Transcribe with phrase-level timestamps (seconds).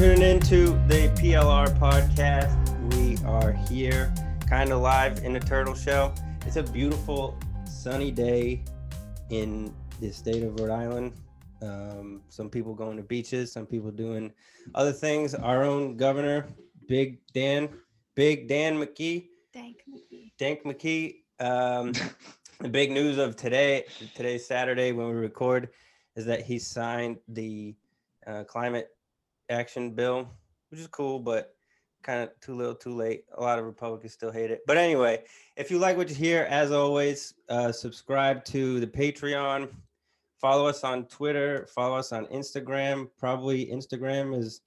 [0.00, 2.56] Tuning in to the PLR podcast.
[2.94, 4.10] We are here,
[4.48, 6.14] kind of live in the Turtle Show.
[6.46, 8.64] It's a beautiful, sunny day
[9.28, 11.12] in the state of Rhode Island.
[11.60, 14.32] Um, some people going to beaches, some people doing
[14.74, 15.34] other things.
[15.34, 16.46] Our own governor,
[16.88, 17.68] Big Dan,
[18.14, 20.32] Big Dan McKee, Dank McGee.
[20.38, 21.16] Dank McKee.
[21.40, 21.92] Um,
[22.58, 25.68] the big news of today, today's Saturday when we record,
[26.16, 27.74] is that he signed the
[28.26, 28.88] uh, climate
[29.50, 30.28] action bill,
[30.70, 31.54] which is cool, but
[32.02, 33.24] kind of too little, too late.
[33.36, 34.60] A lot of Republicans still hate it.
[34.66, 35.22] But anyway,
[35.56, 39.68] if you like what you hear, as always, uh, subscribe to the Patreon.
[40.40, 41.66] Follow us on Twitter.
[41.74, 43.08] Follow us on Instagram.
[43.18, 44.62] Probably Instagram is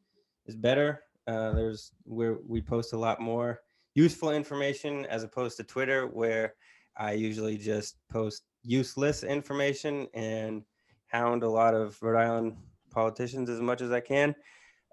[0.46, 1.04] is better.
[1.26, 3.62] Uh, there's where we post a lot more
[3.96, 6.54] useful information as opposed to Twitter, where
[6.98, 10.64] I usually just post useless information and
[11.08, 12.58] hound a lot of Rhode Island
[12.92, 14.36] politicians as much as I can.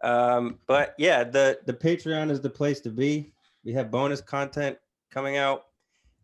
[0.03, 3.33] Um, but yeah, the the Patreon is the place to be.
[3.65, 4.79] We have bonus content
[5.11, 5.67] coming out.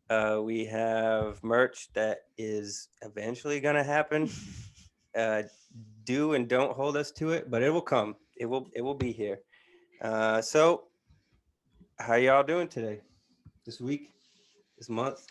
[0.08, 4.30] Uh, we have merch that is eventually gonna happen.
[5.16, 5.42] Uh,
[6.04, 8.14] do and don't hold us to it, but it will come.
[8.36, 9.38] It will it will be here.
[10.02, 10.84] Uh, so,
[11.98, 13.00] how y'all doing today?
[13.64, 14.12] This week?
[14.76, 15.26] This month?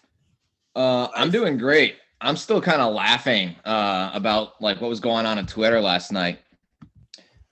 [0.75, 1.97] Uh, I'm doing great.
[2.19, 6.11] I'm still kind of laughing uh, about like what was going on on Twitter last
[6.11, 6.39] night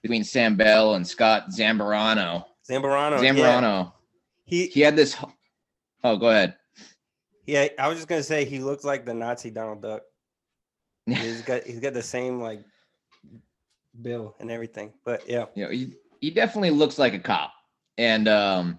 [0.04, 2.44] between Sam Bell and Scott Zambrano.
[2.68, 3.22] Zambrano.
[3.22, 3.32] yeah.
[3.32, 3.92] Zambrano.
[4.44, 5.16] He He had this.
[6.04, 6.56] Oh, go ahead.
[7.46, 10.02] Yeah, I was just gonna say he looks like the Nazi Donald Duck.
[11.06, 12.60] He's got he's got the same like
[14.02, 14.92] bill and everything.
[15.06, 17.52] But yeah, know, he, he definitely looks like a cop.
[17.96, 18.78] And um,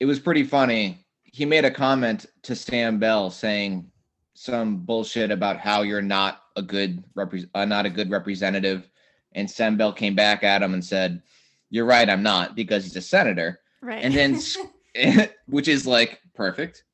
[0.00, 1.06] it was pretty funny.
[1.22, 3.88] He made a comment to Sam Bell saying
[4.34, 8.88] some bullshit about how you're not a good repre- uh, not a good representative.
[9.34, 11.22] And Sam Bell came back at him and said,
[11.70, 14.02] "You're right, I'm not because he's a senator." Right.
[14.02, 14.40] And then,
[15.46, 16.84] which is like perfect.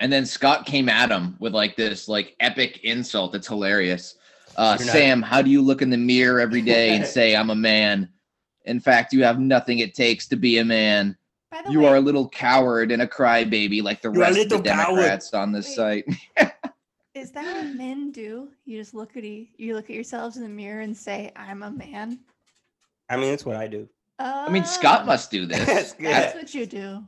[0.00, 3.34] And then Scott came at him with like this like epic insult.
[3.34, 4.16] It's hilarious.
[4.56, 7.50] Uh, not- Sam, how do you look in the mirror every day and say I'm
[7.50, 8.08] a man?
[8.64, 11.16] In fact, you have nothing it takes to be a man.
[11.68, 14.62] You way, are a little coward and a crybaby like the rest of the little
[14.62, 14.96] coward.
[14.96, 16.04] Democrats on this Wait.
[16.36, 16.54] site.
[17.14, 18.48] Is that what men do?
[18.64, 21.62] You just look at e- you look at yourselves in the mirror and say, "I'm
[21.62, 22.20] a man."
[23.08, 23.88] I mean that's what I do.
[24.18, 25.64] I mean, Scott must do this.
[25.66, 26.06] That's good.
[26.06, 27.02] That's what you do.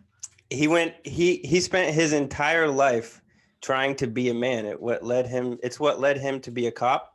[0.48, 3.20] He went he he spent his entire life
[3.60, 4.64] trying to be a man.
[4.64, 7.14] It what led him it's what led him to be a cop,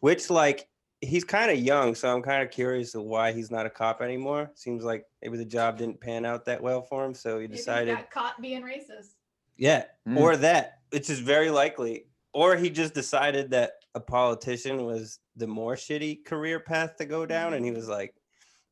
[0.00, 0.68] which like
[1.00, 4.02] he's kind of young, so I'm kind of curious of why he's not a cop
[4.02, 4.50] anymore.
[4.56, 7.96] Seems like maybe the job didn't pan out that well for him, so he decided
[8.10, 9.14] caught being racist.
[9.56, 10.18] Yeah, Mm.
[10.18, 12.06] or that, which is very likely.
[12.32, 17.26] Or he just decided that a politician was the more shitty career path to go
[17.26, 18.14] down, and he was like,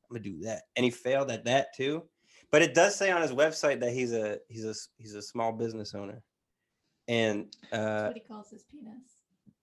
[0.05, 2.05] "I'm gonna do that," and he failed at that too.
[2.50, 5.53] But it does say on his website that he's a he's a he's a small
[5.53, 6.22] business owner,
[7.09, 8.94] and That's uh, what he calls his penis.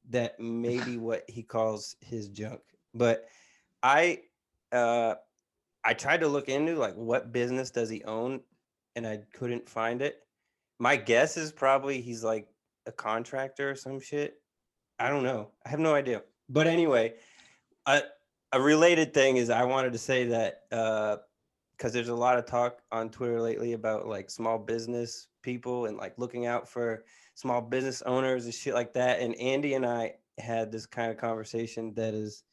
[0.10, 2.62] that may be what he calls his junk.
[2.94, 3.26] But
[3.82, 4.22] I
[4.72, 5.16] uh
[5.84, 8.42] I tried to look into like what business does he own
[8.96, 10.20] and I couldn't find it.
[10.80, 12.48] My guess is probably he's like
[12.86, 14.36] a contractor or some shit.
[15.00, 15.50] I don't know.
[15.66, 16.24] I have no idea.
[16.50, 17.14] But anyway,
[17.86, 18.02] a
[18.52, 21.18] a related thing is I wanted to say that uh
[21.78, 25.98] because there's a lot of talk on Twitter lately about like small business people and
[25.98, 29.20] like looking out for small business owners and shit like that.
[29.20, 32.44] And Andy and I had this kind of conversation that is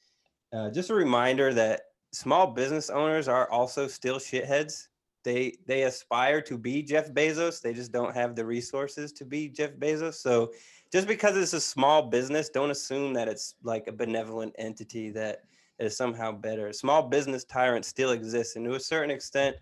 [0.53, 4.89] uh, just a reminder that small business owners are also still shitheads.
[5.25, 7.61] They they aspire to be Jeff Bezos.
[7.61, 10.15] They just don't have the resources to be Jeff Bezos.
[10.15, 10.53] So
[10.93, 15.43] just because it's a small business, don't assume that it's like a benevolent entity that
[15.79, 16.73] is somehow better.
[16.73, 19.57] Small business tyrants still exist, and to a certain extent,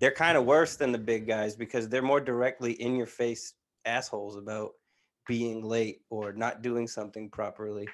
[0.00, 3.54] they're kind of worse than the big guys because they're more directly in your face
[3.84, 4.70] assholes about
[5.26, 7.86] being late or not doing something properly.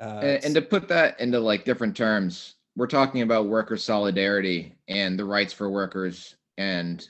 [0.00, 4.74] Uh, and, and to put that into like different terms, we're talking about worker solidarity
[4.86, 7.08] and the rights for workers and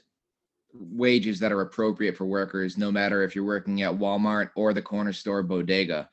[0.72, 4.82] wages that are appropriate for workers, no matter if you're working at Walmart or the
[4.82, 6.08] corner store bodega.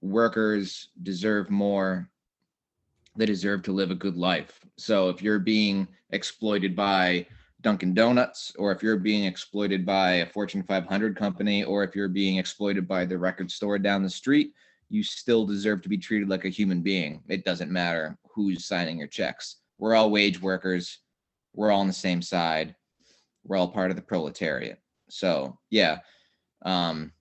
[0.00, 2.08] Workers deserve more.
[3.16, 4.60] They deserve to live a good life.
[4.78, 7.26] So if you're being exploited by
[7.60, 12.08] Dunkin' Donuts, or if you're being exploited by a Fortune 500 company, or if you're
[12.08, 14.52] being exploited by the record store down the street,
[14.88, 17.22] you still deserve to be treated like a human being.
[17.28, 19.56] It doesn't matter who's signing your checks.
[19.78, 20.98] We're all wage workers.
[21.54, 22.74] We're all on the same side.
[23.44, 24.78] We're all part of the proletariat.
[25.08, 25.98] So yeah,
[26.64, 27.12] um,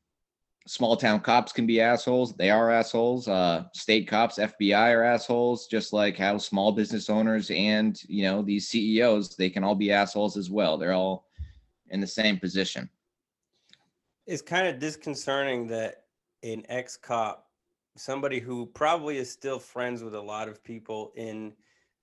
[0.68, 2.34] small town cops can be assholes.
[2.34, 3.28] They are assholes.
[3.28, 8.42] Uh, state cops, FBI are assholes, just like how small business owners and you know
[8.42, 10.78] these CEOs they can all be assholes as well.
[10.78, 11.26] They're all
[11.90, 12.90] in the same position.
[14.28, 16.04] It's kind of disconcerting that
[16.44, 17.48] an ex cop,
[17.98, 21.54] somebody who probably is still friends with a lot of people in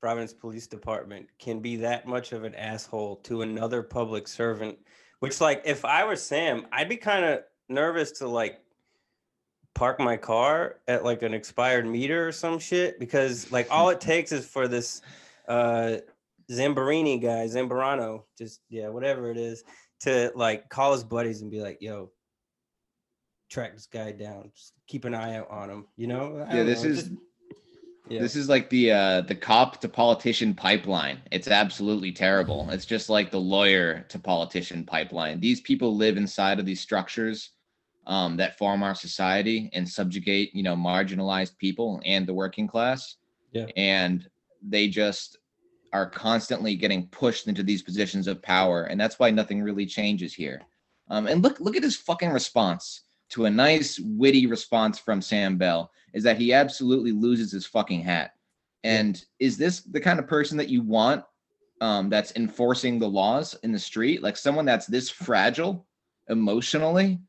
[0.00, 4.78] Providence Police Department, can be that much of an asshole to another public servant.
[5.20, 8.60] Which, like, if I were Sam, I'd be kind of nervous to like
[9.74, 14.00] park my car at like an expired meter or some shit because like all it
[14.00, 15.02] takes is for this
[15.46, 15.96] uh
[16.50, 19.64] Zamborini guy, Zamborano, just yeah, whatever it is,
[20.00, 22.10] to like call his buddies and be like, yo,
[23.50, 24.50] track this guy down.
[24.56, 25.86] Just keep an eye out on him.
[25.96, 26.46] You know?
[26.50, 27.14] Yeah, this know, is just-
[28.10, 28.20] yeah.
[28.20, 31.20] This is like the uh the cop to politician pipeline.
[31.30, 32.68] It's absolutely terrible.
[32.70, 35.40] It's just like the lawyer to politician pipeline.
[35.40, 37.50] These people live inside of these structures
[38.06, 43.16] um, that form our society and subjugate, you know, marginalized people and the working class.
[43.52, 43.66] Yeah.
[43.76, 44.28] And
[44.66, 45.38] they just
[45.92, 50.34] are constantly getting pushed into these positions of power, and that's why nothing really changes
[50.34, 50.62] here.
[51.10, 55.56] Um, and look, look at his fucking response to a nice, witty response from Sam
[55.56, 58.32] Bell is that he absolutely loses his fucking hat.
[58.84, 61.24] And is this the kind of person that you want
[61.80, 64.22] um, that's enforcing the laws in the street?
[64.22, 65.86] Like someone that's this fragile
[66.28, 67.20] emotionally?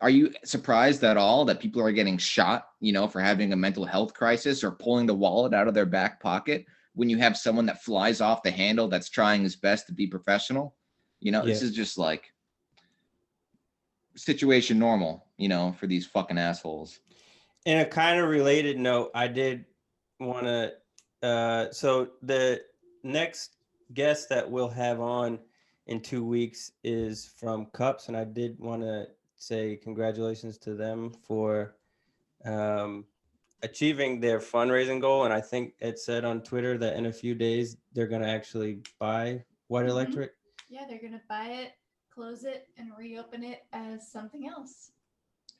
[0.00, 3.56] Are you surprised at all that people are getting shot, you know, for having a
[3.56, 7.36] mental health crisis or pulling the wallet out of their back pocket when you have
[7.36, 10.76] someone that flies off the handle that's trying his best to be professional?
[11.20, 12.34] You know, this is just like
[14.16, 17.00] situation normal, you know, for these fucking assholes.
[17.66, 19.64] in a kind of related note, I did
[20.20, 20.72] want to.
[21.22, 22.60] Uh, so the
[23.02, 23.56] next
[23.94, 25.38] guest that we'll have on
[25.86, 31.10] in two weeks is from Cups, and I did want to say congratulations to them
[31.26, 31.76] for
[32.44, 33.04] um,
[33.62, 35.24] achieving their fundraising goal.
[35.24, 38.28] And I think it said on Twitter that in a few days they're going to
[38.28, 39.90] actually buy White Mhm.
[39.90, 40.32] Electric.
[40.68, 41.72] Yeah, they're gonna buy it,
[42.10, 44.90] close it, and reopen it as something else.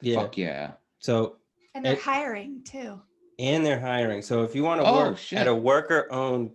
[0.01, 0.17] Yeah.
[0.21, 0.73] Fuck yeah.
[0.99, 1.37] So
[1.75, 3.01] And they're It- hiring too.
[3.39, 4.23] and they're hiring.
[4.23, 5.39] So if you want to Oh, work shit.
[5.41, 6.53] at a worker-owned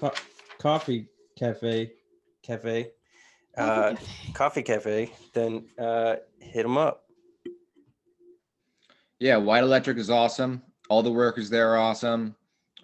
[0.00, 0.12] co-
[0.58, 1.92] coffee cafe,
[2.42, 2.92] cafe,
[3.58, 3.94] uh,
[4.34, 7.04] coffee cafe, then uh, hit them up.
[9.18, 10.62] Yeah, White Electric is awesome.
[10.88, 12.34] All the workers there are awesome.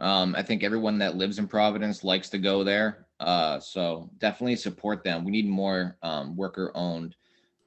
[0.00, 3.06] Um, I think everyone that lives in Providence likes to go there.
[3.20, 5.24] Uh, so definitely support them.
[5.24, 7.14] We need more um, worker-owned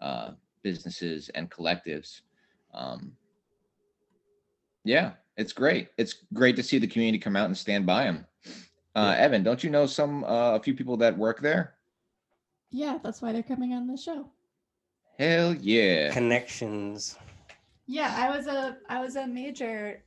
[0.01, 0.31] uh,
[0.71, 2.21] businesses and collectives.
[2.73, 3.13] Um,
[4.83, 5.89] yeah, it's great.
[5.97, 8.25] It's great to see the community come out and stand by them.
[8.95, 9.23] Uh, Yeah.
[9.25, 11.75] Evan, don't you know some uh, a few people that work there?
[12.69, 14.29] Yeah, that's why they're coming on the show.
[15.17, 16.11] Hell yeah!
[16.13, 17.17] Connections.
[17.87, 20.03] Yeah, I was a I was a major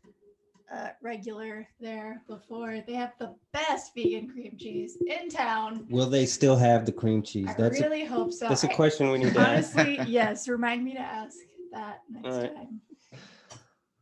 [0.72, 2.82] uh, regular there before.
[2.86, 5.86] They have the best vegan cream cheese in town.
[5.90, 7.48] Will they still have the cream cheese?
[7.48, 8.48] I That's a, really hope so.
[8.48, 9.76] that's a I- question we need to ask.
[9.76, 10.48] Honestly, yes.
[10.48, 11.36] Remind me to ask
[11.72, 12.54] that next Alright.
[12.54, 12.80] time.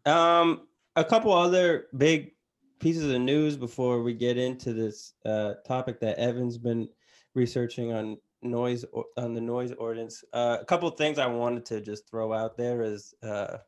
[0.07, 2.33] Um, a couple other big
[2.81, 6.89] pieces of news before we get into this uh, topic that Evan's been
[7.35, 8.85] researching on noise
[9.17, 10.25] on the noise ordinance.
[10.33, 13.59] Uh, a couple things I wanted to just throw out there is uh,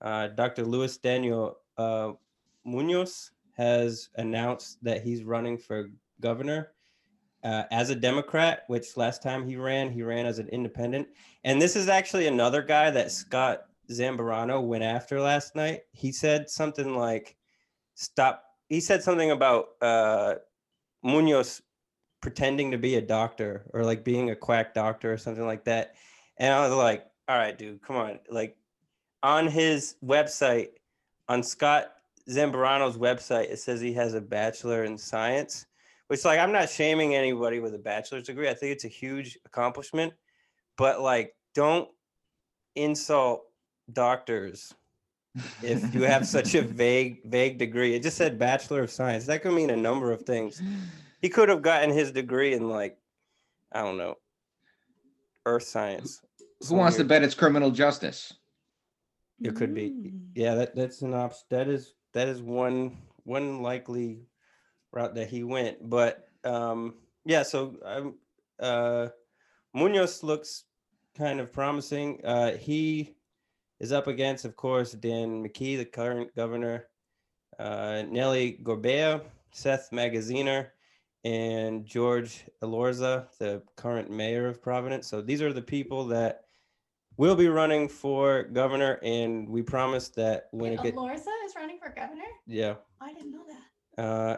[0.00, 0.64] uh, Dr.
[0.64, 2.12] Luis Daniel uh,
[2.64, 5.90] Munoz has announced that he's running for
[6.20, 6.72] governor
[7.44, 11.08] uh, as a Democrat, which last time he ran, he ran as an independent.
[11.44, 15.80] And this is actually another guy that Scott Zamborano went after last night.
[15.92, 17.36] He said something like,
[17.94, 20.36] "Stop." He said something about uh,
[21.02, 21.62] Munoz
[22.20, 25.96] pretending to be a doctor or like being a quack doctor or something like that.
[26.38, 28.56] And I was like, "All right, dude, come on!" Like
[29.22, 30.70] on his website,
[31.28, 31.92] on Scott
[32.28, 35.66] Zamborano's website, it says he has a bachelor in science.
[36.08, 38.48] Which, like, I'm not shaming anybody with a bachelor's degree.
[38.48, 40.12] I think it's a huge accomplishment,
[40.76, 41.88] but like, don't
[42.74, 43.42] insult
[43.92, 44.72] doctors
[45.62, 49.42] if you have such a vague vague degree it just said bachelor of science that
[49.42, 50.62] could mean a number of things
[51.20, 52.96] he could have gotten his degree in like
[53.72, 54.14] i don't know
[55.44, 56.22] earth science
[56.68, 58.32] Who wants to bet it's criminal justice?
[59.42, 60.20] it could be Mm.
[60.34, 64.20] yeah that that's an option that is that is one one likely
[64.92, 68.14] route that he went but um yeah so um
[68.60, 69.08] uh
[69.74, 70.64] munoz looks
[71.16, 72.20] kind of promising.
[72.24, 73.14] Uh he
[73.80, 76.86] is up against of course dan mckee the current governor
[77.58, 79.20] uh nellie gorbea
[79.52, 80.68] seth magaziner
[81.24, 85.06] and george elorza the current mayor of providence.
[85.06, 86.44] So these are the people that
[87.16, 91.54] we'll be running for governor, and we promise that when it Wait, get Elorza is
[91.56, 92.24] running for governor?
[92.46, 92.74] yeah.
[93.00, 93.44] I didn't know
[93.96, 94.02] that.
[94.02, 94.36] Uh,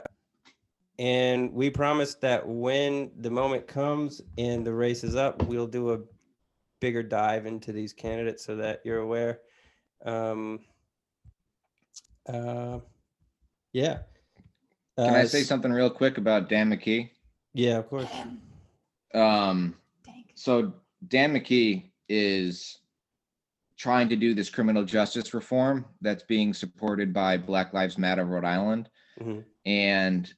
[0.99, 5.93] and we promise that when the moment comes and the race is up, we'll do
[5.93, 5.99] a
[6.81, 9.41] bigger dive into these candidates so that you're aware.
[10.05, 10.61] Um,
[12.29, 12.79] uh,
[13.73, 13.99] yeah.
[14.97, 17.11] Can Uh, I say something real quick about Dan McKee?
[17.55, 18.09] Yeah, of course.
[18.11, 20.25] Damn, Um, dang.
[20.35, 20.73] so
[21.09, 22.79] Dan McKee is
[23.77, 28.45] trying to do this criminal justice reform that's being supported by Black Lives Matter Rhode
[28.45, 28.89] Island,
[29.21, 29.45] Mhm.
[29.67, 30.33] and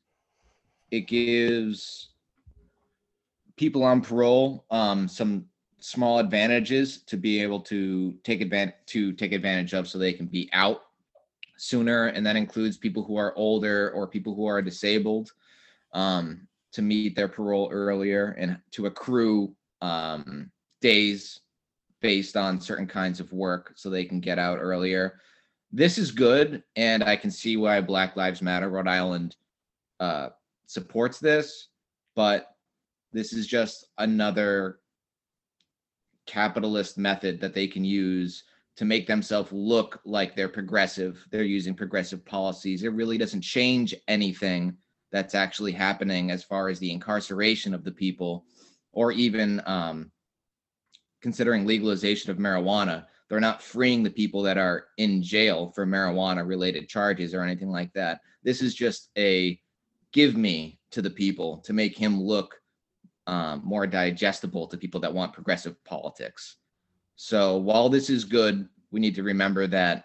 [0.90, 2.10] it gives
[3.56, 9.32] people on parole um, some small advantages to be able to take advantage to take
[9.32, 10.82] advantage of, so they can be out
[11.56, 15.32] sooner, and that includes people who are older or people who are disabled
[15.92, 21.40] um, to meet their parole earlier and to accrue um, days
[22.00, 25.20] based on certain kinds of work so they can get out earlier.
[25.72, 29.36] This is good, and I can see why Black Lives Matter Rhode Island
[29.98, 30.28] uh,
[30.66, 31.68] supports this,
[32.14, 32.54] but
[33.12, 34.80] this is just another
[36.26, 38.44] capitalist method that they can use
[38.76, 41.24] to make themselves look like they're progressive.
[41.30, 42.82] They're using progressive policies.
[42.82, 44.76] It really doesn't change anything
[45.12, 48.44] that's actually happening as far as the incarceration of the people
[48.92, 50.10] or even um,
[51.26, 53.04] considering legalization of marijuana.
[53.28, 57.68] They're not freeing the people that are in jail for marijuana related charges or anything
[57.68, 58.20] like that.
[58.44, 59.60] This is just a
[60.12, 62.54] give me to the people to make him look
[63.26, 66.58] um, more digestible to people that want progressive politics.
[67.16, 70.04] So while this is good, we need to remember that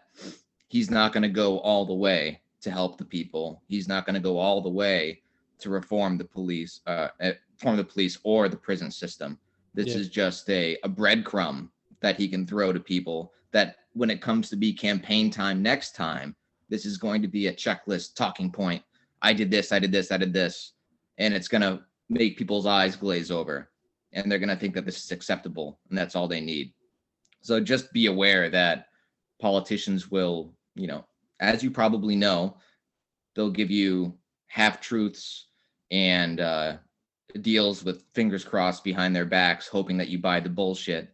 [0.69, 3.61] he's not going to go all the way to help the people.
[3.67, 5.21] He's not going to go all the way
[5.59, 9.37] to reform the police, uh, reform the police or the prison system.
[9.73, 9.97] This Yeah.
[9.97, 11.69] is just a, a breadcrumb
[12.01, 15.95] that he can throw to people that when it comes to be campaign time next
[15.95, 16.35] time,
[16.69, 18.83] this is going to be a checklist talking point.
[19.21, 20.73] I did this, I did this, I did this.
[21.17, 23.69] And it's going to make people's eyes glaze over
[24.13, 26.73] and they're going to think that this is acceptable and that's all they need.
[27.41, 28.87] So just be aware that
[29.39, 31.05] politicians will, you know,
[31.39, 32.57] as you probably know,
[33.35, 35.47] they'll give you half truths
[35.91, 36.77] and uh,
[37.41, 41.13] deals with fingers crossed behind their backs, hoping that you buy the bullshit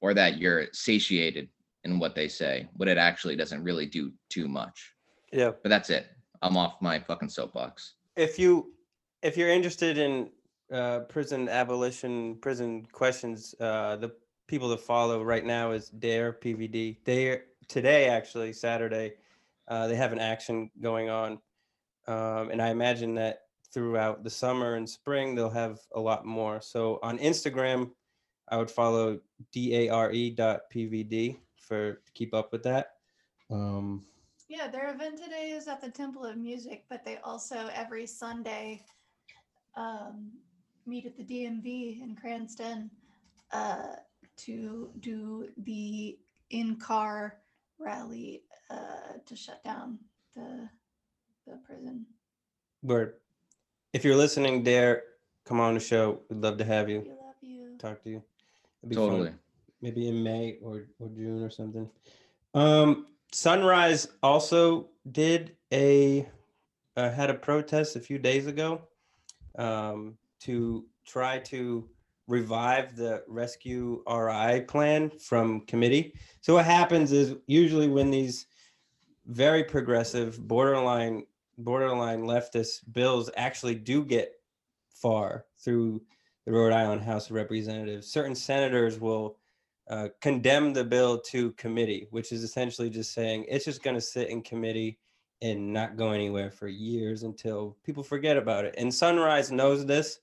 [0.00, 1.48] or that you're satiated
[1.84, 4.92] in what they say, but it actually doesn't really do too much.
[5.32, 5.52] Yeah.
[5.62, 6.06] But that's it.
[6.42, 7.94] I'm off my fucking soapbox.
[8.16, 8.72] if you
[9.22, 10.28] if you're interested in
[10.72, 14.12] uh, prison abolition, prison questions, uh, the
[14.48, 16.96] people to follow right now is Dare PVD.
[17.04, 19.14] Dare today actually Saturday,
[19.68, 21.38] uh, they have an action going on,
[22.08, 26.60] um, and I imagine that throughout the summer and spring they'll have a lot more.
[26.60, 27.90] So on Instagram,
[28.48, 29.20] I would follow
[29.52, 32.94] d a r e dot pvd for to keep up with that.
[33.50, 34.04] Um,
[34.48, 38.82] Yeah, their event today is at the Temple of Music, but they also every Sunday
[39.76, 40.32] um,
[40.86, 42.90] meet at the DMV in Cranston
[43.52, 43.96] uh,
[44.36, 46.18] to do the
[46.50, 47.38] in-car
[47.78, 49.98] rally uh, to shut down
[50.34, 50.68] the
[51.46, 52.06] the prison.
[52.82, 53.14] Word.
[53.92, 55.02] If you're listening, Dare,
[55.44, 56.20] come on the show.
[56.30, 57.00] We'd love to have you.
[57.00, 57.76] We love you.
[57.78, 58.22] Talk to you.
[58.82, 59.10] It'd be fun.
[59.10, 59.32] Totally.
[59.82, 61.90] Maybe in May or, or June or something.
[62.54, 66.26] Um, Sunrise also did a
[66.96, 68.82] uh, had a protest a few days ago
[69.58, 71.88] um, to try to
[72.28, 76.14] revive the rescue RI plan from committee.
[76.40, 78.46] So what happens is usually when these
[79.26, 81.24] very progressive borderline
[81.58, 84.32] borderline leftist bills actually do get
[84.94, 86.00] far through
[86.46, 89.36] the Rhode Island House of Representatives, certain senators will
[89.88, 94.00] uh, condemn the bill to committee, which is essentially just saying it's just going to
[94.00, 94.98] sit in committee
[95.40, 98.74] and not go anywhere for years until people forget about it.
[98.78, 100.20] And Sunrise knows this,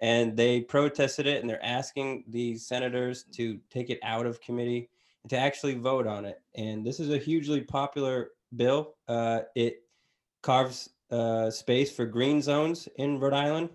[0.00, 4.90] and they protested it, and they're asking the senators to take it out of committee
[5.22, 6.42] and to actually vote on it.
[6.54, 8.94] And this is a hugely popular bill.
[9.08, 9.82] Uh, it
[10.42, 13.70] carves uh, space for green zones in Rhode Island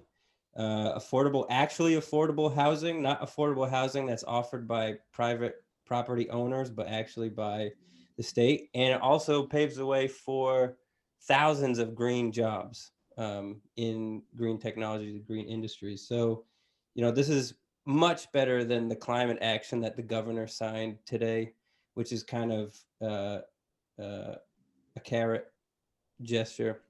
[0.55, 6.87] uh, affordable, actually affordable housing, not affordable housing that's offered by private property owners, but
[6.87, 7.71] actually by
[8.17, 8.69] the state.
[8.73, 10.77] And it also paves the way for
[11.23, 16.07] thousands of green jobs um, in green technology, green industries.
[16.07, 16.45] So,
[16.95, 17.55] you know, this is
[17.85, 21.53] much better than the climate action that the governor signed today,
[21.95, 23.39] which is kind of uh,
[24.01, 24.35] uh,
[24.95, 25.52] a carrot
[26.21, 26.81] gesture.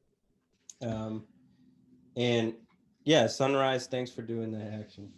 [0.82, 1.24] Um,
[2.16, 2.54] and
[3.06, 5.12] yeah, Sunrise, thanks for doing that action.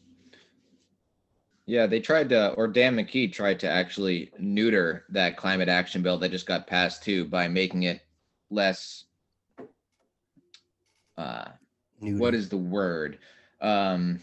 [1.68, 6.18] Yeah, they tried to, or Dan McKee tried to actually neuter that climate action bill
[6.20, 8.02] that just got passed too by making it
[8.52, 9.06] less.
[11.18, 11.46] Uh,
[12.00, 13.18] what is the word?
[13.62, 14.20] Um,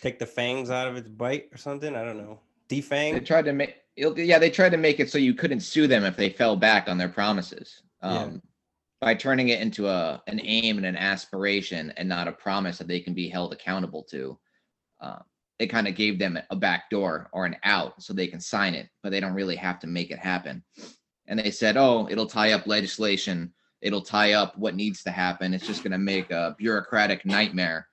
[0.00, 1.94] take the fangs out of its bite or something?
[1.94, 2.40] I don't know.
[2.68, 3.12] Defang.
[3.12, 6.04] They tried to make, yeah, they tried to make it so you couldn't sue them
[6.04, 7.82] if they fell back on their promises.
[8.02, 8.30] Yeah.
[9.00, 12.88] By turning it into a an aim and an aspiration and not a promise that
[12.88, 14.38] they can be held accountable to.
[15.00, 15.20] Uh,
[15.58, 18.74] it kind of gave them a back door or an out so they can sign
[18.74, 20.62] it, but they don't really have to make it happen.
[21.26, 23.52] And they said, oh, it'll tie up legislation.
[23.82, 25.54] It'll tie up what needs to happen.
[25.54, 27.88] It's just going to make a bureaucratic nightmare.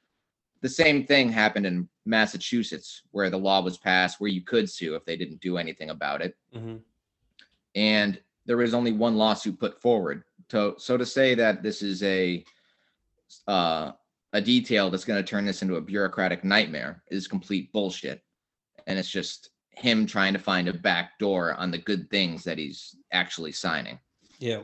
[0.61, 4.95] The same thing happened in Massachusetts, where the law was passed where you could sue
[4.95, 6.81] if they didn't do anything about it Mhm.
[7.75, 10.23] and there was only one lawsuit put forward.
[10.49, 12.43] So, so to say that this is a
[13.47, 13.91] uh,
[14.33, 18.21] a detail that's going to turn this into a bureaucratic nightmare is complete bullshit,
[18.85, 22.57] and it's just him trying to find a back door on the good things that
[22.57, 23.99] he's actually signing.
[24.39, 24.63] Yeah.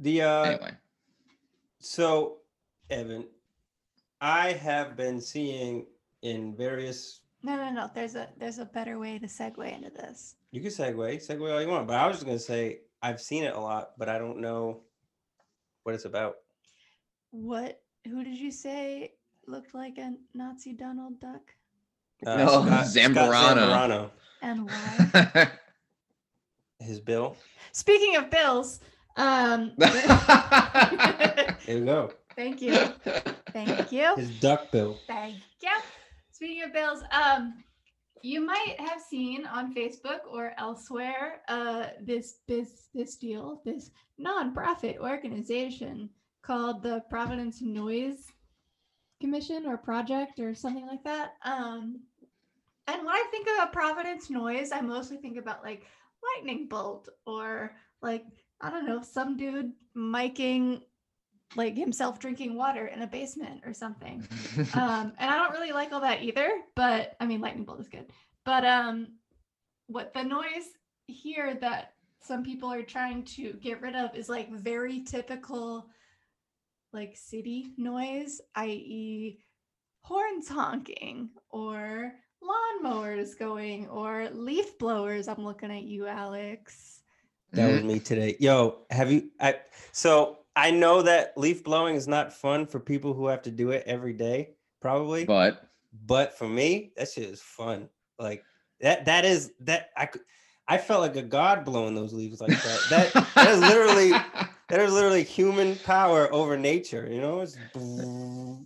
[0.00, 0.72] The uh Anyway,
[1.80, 2.38] so
[2.90, 3.24] Evan,
[4.20, 5.86] I have been seeing
[6.22, 7.90] in various No, no, no.
[7.94, 10.36] There's a there's a better way to segue into this.
[10.50, 13.44] you can segue, segue all you want, but I was just gonna say I've seen
[13.44, 14.80] it a lot, but I don't know
[15.84, 16.38] what it's about.
[17.30, 17.80] What?
[18.04, 19.12] Who did you say
[19.46, 21.54] looked like a Nazi Donald Duck?
[22.26, 22.46] Uh, No,
[22.82, 23.30] Zambrano.
[23.54, 24.10] Zambrano,
[24.42, 25.50] And why?
[26.80, 27.36] his bill.
[27.70, 28.80] Speaking of bills,
[29.16, 32.12] um, There you go.
[32.34, 32.74] thank you,
[33.52, 34.16] thank you.
[34.16, 34.98] His duck bill.
[35.06, 35.70] Thank you.
[36.32, 37.62] Speaking of bills, um,
[38.22, 44.98] you might have seen on Facebook or elsewhere uh, this this this deal, this nonprofit
[44.98, 46.10] organization
[46.42, 48.32] called the Providence Noise
[49.20, 51.34] Commission or Project or something like that.
[51.44, 52.00] Um,
[52.86, 55.84] and when I think about Providence Noise, I mostly think about like
[56.36, 58.24] lightning bolt or like
[58.60, 60.82] I don't know, some dude miking
[61.54, 64.26] like himself drinking water in a basement or something.
[64.74, 67.88] Um and i don't really like all that either but i mean lightning bolt is
[67.88, 68.06] good.
[68.44, 69.08] But um
[69.86, 70.68] what the noise
[71.06, 75.88] here that some people are trying to get rid of is like very typical
[76.92, 79.38] like city noise i.e
[80.02, 85.26] horns honking or lawnmowers going or leaf blowers.
[85.28, 87.02] I'm looking at you alex.
[87.52, 87.84] That was Mhm.
[87.86, 88.36] me today.
[88.40, 89.60] Yo, have you I
[89.92, 93.70] so I know that leaf blowing is not fun for people who have to do
[93.70, 95.26] it every day, probably.
[95.26, 95.68] but
[96.06, 97.88] but for me, that shit is fun.
[98.18, 98.42] Like
[98.80, 100.22] that that is that I could
[100.66, 102.80] I felt like a god blowing those leaves like that.
[102.90, 104.10] That that is literally
[104.70, 107.40] that is literally human power over nature, you know?
[107.40, 107.56] It's,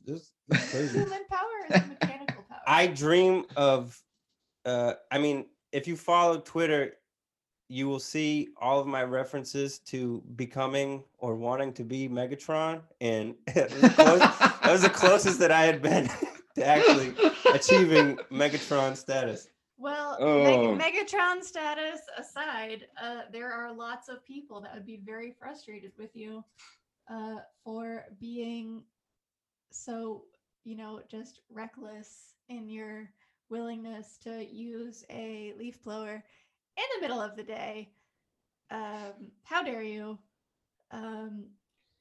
[0.06, 0.98] it's, it's crazy.
[0.98, 4.00] human power is mechanical power I dream of
[4.64, 6.94] uh I mean, if you follow Twitter,
[7.70, 13.34] you will see all of my references to becoming or wanting to be Megatron and
[13.54, 16.10] was close- that was the closest that I had been
[16.56, 17.14] to actually
[17.54, 19.48] achieving Megatron status.
[19.78, 20.74] Well, Oh.
[20.74, 25.92] Meg- Megatron status aside, uh, there are lots of people that would be very frustrated
[25.96, 26.44] with you
[27.08, 28.82] uh, for being
[29.70, 30.24] so,
[30.64, 33.08] you know, just reckless in your
[33.48, 36.24] willingness to use a leaf blower
[36.80, 37.90] in the middle of the day.
[38.70, 40.18] Um, how dare you?
[40.90, 41.46] Um,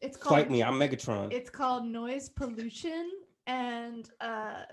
[0.01, 1.31] it's called Fight me, I'm Megatron.
[1.31, 3.11] it's called noise pollution
[3.47, 4.63] and uh,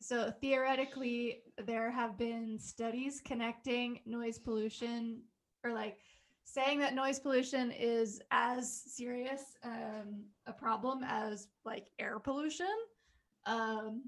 [0.00, 5.22] so theoretically there have been studies connecting noise pollution
[5.64, 5.98] or like
[6.44, 12.66] saying that noise pollution is as serious um, a problem as like air pollution
[13.46, 14.02] um,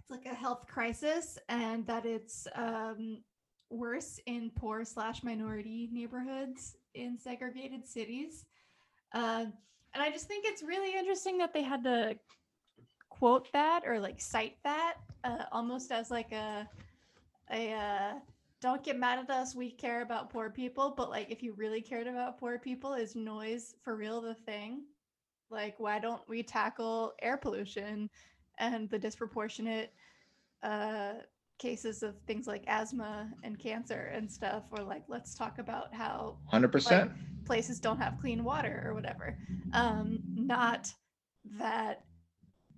[0.00, 3.22] it's like a health crisis and that it's um,
[3.70, 8.44] worse in poor slash minority neighborhoods in segregated cities.
[9.12, 9.52] Um,
[9.94, 12.16] and I just think it's really interesting that they had to
[13.08, 16.68] quote that or like cite that uh, almost as like a
[17.50, 18.12] a uh,
[18.60, 21.80] don't get mad at us we care about poor people but like if you really
[21.80, 24.82] cared about poor people is noise for real the thing?
[25.50, 28.10] Like why don't we tackle air pollution
[28.58, 29.92] and the disproportionate
[30.62, 31.14] uh
[31.58, 36.36] cases of things like asthma and cancer and stuff or like let's talk about how
[36.52, 37.12] 100%.
[37.44, 39.36] places don't have clean water or whatever.
[39.72, 40.92] Um, not
[41.58, 42.04] that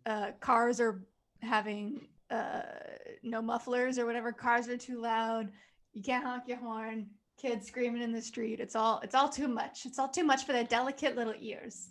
[0.06, 1.04] uh, cars are
[1.42, 2.62] having uh,
[3.22, 4.32] no mufflers or whatever.
[4.32, 5.50] Cars are too loud.
[5.92, 7.08] You can't honk your horn.
[7.40, 8.60] Kids screaming in the street.
[8.60, 9.86] It's all it's all too much.
[9.86, 11.90] It's all too much for their delicate little ears.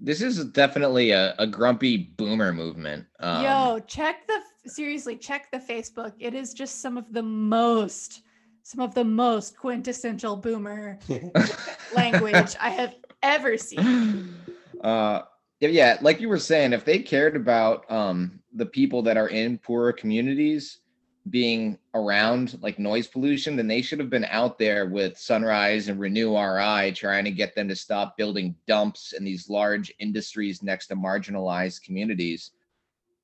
[0.00, 3.06] This is definitely a, a grumpy boomer movement.
[3.20, 6.14] Um, Yo, check the seriously, check the Facebook.
[6.18, 8.22] It is just some of the most,
[8.62, 10.98] some of the most quintessential boomer
[11.94, 14.34] language I have ever seen.
[14.82, 15.22] uh
[15.60, 19.28] yeah, yeah like you were saying if they cared about um the people that are
[19.28, 20.79] in poorer communities
[21.28, 26.00] being around like noise pollution then they should have been out there with sunrise and
[26.00, 30.86] renew ri trying to get them to stop building dumps in these large industries next
[30.86, 32.52] to marginalized communities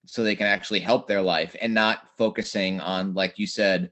[0.04, 3.90] so they can actually help their life and not focusing on like you said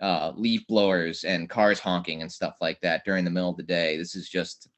[0.00, 3.62] uh leaf blowers and cars honking and stuff like that during the middle of the
[3.64, 4.68] day this is just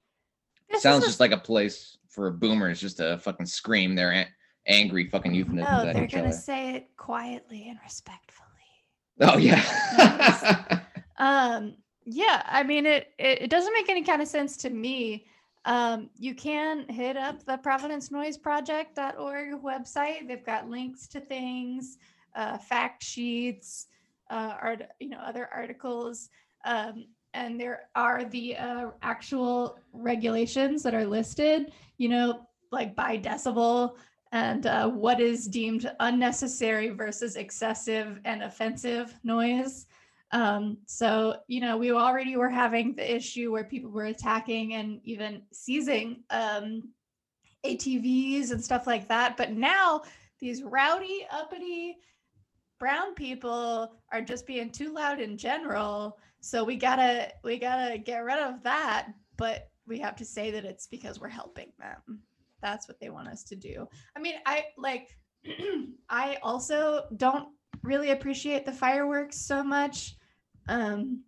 [0.71, 4.13] This is sounds a- just like a place for boomers just to fucking scream their
[4.13, 4.29] a-
[4.67, 6.33] angry fucking euphemisms No, at they're gonna other.
[6.37, 8.49] say it quietly and respectfully.
[9.21, 10.81] Oh yeah.
[11.19, 15.27] Um, yeah, I mean it, it it doesn't make any kind of sense to me.
[15.65, 20.27] Um, you can hit up the providencenoiseproject.org website.
[20.27, 21.99] They've got links to things,
[22.35, 23.87] uh, fact sheets,
[24.31, 26.29] uh, art, you know, other articles.
[26.65, 33.17] Um, and there are the uh, actual regulations that are listed, you know, like by
[33.17, 33.95] decibel
[34.33, 39.87] and uh, what is deemed unnecessary versus excessive and offensive noise.
[40.31, 45.01] Um, so, you know, we already were having the issue where people were attacking and
[45.05, 46.89] even seizing um,
[47.67, 49.37] ATVs and stuff like that.
[49.37, 50.03] But now
[50.41, 51.99] these rowdy, uppity
[52.81, 56.19] brown people are just being too loud in general.
[56.41, 59.09] So we gotta we gotta get rid of that.
[59.37, 62.23] But we have to say that it's because we're helping them.
[62.63, 63.87] That's what they want us to do.
[64.17, 65.17] I mean, I like
[66.09, 67.49] I also don't
[67.83, 70.17] really appreciate the fireworks so much.
[70.69, 71.23] Um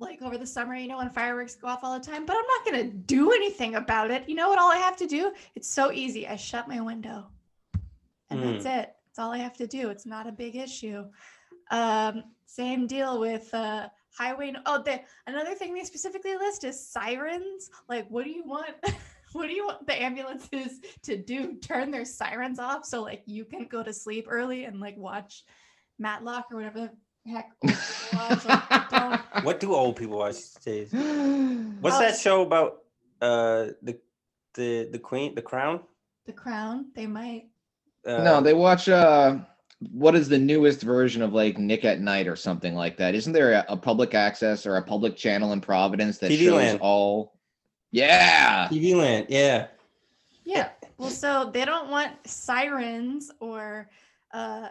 [0.00, 2.46] like over the summer, you know, when fireworks go off all the time, but I'm
[2.46, 4.28] not gonna do anything about it.
[4.28, 5.32] You know what all I have to do?
[5.54, 6.26] It's so easy.
[6.26, 7.26] I shut my window.
[8.30, 8.94] And that's it.
[9.06, 9.88] That's all I have to do.
[9.88, 11.04] It's not a big issue.
[11.70, 14.52] Um, same deal with uh highway.
[14.66, 17.70] Oh, the another thing they specifically list is sirens.
[17.88, 18.74] Like, what do you want?
[19.32, 21.56] what do you want the ambulances to do?
[21.56, 25.44] Turn their sirens off so like you can go to sleep early and like watch
[25.98, 26.90] Matlock or whatever
[27.24, 27.50] the heck.
[28.12, 28.44] watch.
[28.44, 30.92] Like, don't- what do old people watch these days?
[31.80, 32.00] What's Oh.
[32.00, 32.78] that show about?
[33.20, 33.98] Uh, the
[34.54, 35.80] the the queen, the crown.
[36.26, 36.86] The Crown.
[36.94, 37.46] They might.
[38.06, 39.38] Uh, no, they watch uh
[39.92, 43.14] what is the newest version of like Nick at Night or something like that?
[43.14, 46.54] Isn't there a, a public access or a public channel in Providence that TV shows
[46.54, 46.78] Land.
[46.80, 47.37] all
[47.90, 48.68] Yeah.
[48.70, 49.26] TV Land.
[49.28, 49.68] Yeah.
[50.44, 50.70] Yeah.
[50.98, 53.88] Well, so they don't want sirens or,
[54.32, 54.68] uh,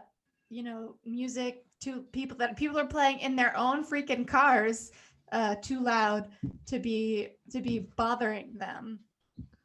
[0.49, 4.91] you know, music to people that people are playing in their own freaking cars,
[5.31, 6.29] uh, too loud
[6.65, 8.99] to be to be bothering them,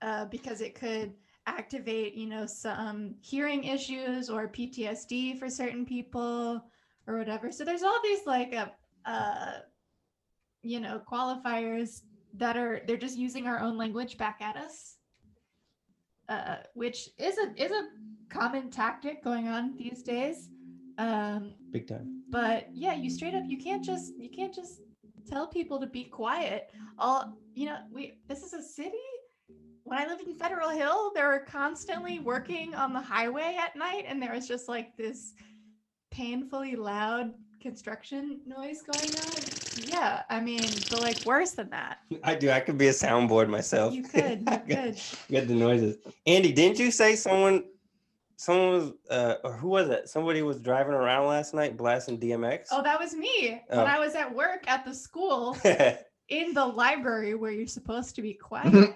[0.03, 1.15] uh, because it could
[1.47, 6.65] activate, you know, some hearing issues or PTSD for certain people
[7.07, 7.51] or whatever.
[7.51, 8.67] So there's all these like, uh,
[9.05, 9.61] uh,
[10.63, 12.03] you know, qualifiers
[12.35, 14.97] that are they're just using our own language back at us
[16.29, 17.89] uh, which is a is a
[18.31, 20.49] common tactic going on these days.
[20.99, 22.23] Um, Big time.
[22.31, 24.81] but yeah, you straight up you can't just you can't just
[25.29, 26.71] tell people to be quiet.
[26.99, 28.97] All you know, we this is a city.
[29.85, 34.05] When I lived in Federal Hill, they were constantly working on the highway at night,
[34.07, 35.35] and there was just like this
[36.11, 39.62] painfully loud construction noise going on.
[39.87, 41.99] Yeah, I mean, but like worse than that.
[42.25, 42.51] I do.
[42.51, 43.93] I could be a soundboard myself.
[43.95, 45.01] You could, you could.
[45.31, 45.97] Get the noises.
[46.27, 47.65] Andy, didn't you say someone,
[48.37, 50.09] someone was, uh, or who was it?
[50.09, 52.67] Somebody was driving around last night blasting DMX.
[52.73, 53.79] Oh, that was me Oh.
[53.79, 55.57] when I was at work at the school
[56.29, 58.95] in the library where you're supposed to be quiet.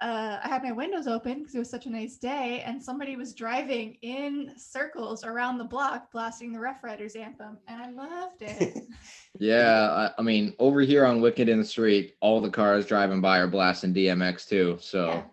[0.00, 3.16] Uh, I had my windows open because it was such a nice day, and somebody
[3.16, 8.42] was driving in circles around the block blasting the Rough Riders anthem, and I loved
[8.42, 8.84] it.
[9.38, 13.46] Yeah, I, I mean, over here on Wickenden Street, all the cars driving by are
[13.46, 14.76] blasting DMX too.
[14.80, 15.24] So,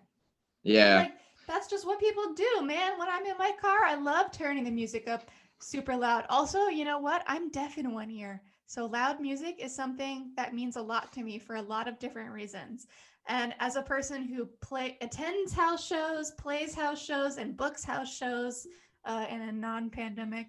[0.64, 0.96] Yeah.
[0.96, 1.00] yeah.
[1.02, 1.14] Like
[1.48, 2.98] that's just what people do, man.
[3.00, 6.26] When I'm in my car, I love turning the music up super loud.
[6.30, 7.24] Also, you know what?
[7.26, 8.42] I'm deaf in one ear.
[8.68, 12.00] So loud music is something that means a lot to me for a lot of
[12.00, 12.88] different reasons.
[13.28, 18.16] And as a person who play attends house shows, plays house shows, and books house
[18.16, 18.68] shows
[19.06, 20.48] uh, in a non-pandemic,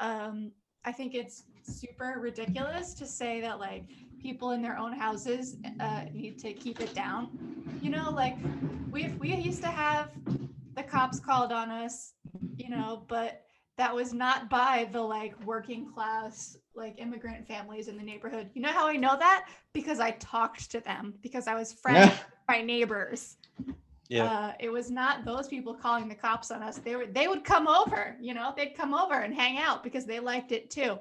[0.00, 0.52] um,
[0.84, 3.84] I think it's super ridiculous to say that like
[4.20, 7.30] people in their own houses uh, need to keep it down.
[7.80, 8.36] You know, like
[8.90, 10.10] we we used to have
[10.76, 12.14] the cops called on us,
[12.56, 13.42] you know, but
[13.80, 18.50] that was not by the like working class like immigrant families in the neighborhood.
[18.52, 19.46] You know how I know that?
[19.72, 23.38] Because I talked to them because I was friends with my neighbors.
[24.10, 24.24] Yeah.
[24.24, 26.76] Uh, it was not those people calling the cops on us.
[26.76, 30.04] They were they would come over, you know, they'd come over and hang out because
[30.04, 30.98] they liked it too.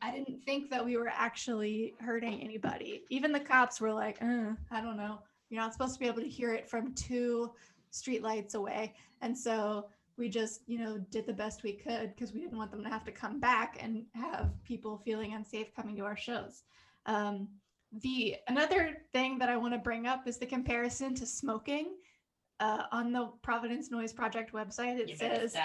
[0.00, 3.02] I didn't think that we were actually hurting anybody.
[3.10, 5.18] Even the cops were like, uh, I don't know.
[5.50, 7.50] You're not supposed to be able to hear it from two
[7.92, 8.94] streetlights away.
[9.22, 9.86] And so
[10.22, 12.88] we just, you know, did the best we could because we didn't want them to
[12.88, 16.62] have to come back and have people feeling unsafe coming to our shows.
[17.06, 17.48] Um,
[18.02, 21.96] the another thing that I want to bring up is the comparison to smoking.
[22.60, 25.56] Uh, on the Providence Noise Project website, it says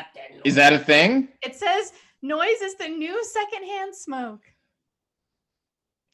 [0.43, 1.28] Is that a thing?
[1.43, 1.93] it says
[2.24, 4.41] noise is the new secondhand smoke.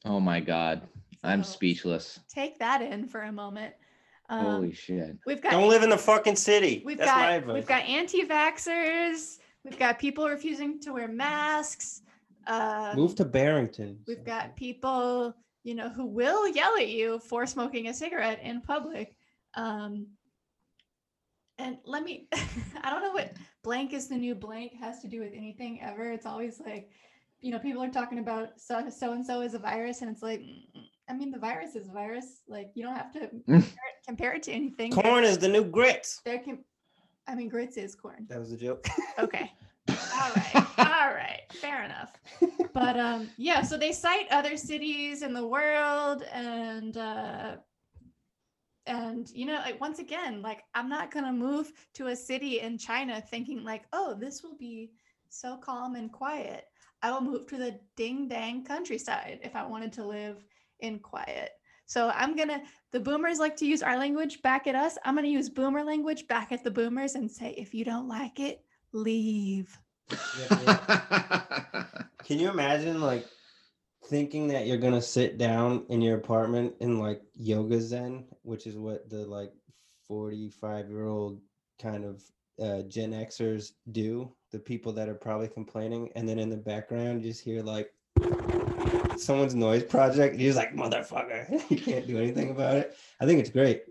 [0.03, 0.81] Oh my god.
[1.23, 2.19] I'm speechless.
[2.27, 3.73] Take that in for a moment.
[4.29, 5.17] Um, Holy shit.
[5.25, 6.81] we've got Don't live in the fucking city.
[6.85, 7.53] We've That's my got advice.
[7.55, 9.37] we've got anti-vaxxers.
[9.65, 12.01] We've got people refusing to wear masks.
[12.47, 13.99] Uh, Move to Barrington.
[14.07, 15.33] we've got people,
[15.63, 19.15] you know, who will yell at you for smoking a cigarette in public.
[19.55, 20.07] Um,
[21.57, 22.27] and let me,
[22.81, 23.33] I don't know what
[23.63, 26.11] blank is the new blank has to do with anything ever.
[26.11, 26.89] It's always like,
[27.39, 30.23] you know, people are talking about so so and so is a virus, and it's
[30.23, 30.41] like,
[31.09, 32.41] I mean, the virus is a virus.
[32.47, 34.91] Like, you don't have to compare it, compare it to anything.
[34.91, 36.21] Corn is the new grits.
[36.25, 36.63] There can,
[37.27, 38.25] I mean, grits is corn.
[38.29, 38.87] That was a joke.
[39.19, 39.51] Okay.
[39.89, 40.55] All right.
[40.77, 41.41] All right.
[41.51, 42.13] Fair enough.
[42.73, 47.57] But um yeah, so they cite other cities in the world and uh
[48.85, 52.59] and you know, like once again, like I'm not going to move to a city
[52.59, 54.91] in China thinking like, "Oh, this will be
[55.29, 56.65] so calm and quiet."
[57.01, 60.45] I will move to the ding dang countryside if I wanted to live
[60.83, 61.51] in quiet.
[61.85, 64.97] So I'm to the boomers like to use our language back at us.
[65.03, 68.39] I'm to use boomer language back at the boomers and say if you don't like
[68.39, 69.77] it, leave.
[72.23, 73.25] Can you imagine like
[74.05, 78.75] thinking that you're gonna sit down in your apartment in like yoga zen, which is
[78.75, 79.51] what the like
[80.07, 81.41] 45 year old
[81.81, 82.23] kind of
[82.61, 87.23] uh, Gen Xers do, the people that are probably complaining, and then in the background
[87.23, 87.91] you just hear like
[89.29, 90.35] someone's noise project.
[90.37, 92.97] You're like motherfucker, you can't do anything about it.
[93.19, 93.83] I think it's great.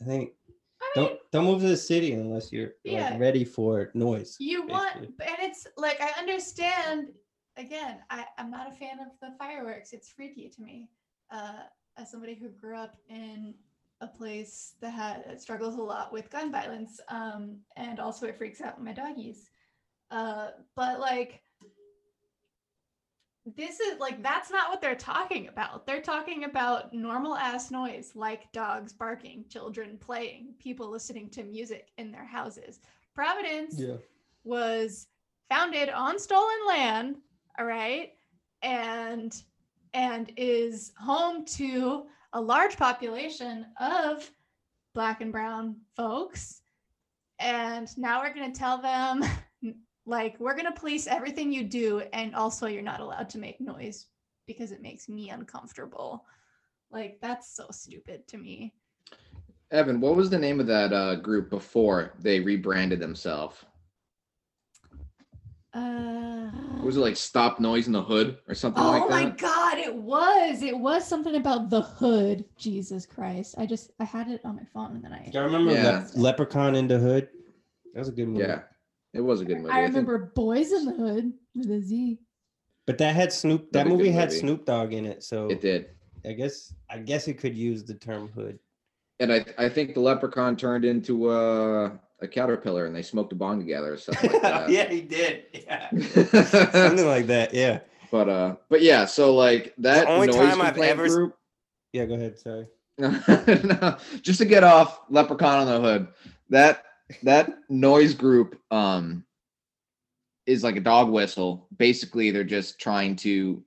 [0.00, 0.32] I think
[0.80, 3.10] I mean, don't don't move to the city unless you're Yeah.
[3.10, 4.36] like ready for noise.
[4.38, 5.10] you want and
[5.40, 7.08] it's like i understand
[7.56, 10.88] again I, i'm not a fan of the fireworks it's freaky to me
[11.32, 11.62] uh,
[11.98, 13.54] as somebody who grew up in
[14.00, 18.38] a place that had that struggles a lot with gun violence um, and also it
[18.38, 19.50] freaks out my doggies
[20.12, 21.42] uh, but like
[23.56, 25.86] this is like that's not what they're talking about.
[25.86, 31.88] They're talking about normal ass noise like dogs barking children playing people listening to music
[31.98, 32.80] in their houses.
[33.14, 33.96] Providence Yeah.
[34.44, 35.06] was
[35.50, 37.16] founded on stolen land
[37.58, 38.12] all right
[38.62, 39.42] and
[39.94, 44.30] and is home to a large population of
[44.94, 46.60] black and brown folks.
[47.38, 49.22] And now we're going to tell them
[50.08, 53.60] like we're going to police everything you do and also you're not allowed to make
[53.60, 54.06] noise
[54.46, 56.24] because it makes me uncomfortable
[56.90, 58.72] like that's so stupid to me
[59.70, 63.66] Evan, what was the name of that uh, group before they rebranded themselves?
[65.74, 66.48] Uh,
[66.82, 69.14] Was it like Stop Noise in the Hood or something oh like that?
[69.14, 70.62] Oh my god, it was.
[70.62, 72.46] It was something about the hood.
[72.56, 73.56] Jesus Christ.
[73.58, 76.06] I just I had it on my phone and then I Do you remember Yeah.
[76.14, 77.28] Le- Leprechaun in the Hood?
[77.92, 78.46] That was a good movie.
[78.46, 78.62] Yeah,
[79.18, 79.70] it was a good movie.
[79.70, 82.18] I think- remember Boys in the Hood with a Z.
[82.86, 83.70] But that had Snoop.
[83.72, 84.40] That Another movie had movie.
[84.40, 85.90] Snoop Dogg in it, so it did.
[86.24, 88.58] I guess I guess it could use the term hood.
[89.20, 93.36] And I, I think the leprechaun turned into uh, a caterpillar and they smoked a
[93.36, 94.70] bong together or something like that.
[94.70, 95.44] yeah, he did.
[95.52, 95.90] Yeah,
[96.70, 97.52] something like that.
[97.52, 97.80] Yeah.
[98.10, 101.36] But uh, but yeah, so like that only noise time I've ever group.
[101.92, 102.06] Yeah.
[102.06, 102.38] Go ahead.
[102.38, 102.66] Sorry.
[102.98, 106.08] no, just to get off leprechaun on the hood.
[106.48, 106.84] That
[107.22, 109.24] that noise group um
[110.46, 111.68] is like a dog whistle.
[111.76, 113.62] Basically, they're just trying to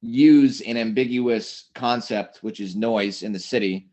[0.00, 3.90] use an ambiguous concept, which is noise in the city,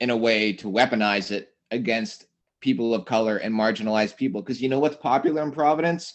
[0.00, 2.26] in a way to weaponize it against
[2.60, 4.42] people of color and marginalized people.
[4.42, 6.14] Because you know what's popular in Providence?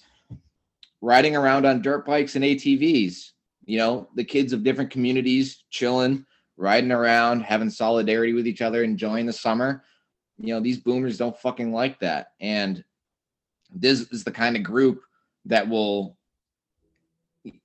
[1.00, 3.32] Riding around on dirt bikes and ATVs.
[3.64, 6.26] You know, the kids of different communities chilling,
[6.58, 9.84] riding around, having solidarity with each other, enjoying the summer.
[10.42, 12.32] You know, these boomers don't fucking like that.
[12.40, 12.84] And
[13.74, 15.02] this is the kind of group
[15.46, 16.18] that will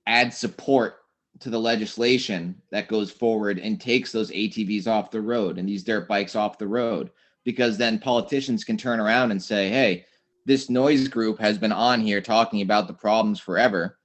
[0.05, 0.97] add support
[1.39, 5.83] to the legislation that goes forward and takes those ATVs off the road and these
[5.83, 7.09] dirt bikes off the road.
[7.43, 10.05] Because then politicians can turn around and say, hey,
[10.45, 13.97] this noise group has been on here talking about the problems forever.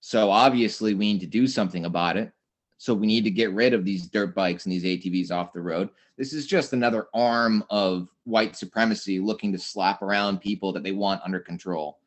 [0.00, 2.32] So obviously we need to do something about it.
[2.78, 5.60] So we need to get rid of these dirt bikes and these ATVs off the
[5.60, 5.88] road.
[6.18, 10.92] This is just another arm of white supremacy looking to slap around people that they
[10.92, 11.98] want under control.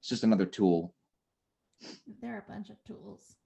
[0.00, 0.94] It's just another tool.
[2.22, 3.36] There are a bunch of tools.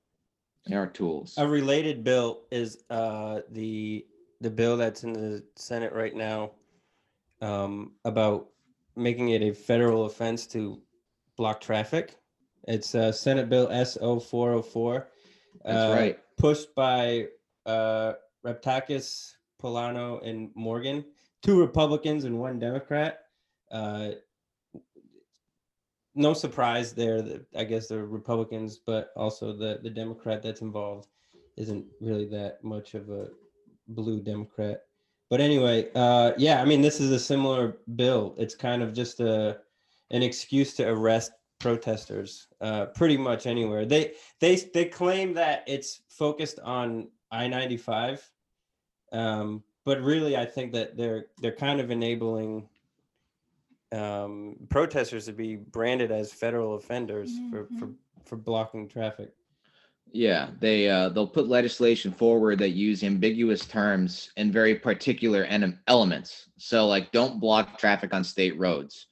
[0.67, 1.35] There are tools.
[1.38, 4.07] A related bill is uh, the
[4.41, 6.53] the bill that's in the Senate right now
[7.41, 8.49] um, about
[8.95, 10.81] making it a federal offense to
[11.37, 12.17] block traffic.
[12.67, 15.09] It's uh, Senate Bill SO 404.
[15.64, 16.18] That's uh, right.
[16.37, 17.26] Pushed by
[17.66, 19.32] uh, Raptakis,
[19.62, 21.04] Paolino, and Morgan,
[21.42, 23.20] two Republicans and one Democrat.
[23.70, 24.11] Uh,
[26.14, 31.08] no surprise there that I guess the Republicans, but also the the Democrat that's involved
[31.56, 33.28] isn't really that much of a
[33.88, 34.82] blue Democrat.
[35.30, 38.34] But anyway, uh, yeah, I mean, this is a similar bill.
[38.38, 39.58] It's kind of just a
[40.11, 43.85] an excuse to arrest protesters, uh, pretty much anywhere.
[43.85, 48.29] They they they claim that it's focused on I ninety five,
[49.12, 52.68] um, but really, I think that they're they're kind of enabling
[53.92, 57.90] um, protesters to be branded as federal offenders for, for
[58.25, 59.33] for blocking traffic.
[60.12, 65.79] Yeah, they uh, they'll put legislation forward that use ambiguous terms and very particular en-
[65.87, 66.49] elements.
[66.57, 69.08] So, like, don't block traffic on state roads.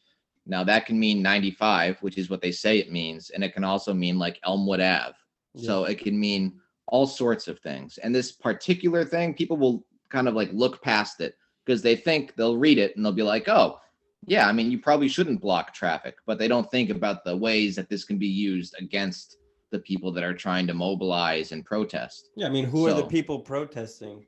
[0.47, 3.65] Now, that can mean 95, which is what they say it means, and it can
[3.65, 5.15] also mean like Elmwood Ave.
[5.59, 7.99] So it can mean all sorts of things.
[7.99, 12.35] And this particular thing, people will kind of like look past it because they think
[12.37, 13.79] they'll read it and they'll be like, "Oh,
[14.27, 17.75] yeah, I mean, you probably shouldn't block traffic," but they don't think about the ways
[17.77, 19.39] that this can be used against
[19.71, 22.31] the people that are trying to mobilize and protest.
[22.37, 24.27] Yeah, I mean, who are the people protesting?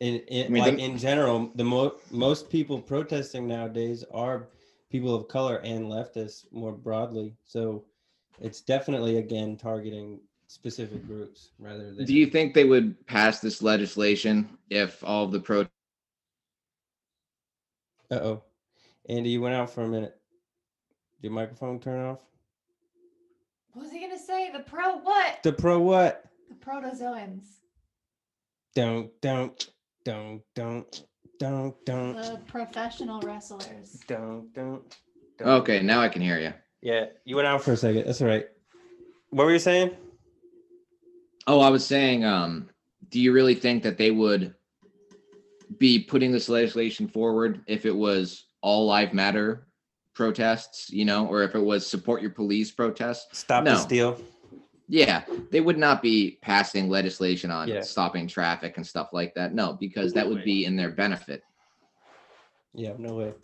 [0.00, 4.48] In, in I mean, like the- in general, the mo- most people protesting nowadays are
[4.90, 7.34] people of color and leftists more broadly.
[7.44, 7.84] So
[8.40, 12.04] it's definitely again targeting specific groups rather than.
[12.04, 15.62] Do you think they would pass this legislation if all of the pro
[18.10, 18.42] Uh oh,
[19.08, 20.18] Andy, you went out for a minute.
[21.16, 22.20] Did your microphone turn off?
[23.72, 24.50] What was he gonna say?
[24.50, 25.42] The pro what?
[25.42, 26.24] The pro what?
[26.48, 27.44] The protozoans.
[28.74, 29.68] Don't don't
[30.04, 31.07] don't don't
[31.38, 34.00] don't don't The professional wrestlers.
[34.06, 34.82] don't don't.
[35.40, 36.52] Okay, now I can hear you.
[36.82, 38.06] Yeah, you went out for a second.
[38.06, 38.46] That's all right.
[39.30, 39.90] What were you saying?
[41.46, 42.68] Oh, I was saying, um,
[43.08, 44.54] do you really think that they would
[45.78, 49.66] be putting this legislation forward if it was all live matter
[50.14, 53.38] protests, you know, or if it was support your police protests?
[53.38, 53.78] Stop the No.
[53.78, 54.20] steal.
[54.88, 57.82] Yeah, they would not be passing legislation on Yeah.
[57.82, 59.54] stopping traffic and stuff like that.
[59.54, 61.42] No, because that would be in their benefit.
[62.74, 63.34] Yeah, no way.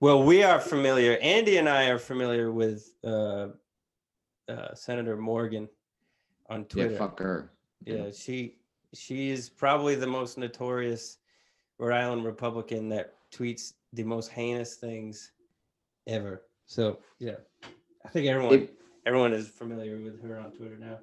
[0.00, 1.18] Well, we are familiar.
[1.20, 3.48] Andy and I are familiar with uh,
[4.48, 5.68] uh, Senator Morgan
[6.48, 6.92] on Twitter.
[6.92, 7.50] Yeah, fuck her.
[7.84, 8.56] Yeah, she
[8.92, 11.18] she is probably the most notorious
[11.78, 15.32] Rhode Island Republican that tweets the most heinous things
[16.06, 16.42] ever.
[16.66, 17.36] So yeah,
[18.04, 20.98] I think everyone It- everyone is familiar with her on Twitter now.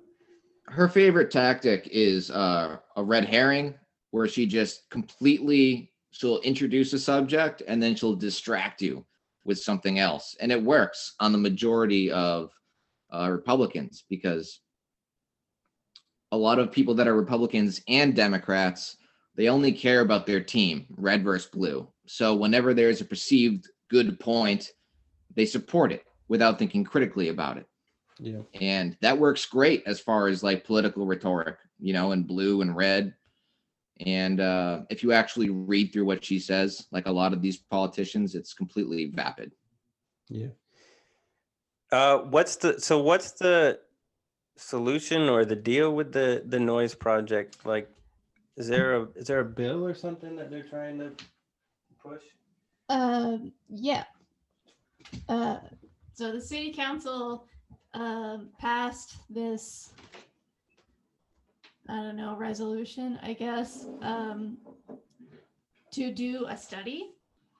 [0.67, 3.73] her favorite tactic is uh, a red herring
[4.11, 9.05] where she just completely she'll introduce a subject and then she'll distract you
[9.45, 10.35] with something else.
[10.39, 12.51] And it works on the majority of
[13.13, 14.61] uh, republicans because
[16.31, 18.97] a lot of people that are republicans and democrats
[19.35, 21.87] they only care about their team red versus blue.
[22.05, 24.71] So whenever there's a perceived good point
[25.35, 27.65] they support it without thinking critically about it
[28.23, 28.41] Yeah.
[28.61, 32.75] and that works great as far as like political rhetoric you know in blue and
[32.75, 33.15] red
[34.05, 37.57] and uh, if you actually read through what she says like a lot of these
[37.57, 39.51] politicians it's completely vapid
[40.29, 40.53] Yeah.
[41.91, 43.79] Uh, what's the so what's the
[44.55, 47.57] solution or the deal with the the noise project?
[47.65, 47.89] Like,
[48.55, 51.11] is there a is there a bill or something that they're trying to
[52.01, 52.23] push?
[52.87, 54.05] Um, yeah.
[55.27, 55.57] Uh,
[56.13, 57.45] so the city council
[57.93, 59.91] um, passed this,
[61.89, 64.57] I don't know, resolution, I guess, um,
[65.91, 67.11] to do a study,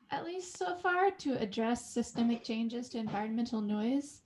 [0.10, 4.22] at least so far, to address systemic changes to environmental noise.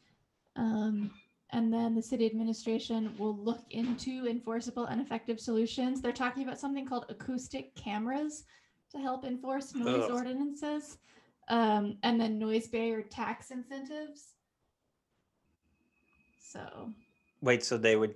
[0.56, 1.12] Um,
[1.52, 6.02] and then the city administration will look into enforceable and effective solutions.
[6.02, 8.46] They're talking about something called acoustic cameras
[8.92, 10.12] to help enforce noise Ugh.
[10.12, 10.98] ordinances
[11.50, 14.35] um, and then noise barrier tax incentives.
[16.56, 16.90] So
[17.42, 18.16] Wait, so they would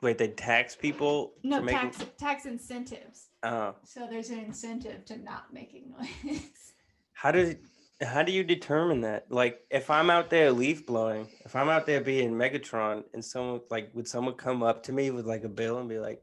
[0.00, 0.18] wait?
[0.18, 1.90] They tax people no for making.
[1.90, 3.28] tax tax incentives.
[3.42, 3.74] Oh.
[3.84, 6.40] So there's an incentive to not making noise.
[7.12, 7.58] how did
[8.02, 9.26] How do you determine that?
[9.30, 13.60] Like, if I'm out there leaf blowing, if I'm out there being Megatron, and someone
[13.70, 16.22] like, would someone come up to me with like a bill and be like,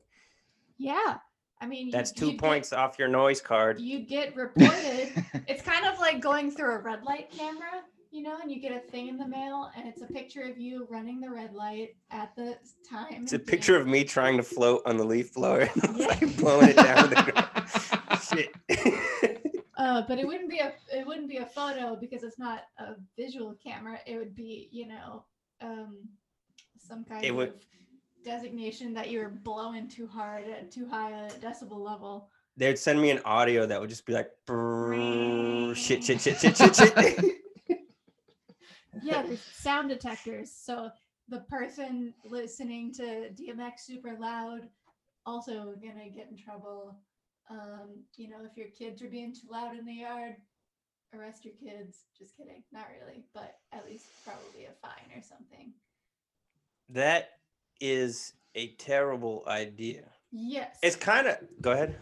[0.77, 1.17] Yeah.
[1.61, 3.79] I mean, you- "That's 2 you'd get- points off your noise card"?
[3.79, 5.11] You'd get reported.
[5.47, 7.83] it's kind of like going through a red light camera,
[8.13, 10.59] you know, and you get a thing in the mail and it's a picture of
[10.59, 12.55] you running the red light at the
[12.87, 13.23] time.
[13.23, 15.61] It's a picture of me trying to float on the leaf blower,
[15.95, 16.05] Yeah.
[16.07, 18.21] like blowing it down the ground.
[18.23, 19.49] Shit.
[19.75, 22.93] Uh, but it wouldn't be a it wouldn't be a photo because it's not a
[23.17, 23.97] visual camera.
[24.05, 25.25] It would be, you know,
[25.61, 26.07] um,
[26.77, 27.53] some kind It of
[28.23, 32.29] designation that you're blowing too hard at too high a decibel level.
[32.55, 36.55] They'd send me an audio that would just be like, "Brrrr, shit, shit, shit, shit,
[36.55, 37.25] shit, shit.
[39.01, 40.51] Yeah, there's sound detectors.
[40.51, 40.91] So
[41.29, 44.69] the person listening to DMX super loud
[45.25, 46.99] also gonna get in trouble.
[47.49, 50.35] Um, you know, if your kids are being too loud in the yard,
[51.15, 52.05] arrest your kids.
[52.17, 55.73] Just kidding, not really, but at least probably a fine or something.
[56.89, 57.29] that
[57.79, 60.03] is a terrible idea.
[60.31, 60.77] Yes.
[60.83, 61.37] It's kind of.
[61.61, 61.95] Go ahead.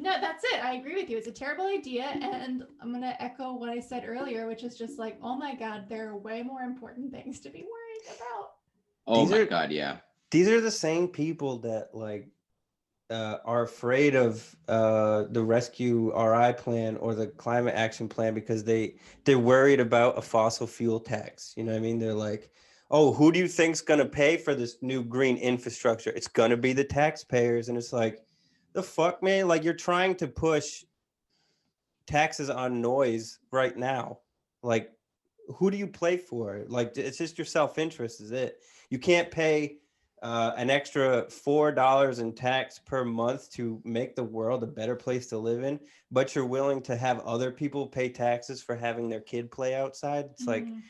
[0.00, 0.64] No, that's it.
[0.64, 1.16] I agree with you.
[1.16, 2.04] It's a terrible idea.
[2.04, 5.54] And I'm going to echo what I said earlier, which is just like, oh my
[5.56, 8.50] God, there are way more important things to be worried about.
[9.08, 9.96] oh These my are- god, yeah.
[10.30, 12.28] These are the same people that like
[13.10, 18.62] uh, are afraid of uh, the rescue RI plan or the climate action plan because
[18.62, 21.54] they they're worried about a fossil fuel tax.
[21.56, 21.98] You know what I mean?
[21.98, 22.50] They're like,
[22.90, 26.10] oh, who do you think's gonna pay for this new green infrastructure?
[26.10, 28.20] It's gonna be the taxpayers, and it's like,
[28.72, 29.48] the fuck, man!
[29.48, 30.84] Like you're trying to push
[32.06, 34.20] taxes on noise right now.
[34.62, 34.92] Like,
[35.48, 36.64] who do you play for?
[36.68, 38.62] Like, it's just your self interest, is it?
[38.90, 39.78] You can't pay
[40.22, 44.96] uh, an extra four dollars in tax per month to make the world a better
[44.96, 45.78] place to live in,
[46.10, 50.26] but you're willing to have other people pay taxes for having their kid play outside.
[50.32, 50.82] It's like Mhm.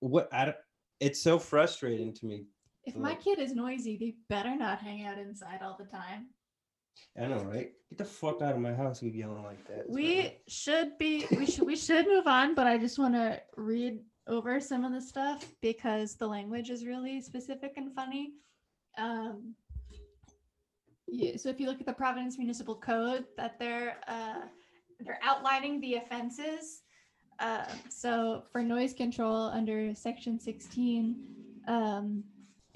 [0.00, 0.56] what I don't,
[1.00, 2.46] it's so frustrating to me.
[2.86, 6.28] If my kid is noisy, they better not hang out inside all the time.
[7.20, 7.72] I know, right?
[7.90, 9.02] Get the fuck out of my house!
[9.02, 9.80] You yelling like that.
[9.80, 13.40] It's We should be we should we should move on, but I just want to
[13.56, 18.32] read over some of the stuff because the language is really specific and funny.
[18.98, 19.54] Um,
[21.06, 24.40] yeah, so if you look at the Providence Municipal Code, that they're uh,
[25.00, 26.82] they're outlining the offenses.
[27.38, 31.16] Uh, so for noise control under section 16,
[31.68, 32.24] um,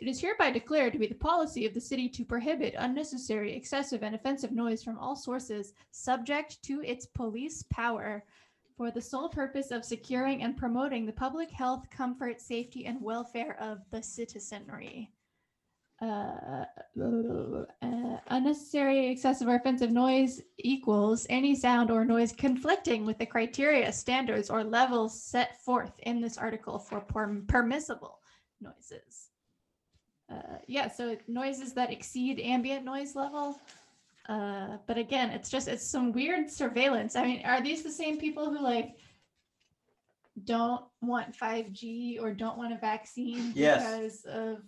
[0.01, 4.03] it is hereby declared to be the policy of the city to prohibit unnecessary, excessive,
[4.03, 8.25] and offensive noise from all sources subject to its police power
[8.77, 13.59] for the sole purpose of securing and promoting the public health, comfort, safety, and welfare
[13.61, 15.11] of the citizenry.
[16.01, 16.65] Uh,
[16.99, 23.93] uh, unnecessary, excessive, or offensive noise equals any sound or noise conflicting with the criteria,
[23.93, 28.21] standards, or levels set forth in this article for perm- permissible
[28.63, 29.30] noises.
[30.31, 33.61] Uh, yeah, so noises that exceed ambient noise level.
[34.29, 37.17] Uh, but again, it's just it's some weird surveillance.
[37.17, 38.97] I mean, are these the same people who like
[40.45, 43.83] don't want 5G or don't want a vaccine Yes.
[43.83, 44.59] because of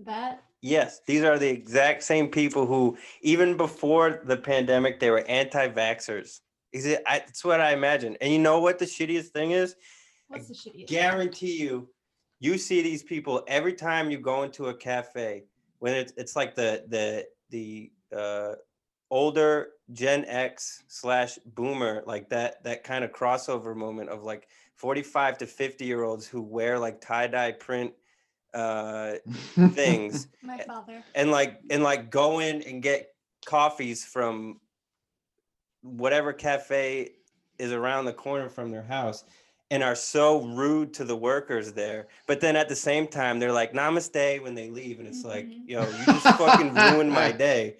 [0.00, 0.42] that?
[0.62, 6.40] Yes, these are the exact same people who, even before the pandemic, they were anti-vaxxers.
[6.72, 7.02] Is it?
[7.06, 8.16] I, it's what I imagine.
[8.20, 9.76] And you know what the shittiest thing is?
[10.28, 10.88] What's the shittiest?
[10.88, 11.88] guarantee you,
[12.40, 15.44] you see these people every time you go into a cafe.
[15.78, 18.54] When it's it's like the the the uh,
[19.10, 25.02] older Gen X slash Boomer, like that that kind of crossover moment of like forty
[25.02, 27.92] five to fifty year olds who wear like tie dye print
[28.54, 29.14] uh,
[29.72, 31.02] things My father.
[31.14, 33.14] and like and like go in and get
[33.44, 34.60] coffees from
[35.82, 37.10] whatever cafe
[37.58, 39.24] is around the corner from their house
[39.70, 43.52] and are so rude to the workers there but then at the same time they're
[43.52, 45.62] like namaste when they leave and it's like Mhm.
[45.66, 47.76] yo you just fucking ruined my day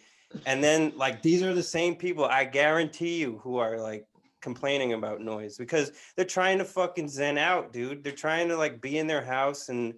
[0.46, 4.06] and then like these are the same people i guarantee you who are like
[4.40, 8.80] complaining about noise because they're trying to fucking zen out dude they're trying to like
[8.80, 9.94] be in their house and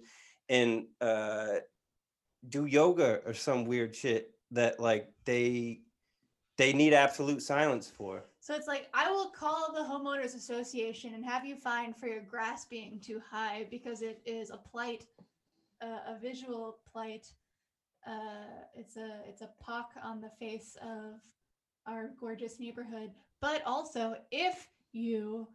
[0.49, 1.55] and uh
[2.47, 5.81] do yoga or some weird shit that like they
[6.57, 8.23] they need absolute silence for.
[8.39, 12.21] So it's like I will call the homeowners association and have you fined for your
[12.21, 15.05] grass being too high because it is a plight,
[15.81, 17.27] uh, a visual plight.
[18.07, 21.19] Uh, it's a it's a pock on the face of
[21.85, 23.11] our gorgeous neighborhood.
[23.41, 25.47] But also, if you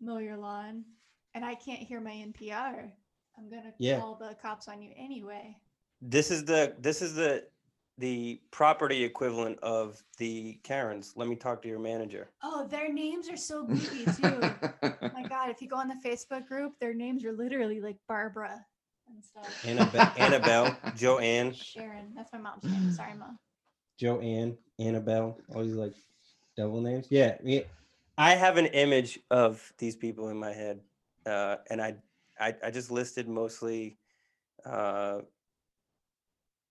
[0.00, 0.84] mow your lawn
[1.34, 2.90] and I can't hear my NPR,
[3.38, 4.00] I'm gonna Yeah.
[4.00, 5.56] call the cops on you anyway.
[6.02, 7.46] This is the this is the
[7.98, 11.12] the property equivalent of the Karens.
[11.16, 12.30] Let me talk to your manager.
[12.42, 14.40] Oh, their names are so goofy too.
[14.82, 17.96] oh my god, if you go on the Facebook group, their names are literally like
[18.08, 18.64] Barbara
[19.08, 19.64] and stuff.
[19.64, 22.90] Annabelle, Annabelle, Joanne, Sharon, that's my mom's name.
[22.90, 23.38] Sorry, mom.
[23.98, 25.94] Joanne, Annabelle, all these like
[26.56, 27.06] devil names.
[27.10, 27.60] Yeah, yeah.
[28.16, 30.80] I have an image of these people in my head,
[31.26, 31.96] uh, and I,
[32.38, 33.98] I, I just listed mostly
[34.64, 35.20] uh,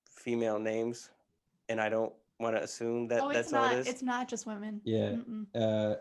[0.05, 1.09] female names,
[1.69, 3.73] and I don't want to assume that oh, it's that's all not.
[3.73, 3.87] it is.
[3.87, 4.81] It's not just women.
[4.83, 5.13] Yeah.
[5.13, 5.45] Mm-mm.
[5.55, 5.95] uh,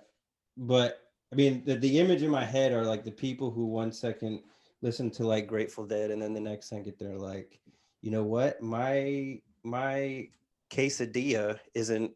[0.57, 1.01] but
[1.33, 4.41] I mean, the, the image in my head are like the people who one second
[4.83, 7.59] listen to like Grateful Dead, and then the next second they're like,
[8.03, 10.29] you know what, my my
[10.71, 12.11] quesadilla isn't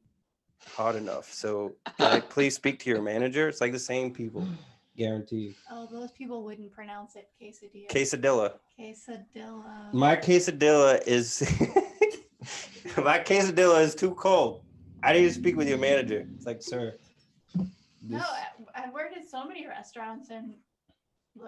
[0.67, 1.33] hot enough.
[1.33, 3.49] So can I please speak to your manager?
[3.49, 4.47] It's like the same people,
[4.97, 5.55] guaranteed.
[5.71, 7.89] Oh, those people wouldn't pronounce it quesadilla.
[7.89, 8.53] Quesadilla.
[8.79, 9.95] Quesadilla.
[9.95, 11.41] My quesadilla is
[12.99, 14.63] my quesadilla is too cold.
[15.03, 16.27] I need to speak with your manager.
[16.37, 16.95] It's like, sir.
[18.09, 18.23] No,
[18.75, 20.55] I've worked at so many restaurants and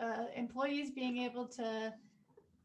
[0.01, 1.93] uh, employees being able to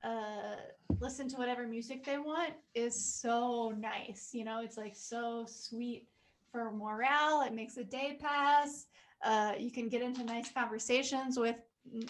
[0.03, 0.55] uh,
[0.99, 4.29] listen to whatever music they want is so nice.
[4.33, 6.07] You know, it's like so sweet
[6.51, 7.43] for morale.
[7.45, 8.87] It makes the day pass.
[9.23, 11.55] Uh, you can get into nice conversations with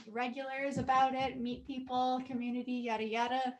[0.09, 3.53] regulars about it, meet people, community, yada yada.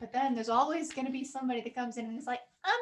[0.00, 2.72] But then there's always going to be somebody that comes in and is like, um,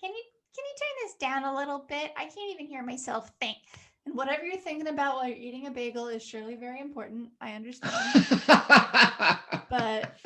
[0.00, 0.22] can you
[0.54, 2.12] can you turn this down a little bit?
[2.16, 3.58] I can't even hear myself think.
[4.04, 7.30] And whatever you're thinking about while you're eating a bagel is surely very important.
[7.40, 8.26] I understand.
[9.70, 10.16] but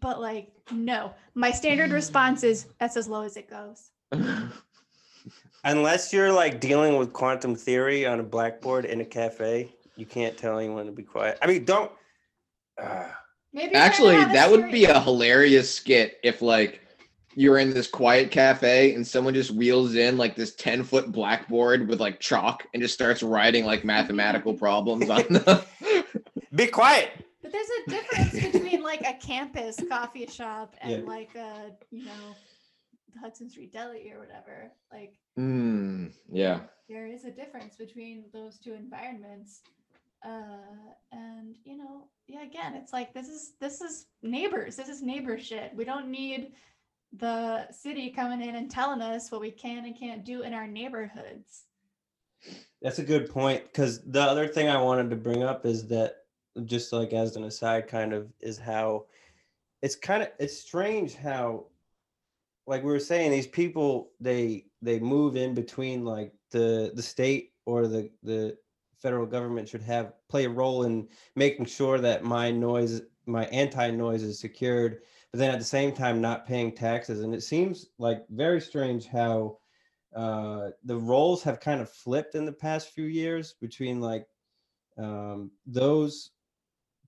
[0.00, 1.14] but like no.
[1.34, 3.90] My standard response is that's as low as it goes.
[5.64, 10.36] Unless you're like dealing with quantum theory on a blackboard in a cafe, you can't
[10.36, 11.38] tell anyone to be quiet.
[11.42, 11.90] I mean, don't.
[12.80, 13.08] Uh,
[13.52, 16.80] Maybe Actually, that would be a hilarious skit if like
[17.34, 21.88] you're in this quiet cafe and someone just wheels in like this 10 foot blackboard
[21.88, 25.64] with like chalk and just starts writing like mathematical problems on the
[26.54, 27.10] be quiet.
[27.42, 31.08] But there's a difference between like a campus coffee shop and Yeah.
[31.08, 32.34] like a you know
[33.14, 34.72] the Hudson Street Deli or whatever.
[34.92, 36.06] Like Hmm.
[36.30, 36.60] yeah.
[36.88, 39.60] there is a difference between those two environments
[40.24, 45.02] uh and you know yeah again it's like this is this is neighbors this is
[45.02, 46.52] neighbor shit we don't need
[47.18, 50.66] the city coming in and telling us what we can and can't do in our
[50.66, 51.64] neighborhoods
[52.82, 53.64] That's a good point.
[53.64, 56.16] Because the other thing I wanted to bring up is that,
[56.64, 59.06] just like as an aside, kind of is how
[59.82, 61.66] it's kind of it's strange how,
[62.66, 67.52] like we were saying, these people they they move in between like the the state
[67.64, 68.56] or the the
[69.00, 73.90] federal government should have play a role in making sure that my noise my anti
[73.90, 75.00] noise is secured
[75.32, 77.20] but then at the same time not paying taxes.
[77.20, 79.58] And it seems like very strange how
[80.14, 84.26] uh, the roles have kind of flipped in the past few years between like
[84.96, 86.30] um, those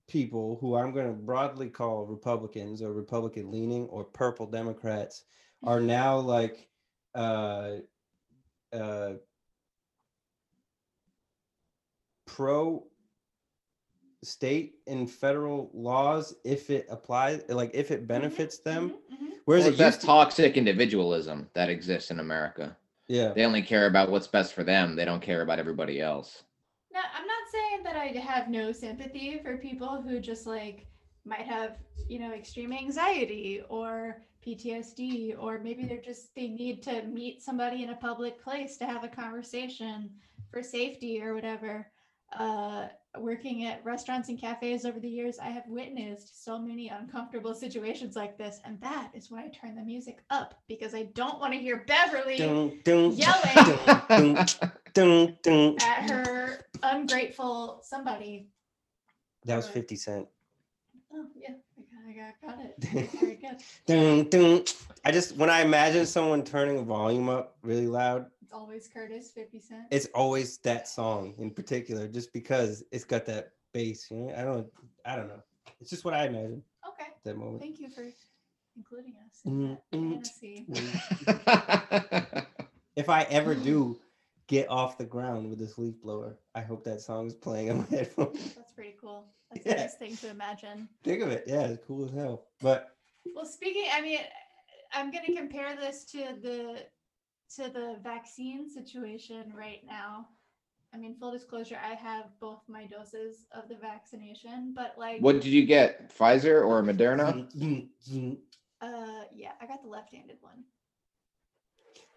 [0.07, 5.23] people who I'm going to broadly call Republicans or Republican leaning or purple Democrats
[5.63, 6.67] are now like
[7.15, 7.77] uh,
[8.71, 9.13] uh,
[12.31, 12.83] pro
[14.23, 19.29] state and federal laws if it applies like if it benefits them Mhm, mhm.
[19.45, 22.77] whereas Well, that's to, toxic individualism that exists in America.
[23.07, 24.95] yeah They only care about what's best for them.
[24.95, 26.43] They don't care about everybody else.
[26.93, 30.85] Now, I'm not saying that I have no sympathy for people who just like
[31.25, 31.77] might have,
[32.07, 37.83] you know, extreme anxiety or PTSD, or maybe they're just, they need to meet somebody
[37.83, 40.09] in a public place to have a conversation
[40.51, 41.91] for safety or whatever.
[42.37, 42.87] Uh,
[43.19, 48.15] working at restaurants and cafes over the years, I have witnessed so many uncomfortable situations
[48.15, 48.59] like this.
[48.63, 51.83] And that is when I turn the music up because I don't want to hear
[51.87, 54.37] Beverly Dun, dun, yelling
[54.93, 58.47] dun, at her ungrateful somebody
[59.45, 60.27] that was 50 cent
[61.13, 61.55] Oh yeah,
[62.07, 63.11] I got, I got, got it.
[63.19, 63.57] Very good.
[63.85, 64.63] dun, dun.
[65.05, 69.61] i just when i imagine someone turning volume up really loud It's always Curtis, fifty
[69.61, 69.83] cent.
[69.91, 74.43] it's always that song in particular just because it's got that bass you know i
[74.43, 74.67] don't
[75.05, 75.41] i don't know
[75.79, 78.03] it's just what i imagine okay, at that moment thank you for
[78.75, 80.11] including us in Mm, mm.
[80.11, 80.65] fantasy.
[82.97, 83.97] if i ever do
[84.47, 87.77] get off the ground with this leaf blower i hope that song is playing on
[87.77, 89.27] my headphones That's pretty cool.
[89.49, 89.73] That's Yeah.
[89.73, 90.89] a nice thing to imagine.
[91.05, 92.97] think of it yeah it's cool as hell but
[93.33, 94.19] Well, speaking, I mean,
[94.93, 96.83] I'm going to compare this to the
[97.55, 100.27] to the vaccine situation right now.
[100.93, 105.35] I mean, full disclosure, I have both my doses of the vaccination, but like, what
[105.41, 106.15] did you get?
[106.17, 107.47] Pfizer or Moderna?
[108.81, 110.63] Uh, yeah, I got the left-handed one.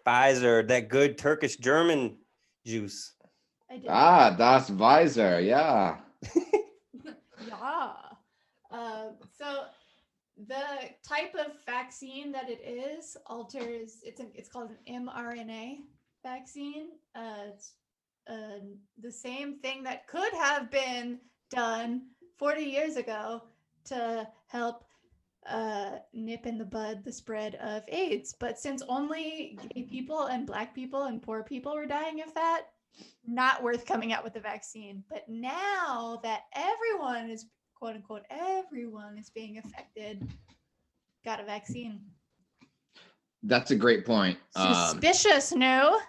[0.05, 2.17] Pfizer, that good Turkish German
[2.65, 3.13] juice.
[3.69, 3.87] I did.
[3.87, 5.39] Ah, Das Visor.
[5.39, 5.97] Yeah.
[7.47, 7.93] yeah.
[8.71, 9.65] Uh, so
[10.47, 13.99] the type of vaccine that it is alters.
[14.03, 15.77] It's a, it's called an mRNA
[16.23, 16.89] vaccine.
[17.15, 17.73] Uh, it's
[18.29, 18.59] uh,
[19.01, 21.19] the same thing that could have been
[21.49, 22.07] done
[22.37, 23.43] 40 years ago
[23.85, 24.83] to help
[25.47, 28.35] uh, nip in the bud the spread of AIDS.
[28.37, 32.63] But since only gay people and black people and poor people were dying of that,
[33.27, 35.03] not worth coming out with the vaccine.
[35.09, 37.45] But now that everyone is
[37.85, 40.27] quote unquote everyone is being affected,
[41.23, 42.01] got a vaccine.
[43.43, 44.39] That's a great point.
[44.55, 45.99] Um, Suspicious, no?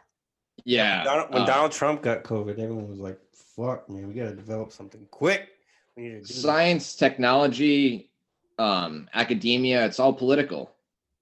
[0.65, 1.05] yeah.
[1.05, 4.73] Donald, when uh, Donald Trump got COVID, everyone was like, "Fuck, man, we gotta develop
[4.73, 5.51] something quick."
[5.99, 8.11] We need to do this." science, technology,
[8.59, 10.71] um, academia, it's all political.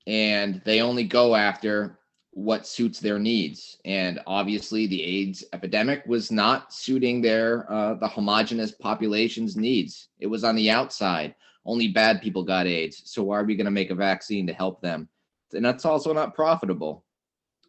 [0.06, 1.98] And they only go after
[2.34, 3.78] what suits their needs.
[3.84, 10.08] And obviously the AIDS epidemic was not suiting their uh, the homogenous population's needs.
[10.18, 11.34] It was on the outside.
[11.64, 13.02] Only bad people got AIDS.
[13.04, 15.08] So why are we going to make a vaccine to help them?
[15.54, 17.04] And that's also not profitable.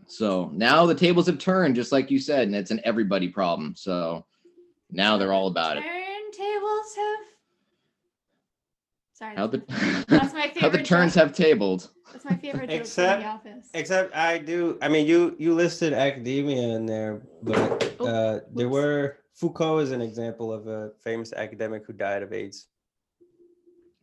[0.07, 3.75] So now the tables have turned, just like you said, and it's an everybody problem.
[3.75, 4.25] So
[4.91, 5.83] now they're all about it.
[5.83, 7.34] Turntables have.
[9.15, 9.35] Sorry.
[9.35, 9.63] How the
[10.09, 11.23] That's my how the turns joke.
[11.23, 11.89] have tabled.
[12.11, 13.69] That's my favorite joke Except- from The Office.
[13.73, 14.77] Except I do.
[14.81, 19.91] I mean, you you listed academia in there, but Oh, uh, there were Foucault is
[19.91, 22.67] an example of a famous academic who died of AIDS.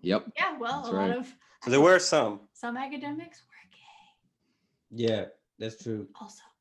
[0.00, 0.32] Yep.
[0.36, 1.26] yeah, well, That's a lot of
[1.62, 2.40] So there were some.
[2.54, 5.24] some academics were gay, Yeah,
[5.58, 6.08] that's true.
[6.20, 6.51] also black.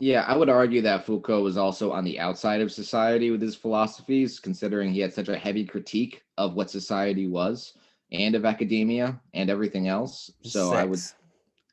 [0.00, 3.54] Yeah, I would argue that Foucault was also on the outside of society with his
[3.54, 7.74] philosophies, considering he had such a heavy critique of what society was
[8.10, 10.32] and of academia and everything else.
[10.42, 11.00] So I would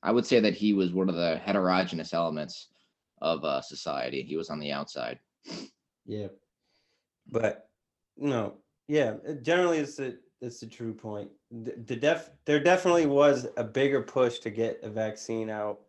[0.04, 2.68] I would say that he was one of the heterogeneous elements
[3.22, 4.22] of uh, society.
[4.24, 5.20] He was on the outside.
[6.06, 6.28] Yeah,
[7.30, 7.70] but
[8.18, 8.56] no,
[8.88, 9.16] yeah.
[9.42, 11.32] Generally, it's the it's the true point.
[11.50, 15.80] The, the def there definitely was a bigger push to get a vaccine out.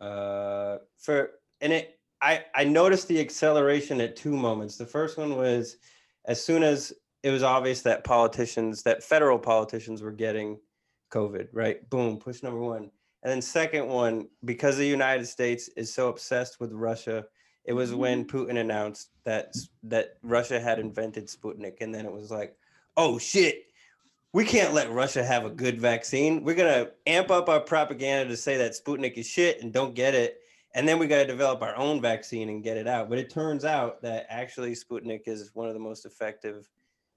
[0.00, 4.76] Uh, for and it I I noticed the acceleration at two moments.
[4.76, 5.76] The first one was
[6.26, 6.92] as soon as
[7.22, 10.58] it was obvious that politicians, that federal politicians were getting
[11.12, 11.88] COVID, right?
[11.90, 12.90] Boom, push number one.
[13.22, 17.26] And then second one, because the United States is so obsessed with Russia,
[17.64, 18.36] it was when mm-hmm.
[18.36, 22.56] Putin announced that that Russia had invented Sputnik, and then it was like,
[22.96, 23.64] oh shit,
[24.32, 26.42] we can't let Russia have a good vaccine.
[26.42, 30.14] We're gonna amp up our propaganda to say that Sputnik is shit and don't get
[30.14, 30.39] it,
[30.74, 33.08] and then we got to develop our own vaccine and get it out.
[33.08, 36.68] But it turns out that actually Sputnik is one of the most effective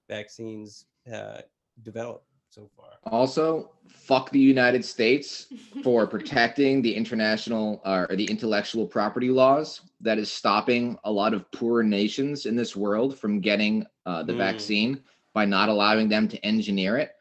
[0.09, 1.41] vaccines uh,
[1.83, 2.89] developed so far.
[3.07, 5.47] Also, fuck the United States
[5.83, 11.33] for protecting the international uh, or the intellectual property laws that is stopping a lot
[11.33, 14.37] of poor nations in this world from getting uh, the Mm.
[14.37, 17.11] vaccine by not allowing them to engineer it.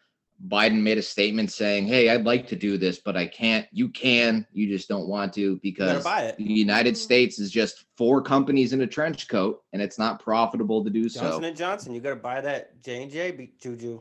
[0.48, 3.66] Biden made a statement saying, "Hey, I'd like to do this, but I can't.
[3.70, 4.46] You can.
[4.52, 6.98] You just don't want to because the United Mm.
[6.98, 11.08] States is just four companies in a trench coat, and it's not profitable to do
[11.08, 14.00] so." Johnson and Johnson, you got to buy that J and J juju.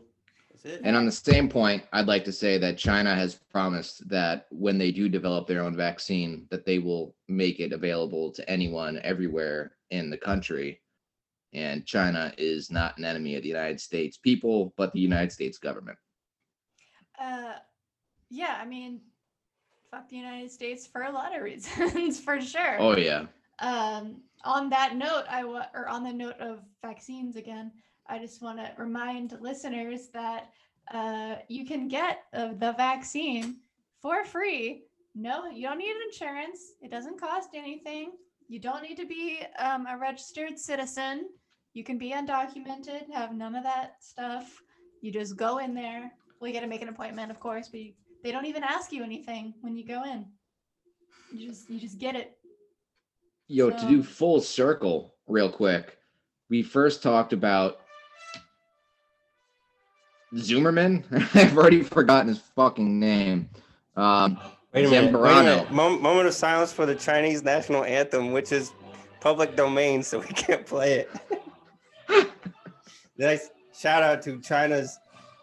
[0.49, 0.81] That's it.
[0.83, 4.79] And on the same point, I'd like to say that China has promised that when
[4.79, 9.77] they do develop their own vaccine, that they will make it available to anyone everywhere
[9.91, 10.81] in the country.
[11.53, 15.57] And China is not an enemy of the United States people, but the United States
[15.57, 15.97] government.
[17.21, 17.53] Uh,
[18.29, 19.01] yeah, I mean,
[19.91, 22.77] fuck the United States for a lot of reasons, for sure.
[22.79, 23.25] Oh yeah.
[23.59, 27.71] Um, on that note, I wa- or on the note of vaccines again,
[28.07, 30.49] I just want to remind listeners that
[30.91, 33.57] uh, you can get uh, the vaccine
[34.01, 34.85] for free.
[35.13, 36.73] No, you don't need insurance.
[36.81, 38.13] It doesn't cost anything.
[38.47, 41.29] You don't need to be um, a registered citizen.
[41.73, 44.61] You can be undocumented, have none of that stuff.
[45.01, 46.11] You just go in there.
[46.41, 48.91] Well, you got to make an appointment, of course, but you, they don't even ask
[48.91, 50.25] you anything when you go in.
[51.31, 52.35] You just you just get it.
[53.47, 55.97] Yo, to do full circle real quick,
[56.49, 57.81] we first talked about
[60.33, 61.03] Zoomerman.
[61.35, 63.47] I've already forgotten his fucking name.
[63.95, 64.39] Um,
[64.73, 65.13] Wait a minute.
[65.13, 65.43] Wait a Zambrano.
[65.43, 65.71] minute.
[65.71, 68.73] Mom- moment of silence for the Chinese national anthem, which is
[69.19, 71.05] public domain, so we can't play
[72.09, 72.29] it.
[73.17, 74.97] nice shout out to China's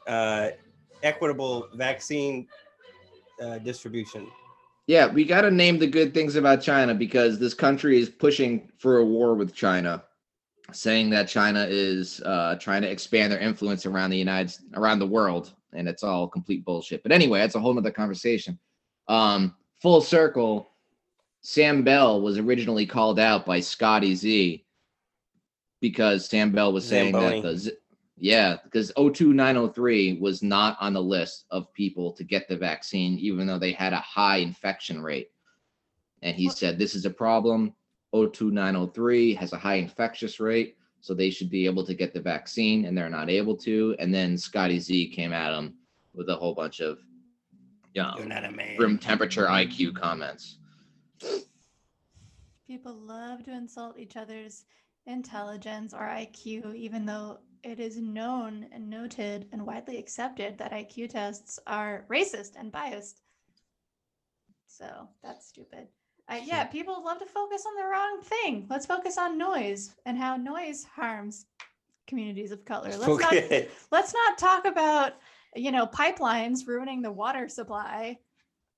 [0.09, 0.49] uh,
[1.03, 2.47] equitable vaccine
[3.43, 4.27] uh, distribution.
[4.87, 8.71] Yeah, we got to name the good things about China because this country is pushing
[8.79, 10.03] for a war with China,
[10.73, 15.07] saying that China is uh, trying to expand their influence around the United around the
[15.07, 17.03] world, and it's all complete bullshit.
[17.03, 18.59] But anyway, that's a whole nother conversation.
[19.09, 20.71] Um, full circle,
[21.43, 24.65] Sam Bell was originally called out by Scotty Z
[25.81, 27.43] because Sam Bell was saying Zamboni.
[27.43, 27.77] that the
[28.21, 33.47] yeah, because 02903 was not on the list of people to get the vaccine, even
[33.47, 35.31] though they had a high infection rate.
[36.23, 37.75] And he said, This is a problem.
[38.13, 42.87] 02903 has a high infectious rate, so they should be able to get the vaccine,
[42.87, 43.95] and they're not able to.
[43.99, 45.75] And then Scotty Z came at him
[46.15, 46.99] with a whole bunch of
[47.95, 48.77] yeah, You're not a man.
[48.79, 50.59] room temperature IQ comments.
[52.67, 54.65] People love to insult each other's
[55.07, 61.11] intelligence or IQ, even though it is known and noted and widely accepted that IQ
[61.11, 63.23] tests are racist and biased.
[64.67, 65.89] So that's stupid.
[66.29, 68.67] Uh, yeah, people love to focus on the wrong thing.
[68.69, 71.47] Let's focus on noise and how noise harms
[72.07, 72.91] communities of color.
[72.91, 73.69] Let's not Okay.
[73.91, 75.15] let's not talk about
[75.57, 78.19] you know pipelines ruining the water supply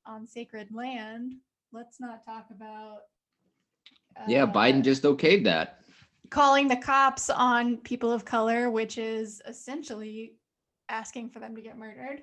[0.06, 1.34] on sacred land.
[1.72, 2.98] Let's not talk about
[4.28, 5.80] Yeah, uh, Biden just okayed that.
[6.30, 10.34] Calling the cops on people of color, which is essentially
[10.88, 12.22] asking for them to get murdered.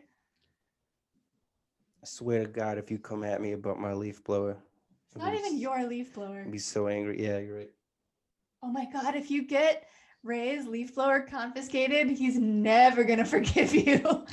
[2.01, 4.57] I swear to God, if you come at me about my leaf blower,
[5.07, 6.41] It's not even your leaf blower.
[6.45, 7.21] I'd be so angry.
[7.23, 7.71] Yeah, you're right.
[8.63, 9.87] Oh my god, if you get
[10.23, 14.01] Ray's leaf blower confiscated, he's never gonna forgive you.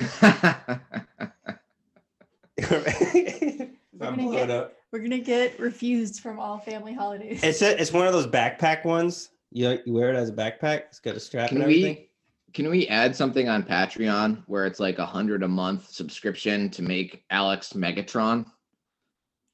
[2.62, 4.74] I'm gonna blowing get- up.
[4.92, 7.42] We're gonna get refused from all family holidays.
[7.42, 9.30] It's a, it's one of those backpack ones.
[9.54, 10.82] You, you wear it as a backpack.
[10.88, 12.06] It's got a strap Can and we- everything.
[12.52, 16.82] Can we add something on Patreon where it's like a hundred a month subscription to
[16.82, 18.46] make Alex Megatron?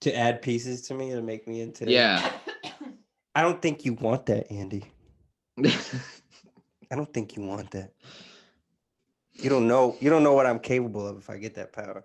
[0.03, 1.90] To add pieces to me to make me into.
[1.90, 2.30] Yeah.
[3.34, 4.84] I don't think you want that, Andy.
[5.64, 7.92] I don't think you want that.
[9.32, 9.96] You don't know.
[10.01, 12.05] You don't know what I'm capable of if I get that power.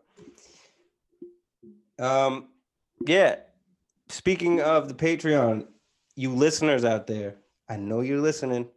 [2.00, 2.48] Um,
[3.06, 3.38] yeah.
[4.08, 5.68] Speaking of the Patreon,
[6.16, 7.36] you listeners out there,
[7.70, 8.68] I know you're listening,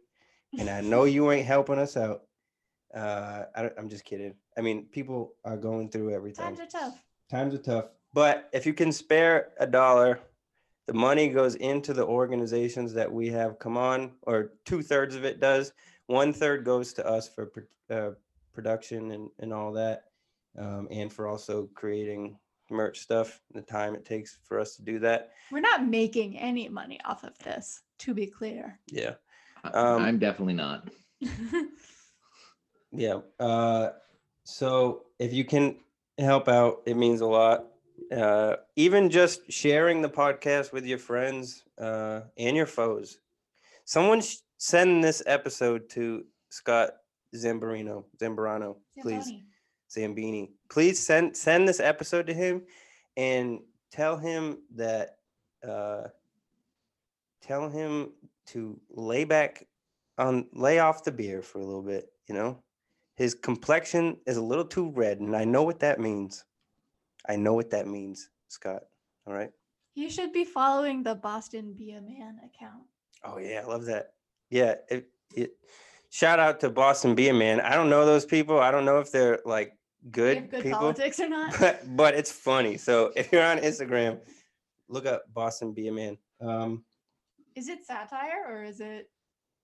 [0.57, 2.23] and I know you ain't helping us out.
[2.93, 4.33] Uh, I, don't- I'm just kidding.
[4.57, 6.45] I mean, people are going through everything.
[6.45, 7.03] Times are tough.
[7.29, 7.85] Times are tough.
[8.13, 10.19] But if you can spare a dollar,
[10.87, 15.23] the money goes into the organizations that we have come on, or two thirds of
[15.23, 15.71] it does.
[16.07, 17.51] One third goes to us for
[17.91, 18.11] uh,
[18.51, 20.05] production and, and all that,
[20.57, 22.39] um, and for also creating
[22.71, 25.31] merch stuff, the time it takes for us to do that.
[25.51, 28.79] We're not making any money off of this, to be clear.
[28.87, 29.15] Yeah.
[29.63, 30.87] Um, I'm definitely not.
[32.91, 33.19] Yeah.
[33.39, 33.89] Uh,
[34.43, 35.77] so if you can
[36.17, 37.65] help out, it means a lot.
[38.15, 43.19] Uh, even just sharing the podcast with your friends uh, and your foes.
[43.85, 46.91] Someone sh- send this episode to Scott
[47.35, 49.25] Zambarino, Zambarano, please.
[49.25, 49.45] Zamboni.
[49.89, 50.51] Zambini.
[50.69, 52.63] Please send send this episode to him
[53.17, 53.59] and
[53.91, 55.17] tell him that
[55.67, 56.03] uh
[57.41, 58.11] tell him
[58.47, 59.67] to lay back
[60.17, 62.61] on lay off the beer for a little bit, you know?
[63.15, 66.45] His complexion is a little too red, and I know what that means.
[67.27, 68.83] I know what that means, Scott.
[69.27, 69.51] All right.
[69.93, 72.83] You should be following the Boston Be a Man account.
[73.23, 74.13] Oh yeah, I love that.
[74.49, 75.51] Yeah, it, it
[76.09, 77.59] shout out to Boston Be a Man.
[77.59, 78.59] I don't know those people.
[78.59, 79.73] I don't know if they're like
[80.11, 80.79] good, good people.
[80.79, 81.55] politics or not.
[81.59, 82.77] but but it's funny.
[82.77, 84.19] So if you're on Instagram,
[84.87, 86.17] look up Boston Be a Man.
[86.41, 86.83] Um,
[87.55, 89.09] Is it satire or is it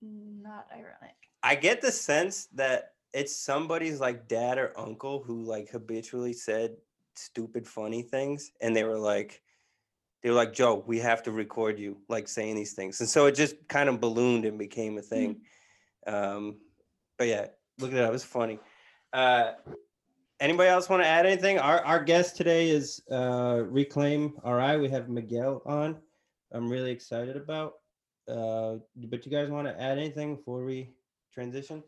[0.02, 1.16] not ironic?
[1.44, 6.76] I get the sense that it's somebody's like dad or uncle who like habitually said
[7.16, 9.42] stupid funny things, and they were like,
[10.22, 13.26] they were like, Joe, we have to record you like saying these things, and so
[13.28, 15.42] it just kind of ballooned and became a thing.
[16.08, 16.58] Um,
[17.18, 17.48] but yeah,
[17.80, 18.60] look at that it was funny.
[19.14, 19.54] Uh,
[20.40, 21.60] anybody else want to add anything?
[21.60, 24.78] Our our guest today is uh, Reclaim RI.
[24.78, 25.98] We have Miguel on.
[26.52, 27.74] I'm really excited about.
[28.28, 30.92] Uh, but you guys want to add anything before we
[31.34, 31.84] transition?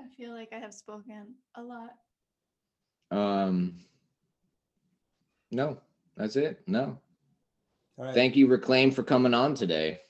[0.00, 1.90] I feel like I have spoken a lot.
[3.10, 3.80] Um,
[5.50, 5.78] no,
[6.16, 6.60] that's it.
[6.66, 6.98] No.
[7.98, 8.14] All right.
[8.14, 10.00] Thank you, Reclaim, for coming on today.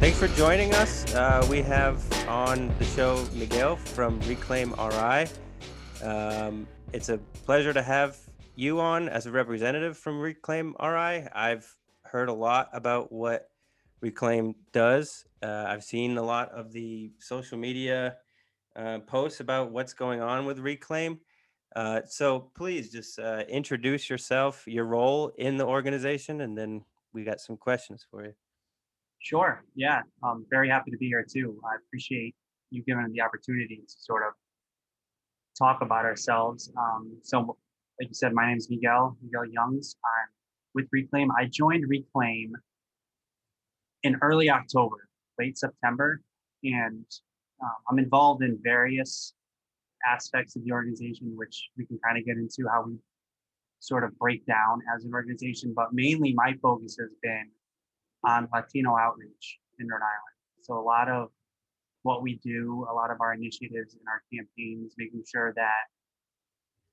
[0.00, 1.12] Thanks for joining us.
[1.14, 5.26] Uh, we have on the show Miguel from Reclaim RI.
[6.02, 8.18] Um, it's a pleasure to have
[8.54, 11.28] you on as a representative from Reclaim RI.
[11.34, 13.50] I've heard a lot about what
[14.00, 15.24] Reclaim does.
[15.42, 18.16] Uh, I've seen a lot of the social media
[18.76, 21.20] uh, posts about what's going on with Reclaim.
[21.74, 27.24] Uh, so please just uh, introduce yourself, your role in the organization, and then we
[27.24, 28.32] got some questions for you.
[29.22, 29.64] Sure.
[29.76, 30.02] Yeah.
[30.24, 31.60] I'm very happy to be here too.
[31.64, 32.34] I appreciate
[32.70, 34.34] you giving the opportunity to sort of
[35.56, 36.72] talk about ourselves.
[36.76, 37.56] Um, so,
[38.00, 39.94] like you said, my name is Miguel, Miguel Youngs.
[40.04, 40.28] I'm
[40.74, 41.30] with Reclaim.
[41.38, 42.52] I joined Reclaim
[44.02, 45.08] in early October,
[45.38, 46.20] late September,
[46.64, 47.04] and
[47.62, 49.34] um, I'm involved in various
[50.04, 52.96] aspects of the organization, which we can kind of get into how we
[53.78, 55.72] sort of break down as an organization.
[55.76, 57.50] But mainly, my focus has been
[58.24, 60.36] on Latino outreach in Rhode Island.
[60.62, 61.28] So, a lot of
[62.02, 65.84] what we do, a lot of our initiatives and our campaigns, making sure that,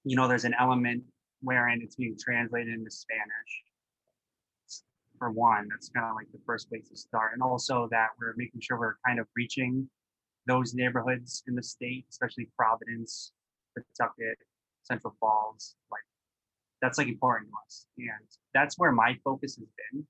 [0.04, 1.04] you know, there's an element
[1.42, 3.64] wherein it's being translated into Spanish.
[5.18, 7.32] For one, that's kind of like the first place to start.
[7.34, 9.90] And also that we're making sure we're kind of reaching
[10.48, 13.34] those neighborhoods in the state, especially Providence,
[13.76, 14.38] Pawtucket,
[14.84, 16.02] Central Falls, like
[16.82, 17.86] that's like important to us.
[17.98, 20.08] And that's where my focus has been.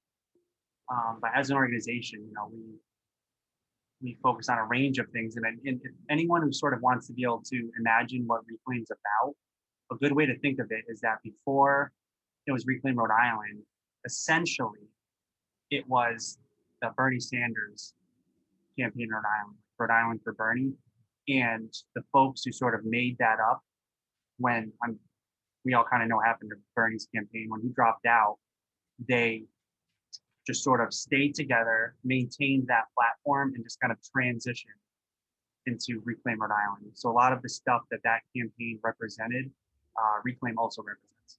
[0.91, 2.79] Um, but as an organization, you know, we
[4.01, 5.35] we focus on a range of things.
[5.35, 9.35] And, and anyone who sort of wants to be able to imagine what Reclaim's about,
[9.91, 11.91] a good way to think of it is that before
[12.47, 13.61] it was Reclaim Rhode Island,
[14.05, 14.87] essentially
[15.69, 16.37] it was
[16.81, 17.93] the Bernie Sanders
[18.79, 20.71] campaign in Rhode Island, Rhode Island for Bernie.
[21.27, 23.61] And the folks who sort of made that up
[24.37, 24.71] when
[25.65, 28.37] we all kind of know happened to Bernie's campaign, when he dropped out,
[29.07, 29.43] they
[30.49, 34.81] just sort of stayed together, maintained that platform, and just kind of transitioned
[35.67, 36.91] into Reclaim Rhode Island.
[36.95, 39.51] So a lot of the stuff that that campaign represented,
[39.95, 41.37] uh, Reclaim also represents.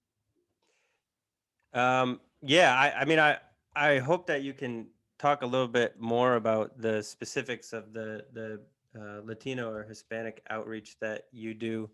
[1.74, 3.38] Um, yeah, I, I mean, I
[3.74, 4.86] I hope that you can
[5.18, 8.60] talk a little bit more about the specifics of the the
[8.96, 11.90] uh, Latino or Hispanic outreach that you do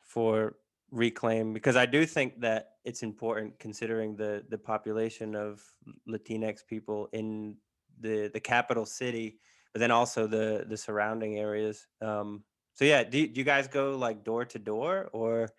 [0.00, 0.56] for
[0.90, 5.62] reclaim because I do think that it's important considering the the population of
[6.08, 7.56] Latinx people in
[8.00, 9.38] the the capital city,
[9.72, 11.86] but then also the the surrounding areas.
[12.00, 15.50] Um, so yeah, do, do you guys go like door to door or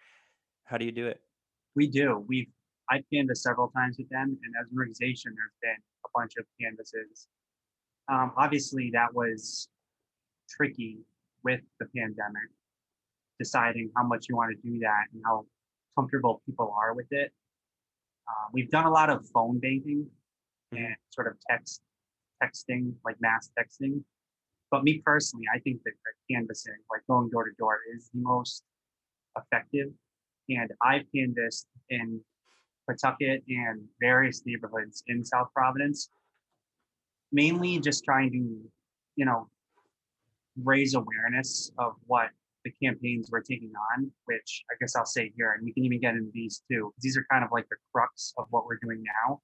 [0.64, 1.22] how do you do it?
[1.76, 2.24] We do.
[2.28, 2.48] We've
[2.90, 6.46] I've canvassed several times with them, and as an organization, there's been a bunch of
[6.60, 7.28] canvases.
[8.12, 9.70] Um, obviously, that was
[10.50, 10.98] tricky
[11.44, 12.50] with the pandemic
[13.40, 15.46] deciding how much you want to do that and how
[15.98, 17.32] comfortable people are with it.
[18.28, 20.06] Uh, we've done a lot of phone banking
[20.74, 20.86] mm-hmm.
[20.86, 21.82] and sort of text
[22.44, 24.02] texting, like mass texting.
[24.72, 25.94] But me personally, I think that
[26.32, 28.64] canvassing, like going door to door, is the most
[29.38, 29.88] effective.
[30.48, 32.22] And I've canvassed in
[32.88, 36.10] Pawtucket and various neighborhoods in South Providence,
[37.32, 38.70] mainly just trying to,
[39.16, 39.50] you know,
[40.64, 42.30] raise awareness of what
[42.64, 46.00] the campaigns we're taking on, which I guess I'll say here, and we can even
[46.00, 46.94] get into these too.
[47.02, 49.42] These are kind of like the crux of what we're doing now,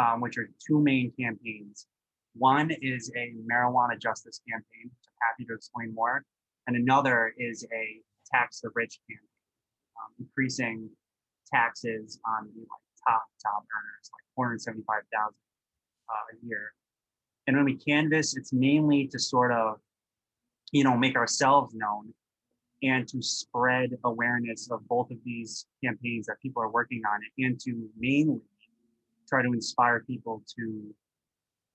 [0.00, 1.86] um, which are two main campaigns.
[2.34, 6.24] One is a marijuana justice campaign, which I'm happy to explain more,
[6.66, 8.00] and another is a
[8.32, 9.28] tax the rich campaign,
[9.98, 10.88] um, increasing
[11.52, 15.34] taxes on the like, top top earners, like 475,000
[16.08, 16.72] uh, a year.
[17.46, 19.76] And when we canvass, it's mainly to sort of,
[20.72, 22.14] you know, make ourselves known
[22.84, 27.58] and to spread awareness of both of these campaigns that people are working on and
[27.60, 28.40] to mainly
[29.28, 30.94] try to inspire people to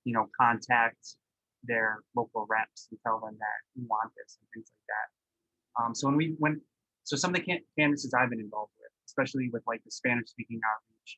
[0.06, 1.16] you know contact
[1.64, 5.84] their local reps and tell them that we want this and things like that.
[5.84, 6.60] Um, so when we went
[7.10, 10.30] so some of the can- canvases i've been involved with especially with like the spanish
[10.30, 11.18] speaking outreach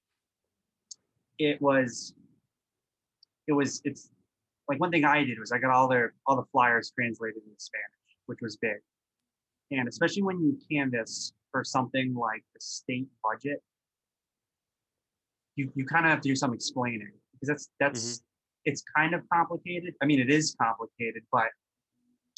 [1.37, 2.13] it was
[3.47, 4.09] it was it's
[4.69, 7.59] like one thing i did was i got all their all the flyers translated into
[7.59, 8.79] spanish which was big
[9.79, 13.61] and especially when you canvass for something like the state budget,
[15.55, 18.21] you, you kind of have to do some explaining because that's that's mm-hmm.
[18.65, 19.93] it's kind of complicated.
[20.01, 21.47] I mean, it is complicated, but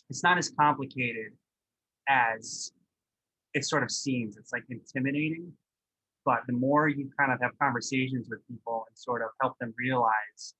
[0.09, 1.33] it's not as complicated
[2.07, 2.71] as
[3.53, 4.37] it sort of seems.
[4.37, 5.51] It's like intimidating,
[6.25, 9.73] but the more you kind of have conversations with people and sort of help them
[9.77, 10.55] realize,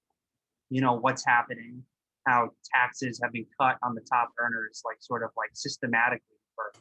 [0.70, 1.84] you know, what's happening,
[2.28, 6.72] how taxes have been cut on the top earners, like sort of like systematically for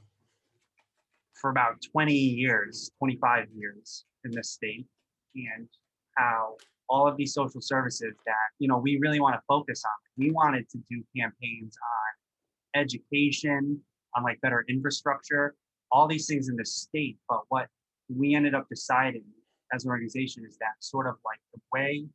[1.41, 4.87] for about 20 years, 25 years in this state,
[5.35, 5.69] and
[6.17, 6.57] how
[6.89, 10.25] all of these social services that you know we really want to focus on.
[10.25, 13.81] We wanted to do campaigns on education,
[14.17, 15.55] on like better infrastructure,
[15.91, 17.19] all these things in the state.
[17.29, 17.69] But what
[18.09, 19.25] we ended up deciding
[19.73, 22.07] as an organization is that sort of like the way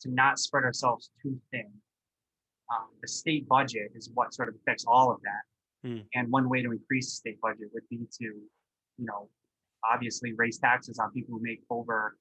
[0.00, 1.70] to not spread ourselves too thin.
[2.70, 5.42] Um, the state budget is what sort of affects all of that.
[5.84, 5.98] Hmm.
[6.14, 9.28] And one way to increase the state budget would be to, you know,
[9.88, 12.16] obviously raise taxes on people who make over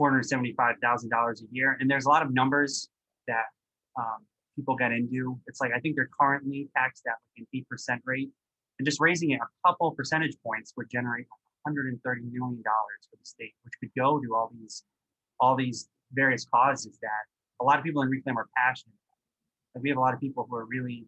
[0.00, 1.76] $475,000 a year.
[1.80, 2.88] And there's a lot of numbers
[3.26, 3.44] that
[3.98, 4.26] um,
[4.56, 5.38] people get into.
[5.46, 8.30] It's like I think they're currently taxed at like an eight percent rate,
[8.78, 11.26] and just raising it a couple percentage points would generate
[11.62, 14.84] 130 million dollars for the state, which could go to all these
[15.40, 17.24] all these various causes that
[17.60, 18.94] a lot of people in reclaim are passionate.
[18.94, 19.76] About.
[19.76, 21.06] Like we have a lot of people who are really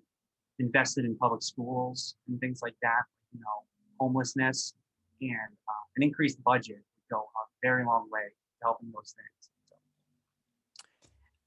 [0.59, 3.03] invested in public schools and things like that.
[3.33, 3.65] You know,
[4.01, 4.75] homelessness
[5.21, 9.51] and uh, an increased budget would go a very long way to helping those things.
[9.69, 9.77] So,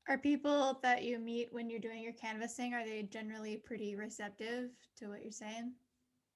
[0.07, 4.69] Are people that you meet when you're doing your canvassing, are they generally pretty receptive
[4.97, 5.73] to what you're saying?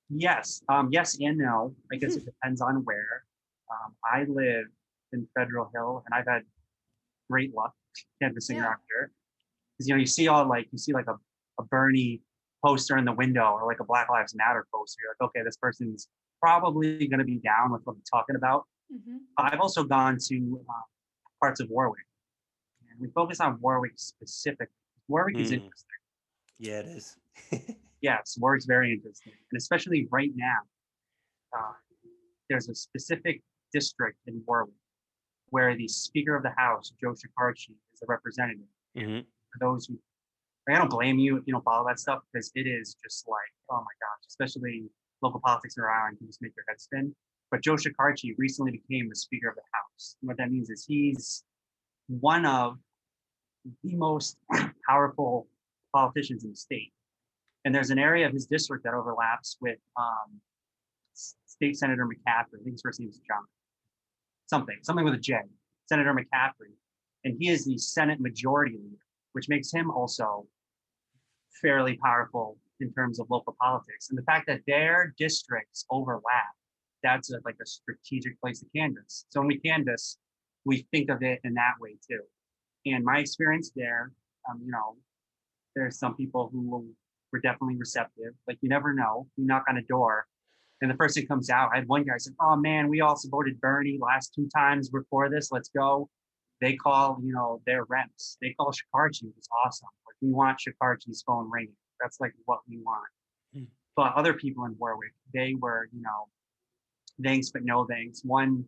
[0.09, 1.73] yes, um, yes and no.
[1.91, 3.23] I guess it depends on where.
[3.71, 4.65] Um, I live
[5.13, 6.43] in Federal Hill, and I've had
[7.29, 7.73] great luck
[8.21, 8.63] canvassing Yeah.
[8.63, 9.11] around here.
[9.77, 11.15] Because you know, you see all like you see like a,
[11.59, 12.21] a Bernie
[12.63, 15.01] poster in the window or like a Black Lives Matter poster.
[15.03, 16.07] You're like, okay, this person's
[16.41, 18.65] probably going to be down with what I'm talking about.
[18.91, 20.73] hmm I've also gone to uh,
[21.41, 22.05] parts of Warwick,
[22.89, 24.75] and we focus on Warwick specifically.
[25.07, 25.55] Warwick is Mm.
[25.55, 25.99] interesting.
[26.59, 27.17] Yeah, it is.
[28.01, 30.57] Yes, Warwick's very interesting, and especially right now,
[31.57, 31.71] uh,
[32.49, 33.41] there's a specific
[33.71, 34.75] district in Warwick
[35.51, 38.67] where the Speaker of the House, Joe Shekarchi, is a representative.
[38.97, 39.19] hmm
[39.51, 39.97] For those who,
[40.69, 43.39] I don't blame you if you don't follow that stuff because it is just like,
[43.69, 44.85] oh my gosh, especially
[45.21, 47.13] local politics in Rhode Island can just make your head spin.
[47.51, 50.15] But Joe Shekarchi recently became the Speaker of the House.
[50.21, 51.43] And what that means is he's
[52.07, 52.77] one of
[53.83, 54.37] the most
[54.89, 55.47] powerful
[55.93, 56.93] politicians in the state.
[57.65, 60.41] And there's an area of his district that overlaps with um,
[61.13, 62.59] State Senator McCaffrey.
[62.59, 63.43] I think his first name is John.
[64.47, 65.37] Something, something with a J.
[65.87, 66.73] Senator McCaffrey.
[67.23, 68.97] And he is the Senate Majority Leader,
[69.33, 70.45] which makes him also
[71.61, 74.09] fairly powerful in terms of local politics.
[74.09, 76.53] And the fact that their districts overlap,
[77.01, 79.25] that's a, like a strategic place to canvass.
[79.29, 80.17] So when we canvass,
[80.65, 82.21] we think of it in that way too.
[82.85, 84.11] And my experience there,
[84.49, 84.97] um, you know,
[85.75, 86.93] there's some people who
[87.31, 88.33] were definitely receptive.
[88.47, 89.27] Like you never know.
[89.37, 90.27] You knock on a door,
[90.81, 91.71] and the person comes out.
[91.73, 95.29] I had one guy said, "Oh man, we all supported Bernie last two times before
[95.29, 95.51] this.
[95.51, 96.09] Let's go."
[96.61, 98.37] They call, you know, their reps.
[98.41, 99.89] They call Shekarchi, is awesome.
[100.23, 101.75] We want Shekarchi's phone ringing.
[101.99, 103.11] That's like what we want.
[103.53, 103.63] Hmm.
[103.95, 106.29] But other people in Warwick, they were, you know,
[107.23, 108.21] thanks but no thanks.
[108.23, 108.63] One,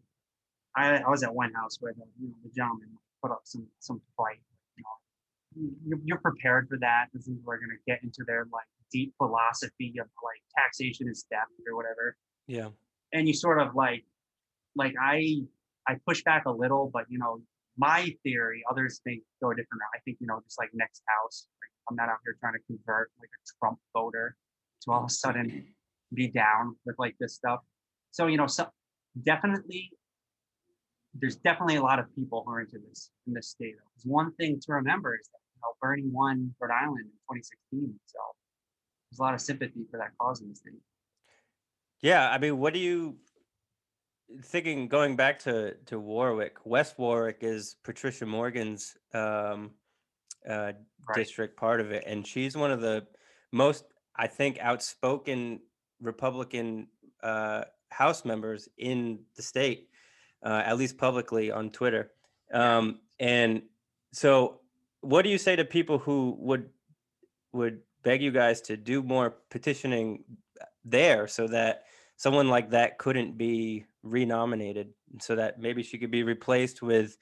[0.75, 2.89] I, I was at one house where the, you know, the gentleman
[3.23, 4.41] put up some some fight.
[4.75, 7.05] You know, you're, you're prepared for that.
[7.13, 11.51] This is we're gonna get into their like deep philosophy of like taxation is theft
[11.69, 12.17] or whatever.
[12.47, 12.69] Yeah.
[13.13, 14.03] And you sort of like,
[14.75, 15.37] like I
[15.87, 17.41] I push back a little, but you know,
[17.77, 19.95] my theory, others think go a different route.
[19.95, 21.47] I think you know, just like next house.
[21.61, 24.35] Like, I'm not out here trying to convert like a Trump voter
[24.83, 25.65] to all of a sudden
[26.13, 27.59] be down with like this stuff.
[28.11, 28.67] So you know, so
[29.23, 29.91] definitely
[31.17, 33.75] there's definitely a lot of people who are into this in this state.
[33.75, 37.93] Because one thing to remember is that you know, Bernie won Rhode Island in 2016,
[38.05, 38.19] so
[39.09, 40.73] there's a lot of sympathy for that cause in the state.
[42.01, 43.15] Yeah, I mean, what do you
[44.43, 46.57] thinking going back to to Warwick?
[46.65, 49.71] West Warwick is Patricia Morgan's um
[50.49, 50.73] uh
[51.07, 51.17] Right.
[51.17, 53.05] district part of it and she's one of the
[53.51, 53.83] most
[54.15, 55.59] I think outspoken
[56.01, 56.87] Republican
[57.21, 59.89] uh house members in the state
[60.43, 62.11] uh at least publicly on Twitter.
[62.51, 63.61] Um and
[64.13, 64.61] so
[65.01, 66.69] what do you say to people who would
[67.53, 70.23] would beg you guys to do more petitioning
[70.83, 71.83] there so that
[72.17, 77.17] someone like that couldn't be renominated so that maybe she could be replaced with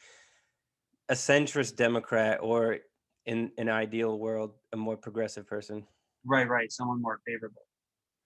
[1.09, 2.79] a centrist democrat or
[3.25, 5.85] in an ideal world a more progressive person
[6.25, 6.71] Right, right.
[6.71, 7.63] Someone more favorable.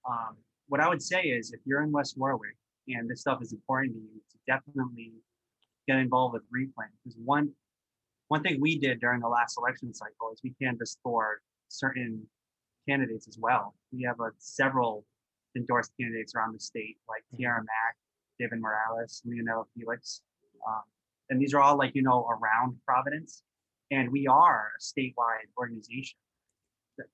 [0.08, 0.36] Um,
[0.68, 2.56] what I would say is if you're in West Warwick
[2.88, 5.12] and this stuff is important to you, to definitely
[5.86, 6.90] get involved with Reclaim.
[7.02, 7.52] Because one
[8.28, 12.28] one thing we did during the last election cycle is we canvassed for certain
[12.88, 13.74] candidates as well.
[13.92, 15.06] We have a several
[15.56, 17.38] endorsed candidates around the state, like Mhm.
[17.38, 17.96] Tiara Mack,
[18.38, 20.22] David Morales, Leonel Felix.
[20.66, 20.82] Um,
[21.30, 23.42] and these are all like, you know, around Providence.
[23.90, 26.18] And we are a statewide organization.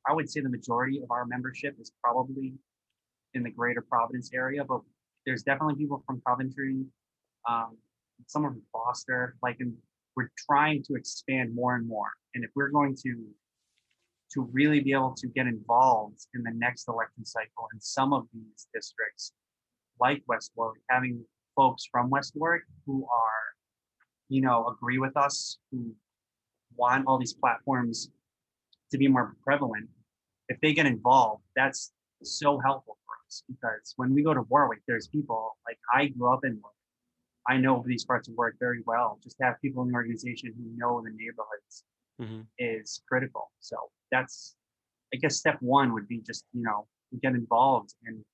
[0.07, 2.59] I would say the majority of our membership is probably
[3.35, 4.81] in the greater Providence area, but
[5.27, 6.87] there's definitely people from Coventry,
[7.49, 7.79] um,
[8.27, 9.77] some from Foster, like, and
[10.17, 12.11] we're trying to expand more and more.
[12.35, 13.35] And if we're going to
[14.35, 18.27] to really be able to get involved in the next election cycle in some of
[18.35, 19.33] these districts,
[20.01, 21.25] like West Warwick, having
[21.57, 23.43] folks from West Warwick who are,
[24.29, 25.95] you know, agree with us, who
[26.77, 28.11] want all these platforms
[28.91, 29.89] to be more prevalent,
[30.49, 34.81] if they get involved, that's so helpful for us because when we go to Warwick,
[34.89, 36.75] there's people like I grew up in Warwick.
[37.47, 39.19] I know these parts of Warwick very well.
[39.23, 41.85] Just to have people in the organization who know the neighborhoods
[42.21, 42.47] Mhm.
[42.59, 43.51] is critical.
[43.61, 43.77] So
[44.15, 44.55] that's,
[45.13, 46.87] I guess, step one would be just you know
[47.23, 48.25] get involved and.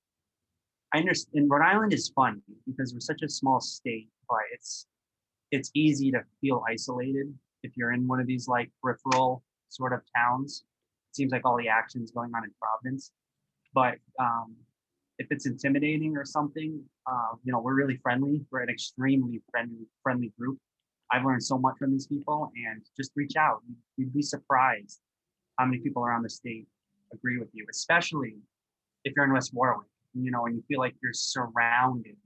[0.92, 4.88] I understand Rhode Island is fun because we're such a small state, but it's
[5.52, 10.00] it's easy to feel isolated if you're in one of these like peripheral sort of
[10.16, 10.64] towns.
[11.10, 13.12] It seems like all the action's going on in Providence,
[13.74, 14.56] but um,
[15.18, 18.44] if it's intimidating or something, uh, you know, we're really friendly.
[18.50, 20.58] We're an extremely friendly friendly group.
[21.12, 23.60] I've learned so much from these people, and just reach out.
[23.68, 25.00] You'd, you'd be surprised
[25.60, 26.66] how many people around the state
[27.12, 28.36] agree with you, especially
[29.04, 32.16] if you're in West Warwick, you know, and you feel like you're surrounded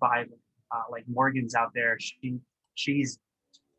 [0.00, 0.26] by
[0.72, 1.98] uh, like Morgan's out there.
[1.98, 2.38] She
[2.74, 3.18] she's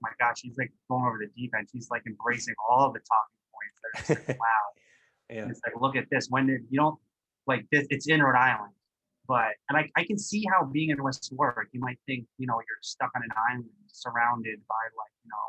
[0.02, 1.68] my gosh, she's like going over the deep end.
[1.72, 3.80] She's like embracing all the talking points.
[3.82, 4.46] That are just like, wow.
[5.30, 5.42] Yeah.
[5.44, 6.28] And it's like, look at this.
[6.30, 7.00] When did you don't
[7.48, 7.88] like this?
[7.90, 8.74] It's in Rhode Island,
[9.28, 12.48] but and I, I can see how being in West Warwick, you might think you
[12.48, 15.46] know you're stuck on an island surrounded by like you know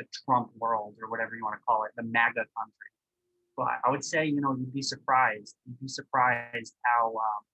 [0.00, 2.90] the Trump world or whatever you want to call it, the MAGA country.
[3.56, 5.54] But I would say you know you'd be surprised.
[5.66, 7.44] You'd be surprised how um,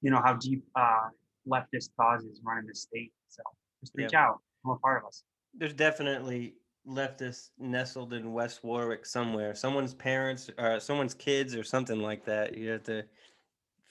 [0.00, 1.08] you know how deep uh,
[1.46, 3.12] leftist causes run in the state.
[3.28, 3.42] So
[3.80, 4.40] just reach out.
[4.62, 5.22] Become a part of us.
[5.56, 6.54] There's definitely
[6.88, 9.54] leftists nestled in West Warwick somewhere.
[9.54, 12.56] Someone's parents, or someone's kids, or something like that.
[12.56, 13.04] You have to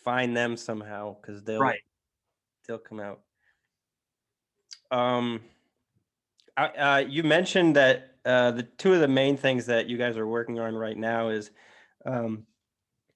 [0.03, 1.81] find them somehow because they'll Right.
[2.67, 3.21] they'll come out.
[4.91, 5.41] Um,
[6.65, 10.27] uh, you mentioned that uh, the two of the main things that you guys are
[10.27, 11.51] working on right now is
[12.05, 12.45] um,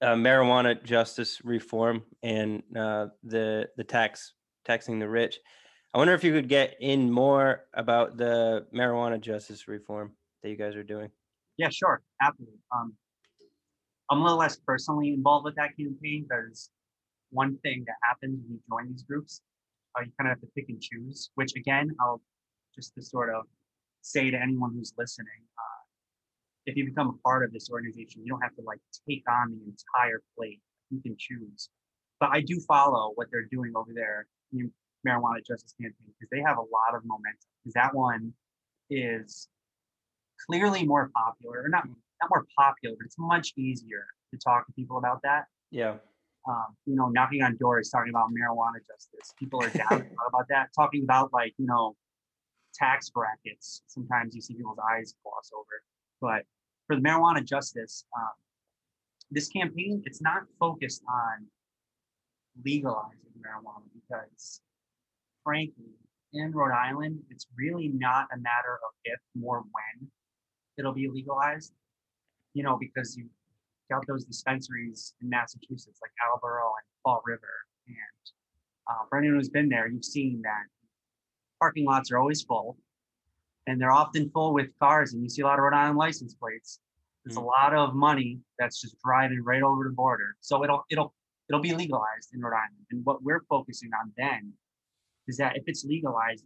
[0.02, 4.34] uh, marijuana justice reform and uh, the the tax
[4.66, 5.40] taxing the rich.
[5.94, 10.56] I wonder if you could get in more about the marijuana justice reform that you
[10.56, 11.10] guys are doing.
[11.58, 12.58] Yeah, sure, absolutely.
[12.76, 12.94] Um,
[14.10, 16.70] I'm a little less personally involved with that campaign because
[17.30, 19.42] one thing that happens when you join these groups,
[19.98, 21.30] uh, you kind of have to pick and choose.
[21.36, 22.22] Which again, I'll
[22.76, 23.46] just to sort of
[24.02, 25.82] say to anyone who's listening, uh,
[26.66, 29.52] if you become a part of this organization, you don't have to like take on
[29.52, 30.62] the entire plate.
[30.90, 31.70] You can choose.
[32.20, 34.70] But I do follow what they're doing over there, the
[35.06, 37.50] marijuana justice campaign, because they have a lot of momentum.
[37.64, 38.34] Because that one
[38.90, 39.48] is
[40.48, 41.86] clearly more popular, or not
[42.22, 45.46] not more popular, but it's much easier to talk to people about that.
[45.72, 45.96] Yeah.
[46.48, 49.34] Um, you know, knocking on doors, talking about marijuana justice.
[49.40, 50.70] People are down about that.
[50.76, 51.96] Talking about like, you know,
[52.74, 53.84] tax brackets.
[53.88, 55.84] Sometimes you see people's eyes gloss over.
[56.22, 56.44] But
[56.88, 58.34] for the marijuana justice, um,
[59.32, 61.48] this campaign, it's not focused on
[62.64, 64.62] legalizing marijuana because,
[65.44, 65.94] frankly,
[66.34, 70.10] in Rhode Island, it's really not a matter of if, more when
[70.78, 71.74] it'll be legalized.
[72.54, 73.30] You know, because you
[73.90, 77.54] got those dispensaries in Massachusetts, like Attleboro and Fall River.
[77.88, 78.24] And
[78.90, 80.66] uh, for anyone who's been there, you've seen that
[81.64, 82.78] parking lots are always full,
[83.68, 85.14] and they're often full with cars.
[85.14, 86.80] And you see a lot of Rhode Island license plates.
[87.24, 90.36] There's a lot of money that's just driving right over the border.
[90.42, 91.14] So it'll it'll
[91.48, 92.84] it'll be legalized in Rhode Island.
[92.92, 94.52] And what we're focusing on then
[95.30, 96.44] is that if it's legalized,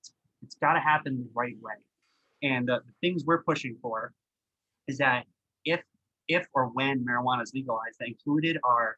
[0.00, 0.12] it's,
[0.42, 1.78] it's got to happen the right way.
[2.42, 4.14] And the, the things we're pushing for
[4.88, 5.24] is that
[5.66, 5.82] if
[6.26, 8.96] if or when marijuana is legalized, that included are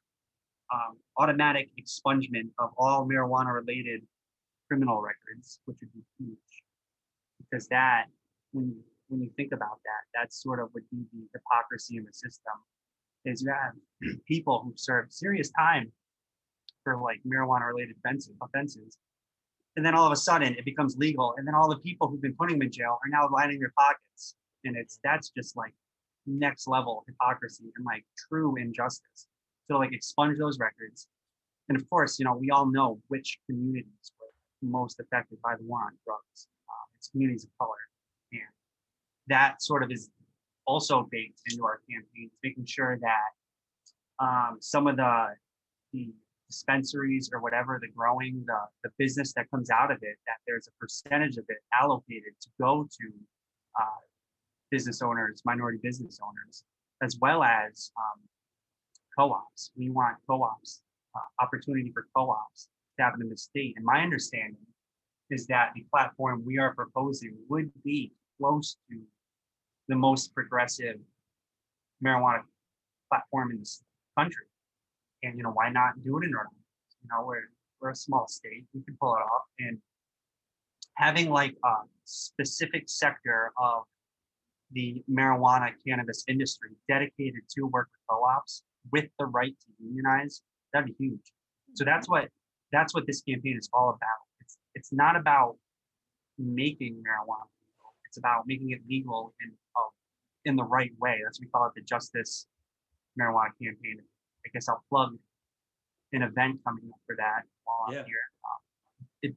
[0.72, 4.02] um, automatic expungement of all marijuana related
[4.68, 6.62] criminal records, which would be huge.
[7.38, 8.06] Because that,
[8.52, 8.76] when you
[9.08, 12.54] when you think about that, that's sort of would be the hypocrisy in the system.
[13.24, 13.74] Is you have
[14.26, 15.92] people who serve serious time
[16.82, 17.96] for like marijuana related
[18.42, 18.98] offenses,
[19.76, 22.22] and then all of a sudden it becomes legal, and then all the people who've
[22.22, 25.74] been putting them in jail are now lining their pockets, and it's that's just like
[26.26, 29.28] next level hypocrisy and like true injustice.
[29.70, 31.08] So like expunge those records,
[31.68, 34.12] and of course, you know we all know which communities
[34.70, 36.48] most affected by the war on drugs.
[36.68, 37.82] Um, it's communities of color,
[38.32, 38.40] and
[39.28, 40.10] that sort of is
[40.66, 45.26] also baked into our campaigns, making sure that um, some of the
[45.92, 46.12] the
[46.48, 50.68] dispensaries or whatever the growing the the business that comes out of it that there's
[50.68, 53.08] a percentage of it allocated to go to
[53.80, 54.02] uh,
[54.70, 56.64] business owners minority business owners
[57.02, 58.20] as well as um,
[59.18, 60.82] co-ops we want co-ops
[61.16, 64.56] uh, opportunity for co-ops in the state and my understanding
[65.30, 69.00] is that the platform we are proposing would be close to
[69.88, 70.96] the most progressive
[72.04, 72.42] marijuana
[73.10, 73.82] platform in this
[74.18, 74.46] country.
[75.22, 76.56] And you know, why not do it in Rhode Island?
[77.02, 77.48] You know, we're
[77.80, 79.42] we're a small state, we can pull it off.
[79.58, 79.78] And
[80.96, 83.82] having like a specific sector of
[84.72, 88.62] the marijuana cannabis industry dedicated to work with co-ops
[88.92, 90.42] with the right to unionize,
[90.72, 91.32] that'd be huge.
[91.74, 92.28] So that's what
[92.74, 94.22] that's what this campaign is all about.
[94.40, 95.56] It's it's not about
[96.38, 97.90] making marijuana legal.
[98.06, 99.82] It's about making it legal in a
[100.50, 101.20] in the right way.
[101.24, 102.46] That's what we call it the Justice
[103.18, 103.96] Marijuana Campaign.
[104.44, 105.16] I guess I'll plug
[106.12, 108.00] an event coming up for that while Yeah.
[108.00, 108.24] I'm here.
[108.44, 109.34] Um, It,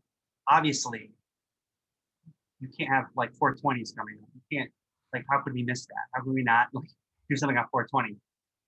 [0.49, 1.11] obviously,
[2.59, 4.29] you can't have like 420s coming up.
[4.35, 4.71] You can't,
[5.13, 6.05] like, how could we miss that?
[6.13, 6.89] How could we not like
[7.29, 8.17] do something on 420?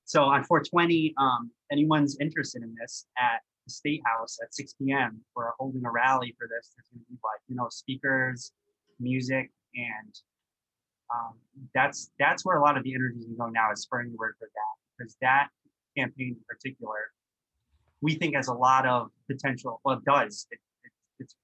[0.05, 5.21] So on 420, um, anyone's interested in this at the State House at 6 p.m.
[5.35, 6.73] We're holding a rally for this.
[6.75, 8.51] There's going to be like, you know, speakers,
[8.99, 10.13] music, and
[11.13, 11.33] um,
[11.73, 14.35] that's that's where a lot of the energy is going now is spreading the word
[14.39, 15.47] for that because that
[15.95, 17.11] campaign in particular,
[18.01, 19.79] we think has a lot of potential.
[19.85, 20.47] Well, it does.
[20.51, 21.35] It, it, it's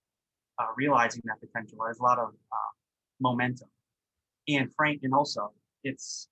[0.59, 1.77] uh, realizing that potential.
[1.87, 2.71] Has a lot of uh,
[3.21, 3.69] momentum,
[4.47, 5.51] and frank, and also
[5.83, 6.27] it's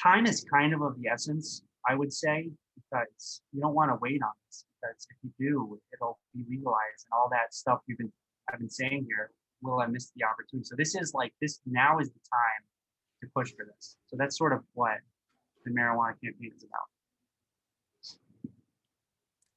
[0.00, 2.48] time is kind of of the essence, I would say,
[2.90, 4.64] because you don't want to wait on this.
[4.80, 8.12] Because if you do, it'll be legalized, and all that stuff we've been
[8.52, 9.30] I've been saying here
[9.62, 10.64] will have missed the opportunity.
[10.64, 12.62] So this is like this now is the time
[13.22, 13.96] to push for this.
[14.08, 14.98] So that's sort of what
[15.64, 16.80] the marijuana campaign is about.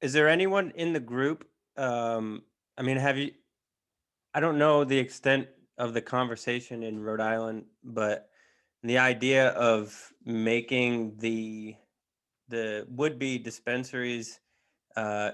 [0.00, 1.48] Is there anyone in the group?
[1.76, 2.42] Um,
[2.78, 3.32] I mean, have you?
[4.34, 5.48] I don't know the extent
[5.78, 8.28] of the conversation in Rhode Island, but
[8.82, 11.74] the idea of making the
[12.48, 14.40] the would-be dispensaries
[14.96, 15.32] uh,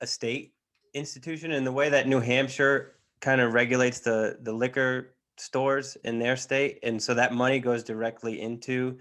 [0.00, 0.54] a state
[0.94, 6.18] institution and the way that New Hampshire kind of regulates the the liquor stores in
[6.18, 8.98] their state, and so that money goes directly into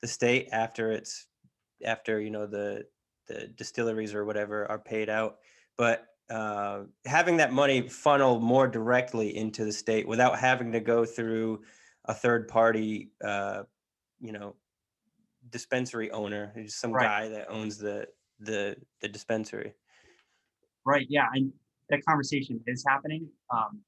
[0.00, 1.26] the state after it's
[1.84, 2.84] after you know the
[3.28, 5.38] the distilleries or whatever are paid out.
[5.76, 11.04] But uh, having that money funnel more directly into the state without having to go
[11.04, 11.62] through
[12.06, 13.64] a third party uh,
[14.20, 14.54] you know
[15.54, 17.04] dispensary owner who's some Right.
[17.06, 18.08] guy that owns the
[18.40, 19.72] the the dispensary
[20.84, 21.06] Right.
[21.08, 21.28] Yeah.
[21.32, 21.52] And
[21.90, 23.30] that conversation is happening.
[23.56, 23.80] Um,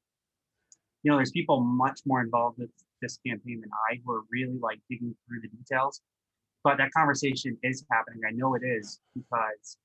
[1.03, 2.71] you know, there's people much more involved with
[3.03, 6.01] this campaign than I who are really like digging through the details.
[6.65, 8.21] But that conversation is happening.
[8.27, 9.77] I know it is because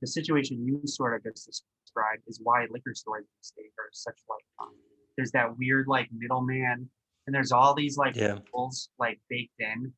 [0.00, 3.88] the situation you sort of just described is why liquor stores in the state are
[3.92, 4.74] such like um,
[5.16, 6.90] there's that weird like middleman
[7.26, 8.38] and there's all these like Yeah.
[8.52, 9.92] rules like baked in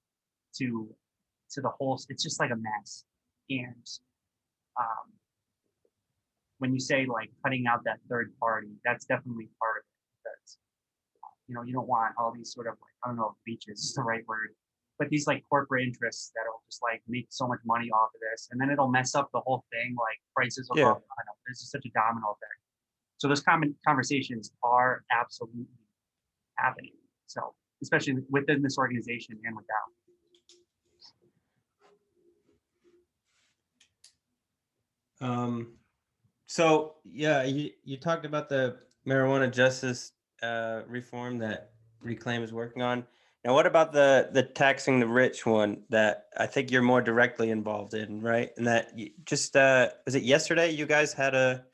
[0.59, 0.94] to
[1.52, 3.04] to the whole it's just like a mess
[3.50, 3.86] and
[4.78, 5.12] um
[6.58, 10.58] when you say like cutting out that third party that's definitely part of it because
[11.48, 13.80] you know you don't want all these sort of like i don't know if leeches
[13.80, 14.48] is the right word
[14.98, 18.48] but these like corporate interests that'll just like make so much money off of this
[18.50, 20.84] and then it'll mess up the whole thing like prices will Yeah.
[20.84, 21.02] go up.
[21.18, 22.60] I don't know there's just such a domino effect
[23.18, 25.66] so those common conversations are absolutely
[26.56, 26.92] happening
[27.26, 29.90] so especially within this organization and without
[35.22, 35.74] Um,
[36.46, 38.76] so yeah, you, you talked about the
[39.06, 40.12] marijuana justice
[40.42, 41.70] uh, reform that
[42.02, 43.06] Reclaim is working on.
[43.44, 47.50] Now, what about the the taxing the rich one that I think you're more directly
[47.50, 48.50] involved in, right?
[48.56, 51.64] And that you, just uh, was it yesterday you guys had a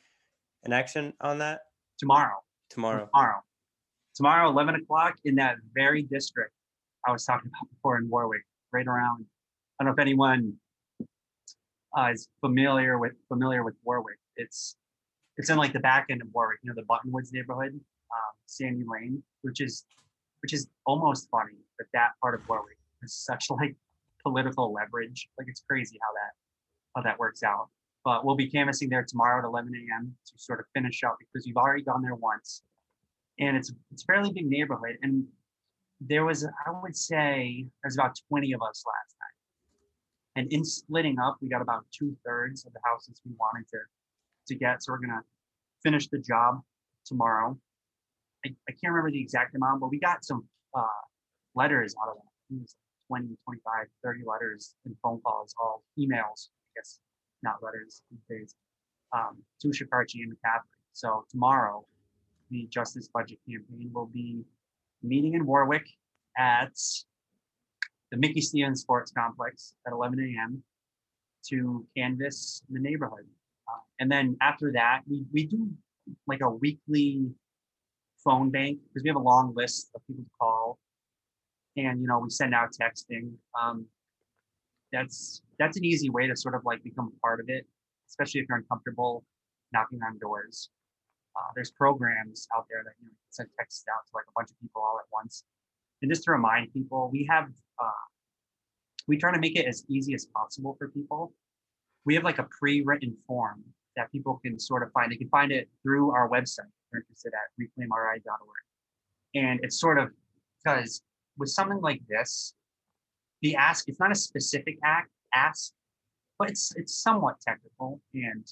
[0.65, 1.61] an action on that
[1.99, 2.37] tomorrow
[2.71, 3.07] tomorrow?
[3.07, 3.41] tomorrow.
[4.15, 6.53] Tomorrow, 11 o'clock in that very district
[7.07, 8.43] I was talking about before in Warwick,
[8.73, 9.27] right around.
[9.79, 10.55] I don't know if anyone
[11.97, 14.19] uh, is familiar with familiar with Warwick.
[14.37, 14.77] It's
[15.37, 18.85] it's in like the back end of Warwick, you know, the Buttonwoods neighborhood, um, Sandy
[18.87, 19.85] Lane, which is
[20.43, 23.77] which is almost funny that that part of Warwick is such like
[24.23, 25.29] political leverage.
[25.39, 26.33] Like it's crazy how that
[26.97, 27.69] how that works out.
[28.05, 30.17] But we'll be canvassing there tomorrow at 11 a.m.
[30.27, 32.63] to sort of finish up because we've already gone there once,
[33.39, 34.97] and it's it's a fairly big neighborhood.
[35.03, 35.27] And
[36.01, 39.17] there was, I would say, there's about 20 of us last.
[40.39, 43.79] And in splitting up, we got about two thirds of the houses we wanted to
[44.47, 44.85] to get.
[44.85, 45.25] So we're gonna
[45.83, 46.61] finish the job
[47.05, 47.59] tomorrow.
[48.47, 50.47] I, I can't remember the exact amount, but we got some
[50.77, 51.03] uh,
[51.57, 52.23] letters out of that.
[52.23, 52.77] I think it was
[53.09, 57.01] 20, 25, 30 letters and phone calls, all emails, I guess,
[57.43, 58.55] not letters these days,
[59.13, 60.79] um, to Shekarchi and McCaffrey.
[60.93, 61.85] So tomorrow,
[62.51, 64.45] the Justice Budget Campaign will be
[65.03, 65.89] meeting in Warwick
[66.39, 66.79] at
[68.11, 70.63] the Mickey Stevens Sports Complex at 11 a.m.
[71.49, 73.27] to canvass the neighborhood.
[73.69, 75.69] Uh, and then after that, we, we do
[76.27, 77.27] like a weekly
[78.25, 80.79] phone bank because we have a long list of people to call.
[81.77, 83.33] And, you know, we send out texting.
[83.61, 83.87] Um,
[84.91, 87.67] that's that's an easy way to sort of like become a part of it,
[88.09, 89.25] especially if you're uncomfortable
[89.73, 90.71] knocking on doors.
[91.37, 94.51] Uh, there's programs out there that you know, send texts out to like a bunch
[94.51, 95.45] of people all at once.
[96.03, 97.49] And just to remind people, we have
[97.79, 98.05] uh,
[99.07, 101.33] we try to make it as easy as possible for people.
[102.05, 103.65] We have like a pre-written form
[103.97, 105.11] that people can sort of find.
[105.11, 106.71] They can find it through our website.
[106.93, 108.23] You're interested at reclaimri.org.
[109.35, 110.11] And it's sort of
[110.63, 111.03] because
[111.37, 112.55] with something like this,
[113.43, 115.73] the ask, it's not a specific act, ask,
[116.39, 118.47] but it's, it's somewhat technical and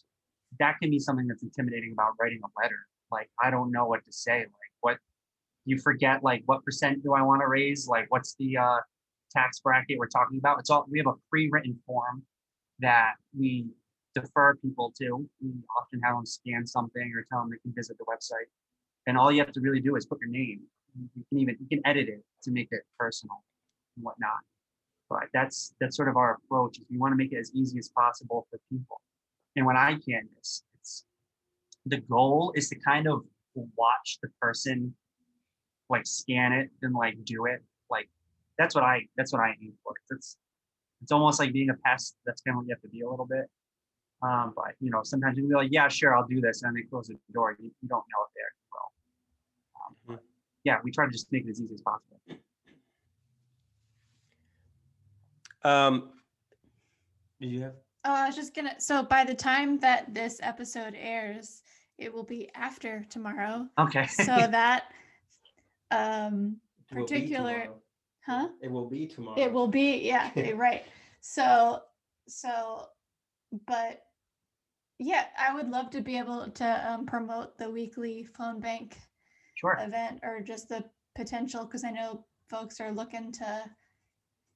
[0.58, 2.86] that can be something that's intimidating about writing a letter.
[3.10, 4.65] Like, I don't know what to say, like
[5.66, 7.86] you forget like what percent do I want to raise?
[7.86, 8.78] Like, what's the uh,
[9.32, 10.60] tax bracket we're talking about?
[10.60, 12.22] It's all, we have a pre-written form
[12.78, 13.66] that we
[14.14, 15.28] defer people to.
[15.42, 18.48] We often have them scan something or tell them they can visit the website.
[19.06, 20.60] And all you have to really do is put your name.
[20.96, 23.42] You can even, you can edit it to make it personal
[23.96, 24.38] and whatnot.
[25.10, 27.78] But that's, that's sort of our approach is we want to make it as easy
[27.78, 29.00] as possible for people.
[29.56, 31.04] And when I canvas, it's,
[31.86, 33.24] the goal is to kind of
[33.54, 34.94] watch the person
[35.88, 37.62] like scan it and like do it.
[37.90, 38.08] Like,
[38.58, 39.92] that's what I, that's what I aim for.
[40.10, 40.36] It's,
[41.02, 42.16] it's almost like being a pest.
[42.24, 43.46] That's kind of what you have to be a little bit.
[44.22, 46.62] Um, but you know, sometimes you can be like, yeah, sure, I'll do this.
[46.62, 47.54] And then they close the door.
[47.58, 48.92] You, you don't know if they're well.
[49.76, 50.24] Um, but
[50.64, 52.20] yeah, we try to just make it as easy as possible.
[55.62, 56.10] Um,
[57.40, 57.74] do you have?
[58.04, 61.62] Oh, I was just gonna, so by the time that this episode airs,
[61.98, 63.66] it will be after tomorrow.
[63.78, 64.06] Okay.
[64.06, 64.84] So that,
[65.90, 66.56] um,
[66.90, 67.82] it will be Particular- tomorrow.
[68.24, 68.48] huh?
[68.62, 69.40] It will be tomorrow.
[69.40, 70.84] It will be, yeah, eh, right.
[71.20, 71.82] So,
[72.28, 72.86] so,
[73.66, 74.02] but
[74.98, 78.96] yeah, I would love to be able to um, promote the weekly phone bank
[79.56, 79.76] sure.
[79.80, 80.84] event or just the
[81.14, 83.64] potential, because I know folks are looking to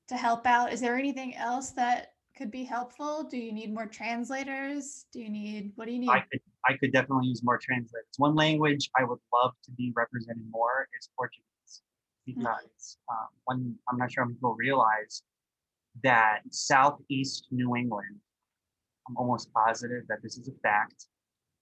[0.08, 0.72] to help out.
[0.72, 3.22] Is there anything else that could be helpful?
[3.30, 5.04] Do you need more translators?
[5.12, 6.08] Do you need, what do you need?
[6.10, 8.06] I could I could definitely use more translators.
[8.18, 11.82] One language I would love to be represented more is Portuguese
[12.26, 15.22] because um, one I'm not sure how people realize
[16.04, 18.16] that southeast New England,
[19.08, 21.06] I'm almost positive that this is a fact,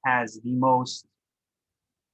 [0.05, 1.07] has the most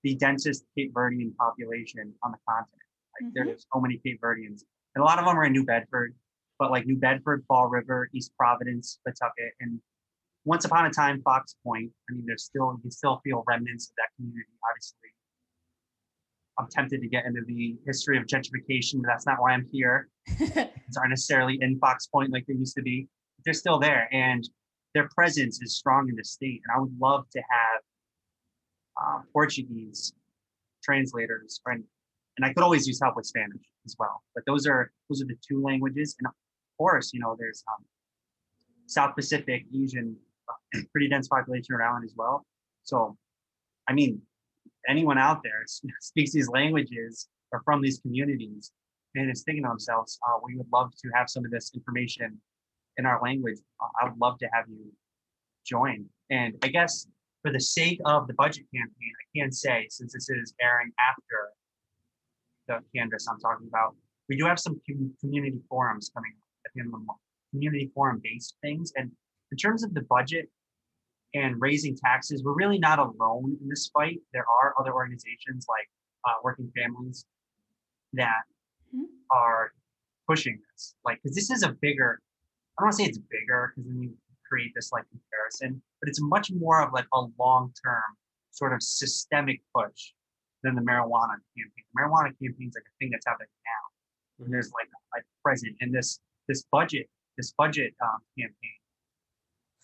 [0.02, 2.82] the densest Cape Verdean population on the continent.
[3.18, 3.46] Like Mhm.
[3.46, 4.62] there's so many Cape Verdeans,
[4.94, 6.14] and a lot of them are in New Bedford,
[6.58, 9.80] but like New Bedford, Fall River, East Providence, Pawtucket, and
[10.44, 11.90] once upon a time, Fox Point.
[12.08, 14.50] I mean, there's still you can still feel remnants of that community.
[14.70, 15.10] Obviously,
[16.58, 20.08] I'm tempted to get into the history of gentrification, but that's not why I'm here.
[20.38, 23.08] These aren't necessarily in Fox Point like they used to be.
[23.44, 24.48] They're still there, and
[24.94, 26.62] their presence is strong in the state.
[26.66, 27.80] And I would love to have
[29.02, 30.12] um, Portuguese
[30.82, 31.84] translators, and
[32.36, 34.22] and I could always use help with Spanish as well.
[34.34, 36.34] But those are those are the two languages, and of
[36.78, 37.84] course, you know, there's um,
[38.86, 40.33] South Pacific, Asian, uh,
[40.92, 42.44] pretty dense population around as well.
[42.82, 43.16] So,
[43.88, 44.20] I mean,
[44.88, 45.64] anyone out there
[46.00, 48.72] speaks these languages or from these communities
[49.14, 52.40] and is thinking to themselves, uh, we would love to have some of this information
[52.96, 53.58] in our language.
[53.80, 54.92] Uh, I would love to have you
[55.64, 56.06] join.
[56.30, 57.06] And I guess
[57.42, 61.50] for the sake of the budget campaign, I can say, since this is airing after
[62.66, 63.94] the canvas I'm talking about,
[64.28, 66.32] we do have some com- community forums coming
[66.64, 67.18] at the end of the month
[67.54, 68.92] community forum based things.
[68.96, 69.10] And
[69.52, 70.48] in terms of the budget
[71.34, 74.20] and raising taxes, we're really not alone in this fight.
[74.32, 75.88] There are other organizations like
[76.26, 77.26] uh, Working Families
[78.14, 78.44] that
[78.94, 79.06] Mhm.
[79.30, 79.72] are
[80.28, 80.94] pushing this.
[81.04, 82.20] Like, because this is a bigger,
[82.78, 84.16] I don't want to say it's bigger because then you
[84.48, 88.16] create this like comparison, but it's much more of like a long term
[88.52, 90.12] sort of systemic push
[90.62, 91.84] than the marijuana campaign.
[91.92, 94.44] The marijuana campaign is like a thing that's happening now.
[94.44, 98.78] And there's like a present and this this budget this budget um, campaign,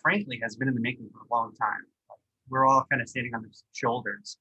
[0.03, 1.81] frankly, has been in the making for a long time.
[2.49, 4.39] We're all kind of standing on the shoulders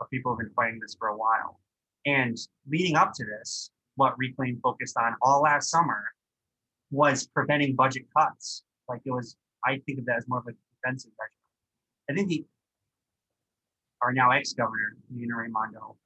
[0.00, 1.60] of people who've been fighting this for a while.
[2.06, 2.36] And
[2.68, 6.04] leading up to this, what Reclaim focused on all last summer
[6.90, 8.64] was preventing budget cuts.
[8.88, 12.10] Like it was, I think of that as more of a defensive measure.
[12.10, 12.44] I think the
[14.02, 15.96] our now ex-governor, Gina Raimondo,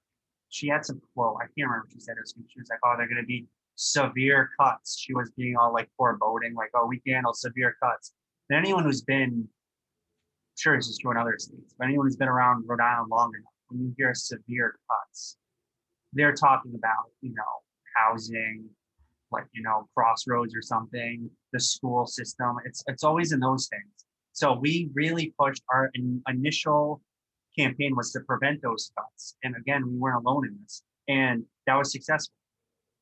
[0.51, 1.37] she had some quote.
[1.41, 2.13] I can't remember what she said.
[2.13, 5.57] It was, she was like, "Oh, they're going to be severe cuts." She was being
[5.57, 8.13] all like foreboding, like, "Oh, we can handle severe cuts."
[8.51, 9.49] And anyone who's been,
[10.57, 13.33] sure, this is true in other states, but anyone who's been around Rhode Island long
[13.35, 15.37] enough, when you hear severe cuts,
[16.13, 17.43] they're talking about, you know,
[17.97, 18.65] housing,
[19.31, 22.57] like you know, crossroads or something, the school system.
[22.65, 24.07] It's it's always in those things.
[24.33, 27.03] So we really pushed our in, initial
[27.59, 29.37] campaign was to prevent those cuts.
[29.43, 30.83] And again, we weren't alone in this.
[31.09, 32.35] And that was successful.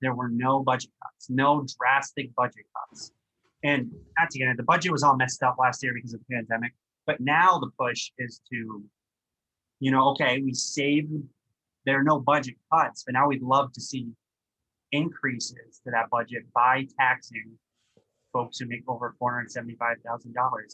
[0.00, 3.12] There were no budget cuts, no drastic budget cuts.
[3.66, 6.72] And that's again, the budget was all messed up last year because of the pandemic.
[7.06, 8.82] But now the push is to,
[9.80, 11.12] you know, okay, we saved,
[11.84, 14.08] there are no budget cuts, but now we'd love to see
[14.92, 17.58] increases to that budget by taxing
[18.32, 19.96] folks who make over $475,000.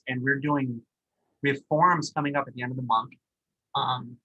[0.09, 0.81] And we're doing,
[1.43, 3.12] we have forums coming up at the end of the month
[3.74, 4.16] um,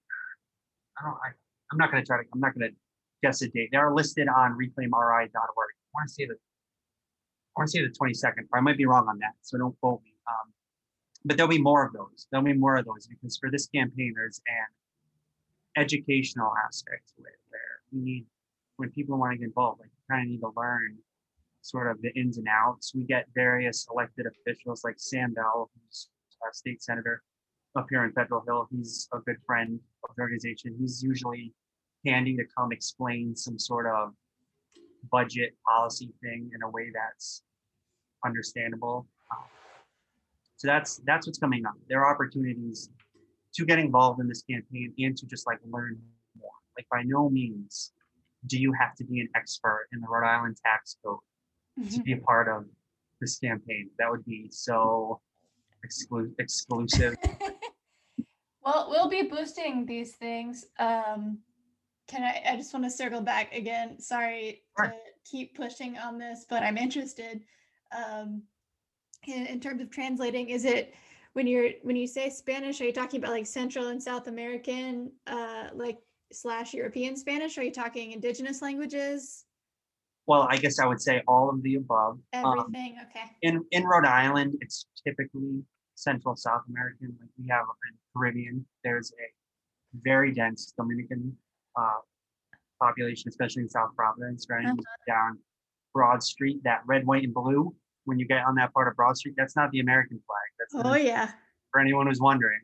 [0.98, 1.28] I don't, I,
[1.72, 2.70] I'm not gonna try to, I'm not gonna
[3.22, 3.70] guess a date.
[3.72, 5.30] They are listed on reclaimri.org.
[5.32, 6.36] I want to say the
[7.56, 8.46] I want to say the 22nd.
[8.54, 10.14] I might be wrong on that, so don't quote me.
[10.26, 10.52] Um,
[11.24, 12.26] but there'll be more of those.
[12.30, 17.38] There'll be more of those because for this campaign, there's an educational aspect to it
[17.48, 18.26] where we need
[18.76, 20.96] when people want to get involved, like kind of need to learn
[21.62, 22.94] sort of the ins and outs.
[22.94, 26.08] We get various elected officials like Sam Bell, who's
[26.48, 27.22] a state senator
[27.76, 28.68] up here in Federal Hill.
[28.70, 30.76] He's a good friend of the organization.
[30.78, 31.52] He's usually
[32.06, 34.14] handy to come explain some sort of
[35.10, 37.42] budget policy thing in a way that's
[38.24, 39.06] understandable.
[39.30, 39.44] Um,
[40.56, 41.74] So that's that's what's coming up.
[41.88, 42.90] There are opportunities
[43.54, 45.98] to get involved in this campaign and to just like learn
[46.38, 46.50] more.
[46.76, 47.92] Like by no means
[48.46, 51.18] do you have to be an expert in the Rhode Island tax code
[51.92, 52.64] to be a part of
[53.20, 53.90] this campaign.
[53.98, 55.20] That would be so
[55.86, 57.16] exclu- exclusive.
[58.60, 60.66] Well, we'll be boosting these things.
[60.78, 61.38] Um,
[62.08, 64.00] can I, I just want to circle back again.
[64.00, 64.88] Sorry Sure.
[64.88, 64.94] to
[65.30, 67.42] keep pushing on this, but I'm interested.
[67.96, 68.42] Um,
[69.26, 70.94] in, in terms of translating, is it
[71.34, 75.12] when you're when you say Spanish, are you talking about like Central and South American,
[75.26, 75.98] uh, like
[76.32, 77.58] slash European Spanish?
[77.58, 79.44] Are you talking indigenous languages?
[80.26, 82.18] Well, I guess I would say all of the above.
[82.32, 82.96] Um, Everything.
[83.10, 83.24] okay.
[83.42, 85.62] in in Rhode Island, it's typically
[85.94, 87.16] Central South American.
[87.20, 89.26] Like we have in Caribbean, there's a
[90.02, 91.36] very dense Dominican
[91.78, 92.00] uh,
[92.80, 94.76] population, especially in South Providence, right Uh-huh.
[95.06, 95.38] down
[95.94, 96.60] Broad Street.
[96.64, 97.74] That red, white, and blue.
[98.04, 100.48] When you get on that part of Broad Street, that's not the American flag.
[100.58, 101.32] That's Oh yeah.
[101.72, 102.60] for anyone who's wondering.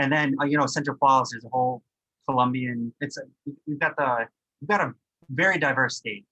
[0.00, 1.82] And then uh, you know Central Falls is a whole
[2.28, 2.92] Colombian.
[3.00, 3.22] It's a,
[3.66, 4.26] we've got the
[4.60, 4.92] we've got a
[5.30, 6.24] very diverse state,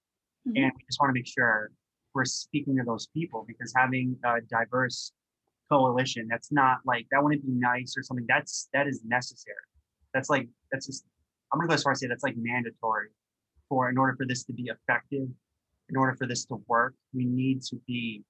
[0.47, 0.57] Mhm.
[0.57, 1.71] and we just want to make sure
[2.13, 5.11] we're speaking to those people because having a diverse
[5.69, 8.25] coalition that's not like that wouldn't be nice or something.
[8.27, 9.55] That's that is necessary.
[10.13, 11.05] That's like that's just
[11.51, 13.07] I'm gonna go as far as say that's like mandatory
[13.69, 15.27] for in order for this to be effective.
[15.89, 18.23] In order for this to work, we need to be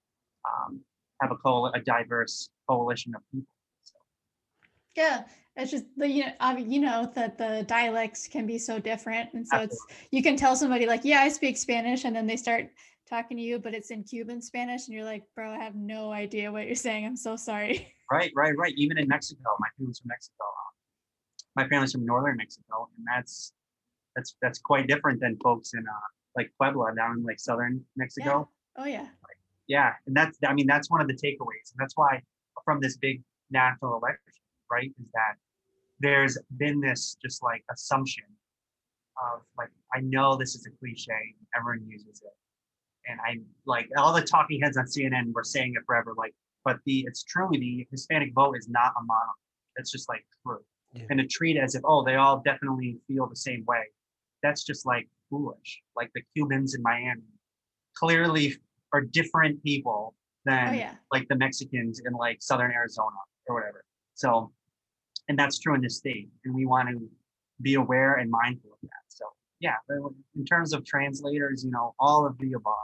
[0.45, 0.81] um,
[1.21, 3.47] have a coal a diverse coalition of people.
[3.83, 3.95] So,
[4.95, 5.23] Yeah,
[5.55, 8.79] it's just the you know I mean, you know that the dialects can be so
[8.79, 12.27] different, and so it's you can tell somebody like, yeah, I speak Spanish, and then
[12.27, 12.69] they start
[13.09, 16.11] talking to you, but it's in Cuban Spanish, and you're like, bro, I have no
[16.11, 17.05] idea what you're saying.
[17.05, 17.93] I'm so sorry.
[18.11, 18.73] right, right, right.
[18.77, 20.43] Even in Mexico, my family's from Mexico.
[21.57, 23.51] My family's from northern Mexico, and that's
[24.15, 28.47] that's that's quite different than folks in uh, like Puebla down in like southern Mexico.
[28.77, 29.07] Oh yeah,
[29.67, 32.21] Yeah, and that's I mean that's one of the takeaways, and that's why
[32.63, 34.33] from this big national election,
[34.71, 35.35] right, is that
[35.99, 38.25] there's been this just like assumption
[39.33, 42.37] of like I know this is a cliche, everyone uses it,
[43.09, 46.77] and I like all the talking heads on CNN were saying it forever, like, but
[46.85, 49.35] the it's true the Hispanic vote is not a monolith.
[49.77, 50.63] It's just like true,
[50.93, 51.03] Yeah.
[51.09, 53.83] and to treat as if oh they all definitely feel the same way,
[54.41, 55.81] that's just like foolish.
[55.95, 57.21] Like the Cubans in Miami
[57.95, 58.55] clearly
[58.93, 60.15] are different people
[60.45, 60.93] than oh yeah.
[61.11, 63.83] like the Mexicans in like southern Arizona or whatever.
[64.15, 64.51] So,
[65.27, 67.09] and that's true in this state, and we want to
[67.61, 68.89] be aware and mindful of that.
[69.09, 69.25] So,
[69.59, 69.75] yeah,
[70.35, 72.75] in terms of translators, you know, all of the above.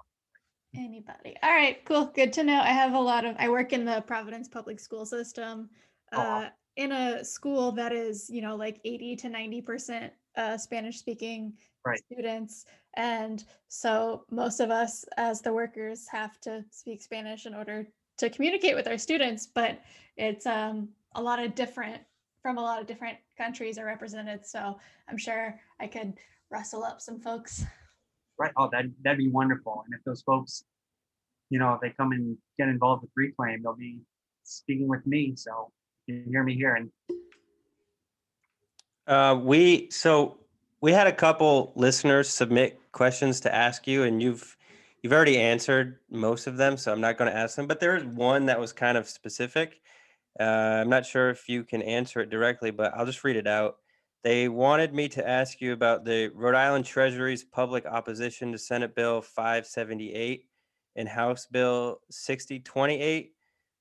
[0.75, 1.35] Anybody?
[1.43, 2.05] All right, cool.
[2.05, 2.59] Good to know.
[2.59, 3.35] I have a lot of.
[3.37, 5.69] I work in the Providence public school system,
[6.11, 10.99] uh, in a school that is, you know, like eighty to ninety percent uh, Spanish
[10.99, 11.53] speaking
[11.85, 12.01] Right.
[12.09, 12.63] students,
[12.95, 17.85] and so most of us as the workers have to speak Spanish in order
[18.19, 19.47] to communicate with our students.
[19.47, 19.81] But
[20.15, 22.01] it's um, a lot of different
[22.41, 24.45] from a lot of different countries are represented.
[24.45, 24.79] So
[25.09, 26.13] I'm sure I could
[26.49, 27.65] rustle up some folks.
[28.39, 28.53] Right?
[28.55, 29.83] Oh, that that'd be wonderful.
[29.85, 30.63] And if those folks,
[31.49, 33.99] you know, if they come and get involved with Reclaim, they'll be
[34.43, 35.35] speaking with me.
[35.35, 35.69] So
[36.07, 36.75] can hear me here.
[36.75, 36.91] And
[39.05, 40.37] Uh, we so
[40.81, 44.57] we had a couple listeners submit questions to ask you, and you've
[45.01, 47.67] you've already answered most of them, so I'm not going to ask them.
[47.67, 49.81] But there is one that was kind of specific.
[50.39, 53.47] Uh, I'm not sure if you can answer it directly, but I'll just read it
[53.47, 53.77] out.
[54.23, 58.95] They wanted me to ask you about the Rhode Island Treasury's public opposition to Senate
[58.95, 60.45] Bill 578
[60.95, 63.32] and House Bill 6028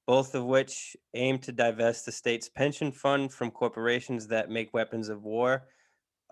[0.06, 5.08] both of which aim to divest the state's pension fund from corporations that make weapons
[5.08, 5.68] of war,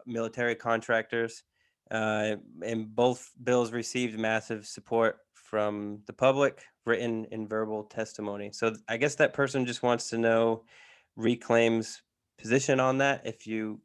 [0.07, 1.43] military contractors.
[1.91, 8.51] Uh, and both bills received massive support from the public, written and verbal testimony.
[8.53, 10.65] So I guess that person just wants to know
[11.17, 12.01] Reclaim's
[12.39, 13.81] position on that, if you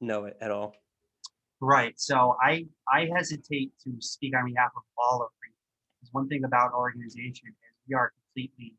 [0.00, 0.74] know it at all.
[1.60, 1.94] Right.
[1.96, 6.12] So I I hesitate to speak on behalf of all of Reclaim.
[6.12, 7.54] One thing about organization is
[7.88, 8.74] we are completely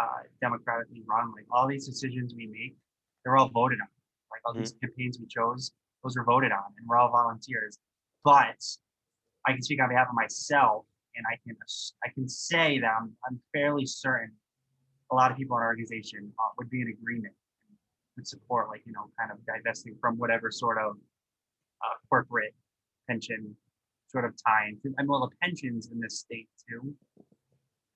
[0.00, 1.32] uh, democratically run.
[1.32, 2.76] Like all these decisions we make,
[3.24, 3.88] they're all voted on.
[4.30, 5.72] Like all these campaigns we chose,
[6.02, 7.78] Those were voted on, and we're all volunteers.
[8.24, 8.60] But
[9.46, 10.84] I can speak on behalf of myself,
[11.14, 11.56] and I can
[12.04, 14.32] I can say that I'm I'm fairly certain
[15.12, 17.34] a lot of people in our organization uh, would be in agreement
[18.16, 20.96] would support, like you know, kind of divesting from whatever sort of
[21.84, 22.54] uh, corporate
[23.08, 23.54] pension
[24.08, 24.92] sort of tie into.
[24.98, 26.94] And well, the pensions in this state too.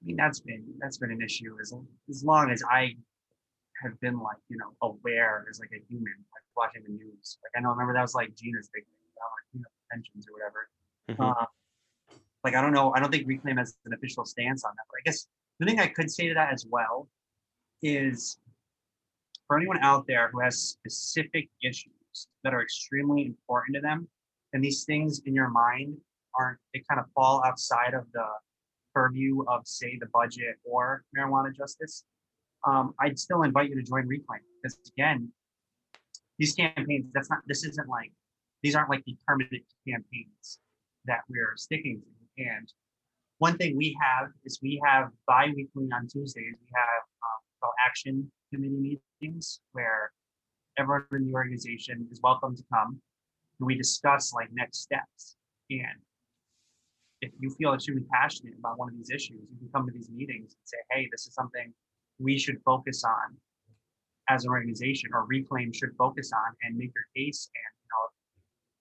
[0.03, 1.73] I mean, that's been that's been an issue as
[2.09, 2.97] as long as I
[3.83, 7.39] have been like you know aware as like a human, like watching the news.
[7.43, 10.27] Like I know, remember that was like Gina's big thing about like you know pensions
[10.29, 10.69] or whatever.
[11.11, 11.43] Mhm.
[11.43, 11.47] Uh,
[12.45, 14.85] like I don't know, I don't think Reclaim has an official stance on that.
[14.89, 15.27] But I guess
[15.59, 17.09] the thing I could say to that as well
[17.83, 18.39] is
[19.47, 24.09] for anyone out there who has specific issues that are extremely important to them,
[24.55, 25.99] and these things in your mind
[26.39, 28.25] aren't they kind of fall outside of the
[28.95, 32.05] purview of say the budget or marijuana justice,
[32.67, 35.31] um, I'd still invite you to join Reclaim because again,
[36.39, 38.13] these campaigns that's not this isn't like
[38.63, 40.59] these aren't like the permanent campaigns
[41.07, 42.43] that we're sticking to.
[42.43, 42.73] And
[43.39, 49.01] one thing we have is we have bi-weekly on Tuesdays, we have um, action committee
[49.21, 50.13] meetings where
[50.79, 53.01] everyone in the organization is welcome to come
[53.59, 55.37] and we discuss like next steps.
[55.71, 56.01] And
[57.21, 60.09] if you feel extremely passionate about one of these issues, you can come to these
[60.11, 61.73] meetings and say, hey, this is something
[62.19, 63.37] we should focus on
[64.29, 68.03] as an organization or reclaim should focus on and make your case and you know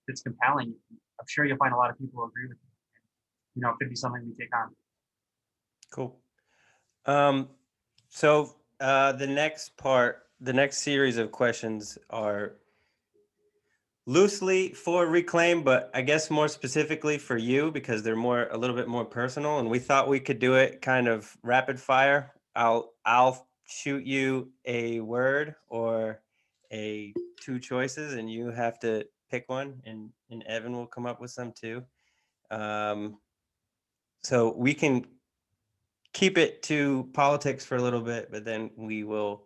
[0.05, 2.69] if it's compelling i'm sure you'll find a lot of people who agree with you
[3.55, 4.69] you know it could be something we take on
[5.91, 6.15] Cool.
[7.05, 7.49] Um,
[8.09, 12.53] so uh, the next part, the next series of questions are
[14.09, 18.75] loosely for reclaim, but I guess more specifically for you because they're more a little
[18.75, 19.59] bit more personal.
[19.59, 22.33] And we thought we could do it kind of rapid fire.
[22.55, 26.21] I'll I'll shoot you a word or
[26.73, 31.21] a two choices, and you have to pick one, and and Evan will come up
[31.21, 31.83] with some too.
[32.49, 33.19] Um,
[34.23, 35.05] so we can
[36.13, 39.43] keep it to politics for a little bit, but then we will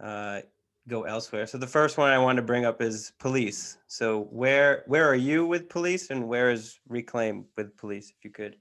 [0.00, 0.42] uh,
[0.88, 1.46] go elsewhere.
[1.46, 3.78] So the first one I want to bring up is police.
[3.86, 8.10] So where where are you with police, and where is Reclaim with police?
[8.10, 8.56] If you could.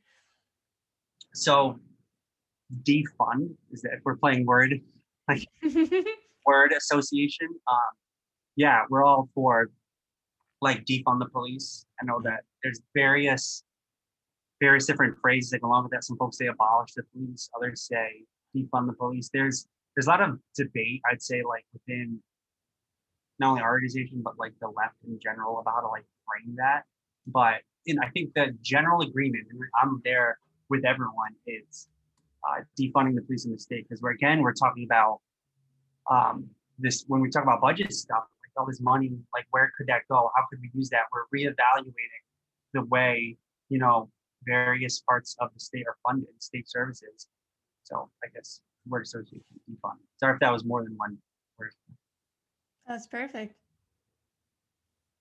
[1.34, 1.80] so
[2.84, 4.80] defund is that if we're playing word
[5.30, 5.46] like
[6.46, 7.94] word association um
[8.56, 9.70] yeah we're all for
[10.62, 13.64] like defund the police i know that there's various
[14.60, 17.82] various different phrases that go along with that some folks say abolish the police others
[17.84, 18.24] say
[18.56, 22.20] defund the police there's there's a lot of debate i'd say like within
[23.40, 26.56] not only our organization but like the left in general about how to like frame
[26.58, 26.84] that.
[27.28, 30.38] But in i think the general agreement and i'm there
[30.70, 31.88] with everyone is
[32.48, 33.88] uh, defunding the police in the state.
[33.88, 35.20] Because we're again we're talking about
[36.10, 36.48] um,
[36.78, 40.02] this when we talk about budget stuff like all this money like where could that
[40.10, 40.32] go?
[40.36, 41.04] How could we use that?
[41.12, 42.24] We're reevaluating
[42.74, 43.38] the way
[43.70, 44.10] you know
[44.46, 47.28] various parts of the state are funded state services.
[47.84, 51.18] So i guess word association defund sorry if that was more than one
[51.60, 51.72] word
[52.88, 53.56] That's perfect.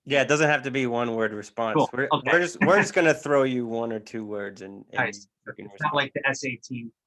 [0.07, 1.77] Yeah, it doesn't have to be one word response.
[1.77, 2.29] Cool, We're, okay.
[2.31, 5.27] we're just we're just gonna throw you one or two words and, and Nice.
[5.47, 6.49] you can it's not like the sat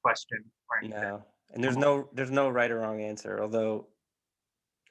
[0.03, 1.23] question or anything no.
[1.53, 3.41] And there's no there's no right or wrong answer.
[3.41, 3.87] Although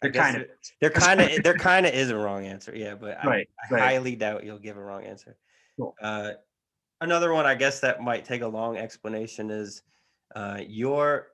[0.03, 2.47] I There guess kind of it- there kind of there kind of is a wrong
[2.47, 2.75] answer.
[2.75, 3.83] Yeah, but I, I right.
[3.83, 5.37] highly doubt you'll give a wrong answer.
[5.79, 5.95] Cool.
[6.03, 6.33] Uh,
[7.03, 9.83] another one I guess that might take a long explanation is
[10.35, 11.29] uh, your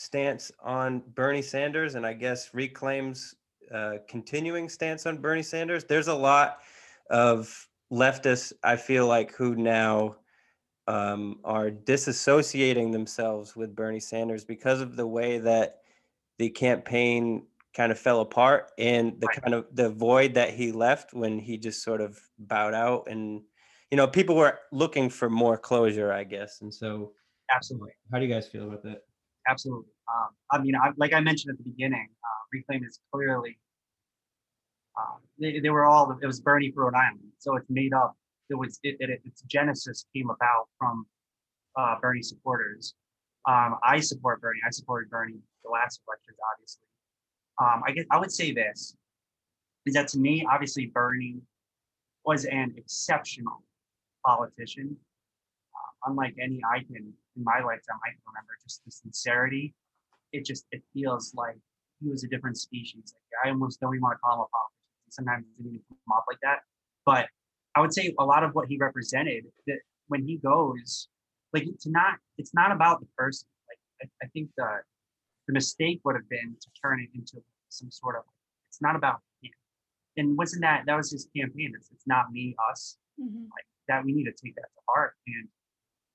[0.00, 3.34] stance on Bernie Sanders and I guess reclaims
[3.72, 5.84] uh, continuing stance on Bernie Sanders.
[5.84, 6.60] There's a lot
[7.10, 10.16] of leftists I feel like who now
[10.86, 15.82] um, are disassociating themselves with Bernie Sanders because of the way that
[16.38, 17.46] the campaign
[17.76, 21.58] kind of fell apart and the kind of the void that he left when he
[21.58, 23.42] just sort of bowed out and
[23.90, 26.62] you know people were looking for more closure i guess.
[26.62, 27.12] And so
[27.54, 27.92] absolutely.
[28.10, 29.02] how do you guys feel about that
[29.50, 29.92] absolutely.
[30.12, 33.58] Um, I mean, I, like I mentioned at the beginning, uh, Reclaim is clearly,
[34.98, 37.20] um, they, they were all, it was Bernie for Rhode Island.
[37.38, 38.16] So it's made up,
[38.48, 41.06] it was, it, it, its genesis came about from
[41.76, 42.94] uh, Bernie supporters.
[43.48, 44.60] Um, I support Bernie.
[44.66, 46.86] I supported Bernie the last elections, obviously.
[47.60, 48.96] Um, I guess I would say this
[49.86, 51.40] is that to me, obviously, Bernie
[52.24, 53.62] was an exceptional
[54.26, 54.96] politician
[55.74, 58.52] uh, unlike any I can in my lifetime I can remember.
[58.62, 59.74] Just the sincerity,
[60.32, 61.56] it just it feels like
[62.00, 63.14] he was a different species.
[63.16, 65.10] Like, I almost don't even want to call him a politician.
[65.10, 66.60] Sometimes it didn't even come off like that.
[67.04, 67.26] But
[67.74, 71.08] I would say a lot of what he represented that when he goes,
[71.52, 73.48] like to not, it's not about the person.
[73.68, 74.68] Like I, I think the
[75.48, 78.22] the mistake would have been to turn it into some sort of.
[78.68, 79.50] It's not about him.
[80.16, 81.72] and wasn't that that was his campaign?
[81.76, 82.98] It's, it's not me, us.
[83.20, 83.48] Mhm.
[83.88, 85.14] That we need to take that to heart.
[85.26, 85.48] And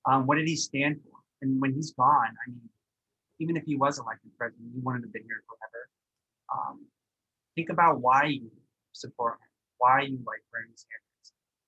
[0.06, 1.15] um, what did he stand for?
[1.46, 2.70] And when he's gone, I mean,
[3.40, 5.82] even if he was elected president, he wouldn't have been here forever.
[6.52, 6.86] Um,
[7.56, 8.50] think about why you
[8.94, 11.28] support him, why you like Bernie Sanders,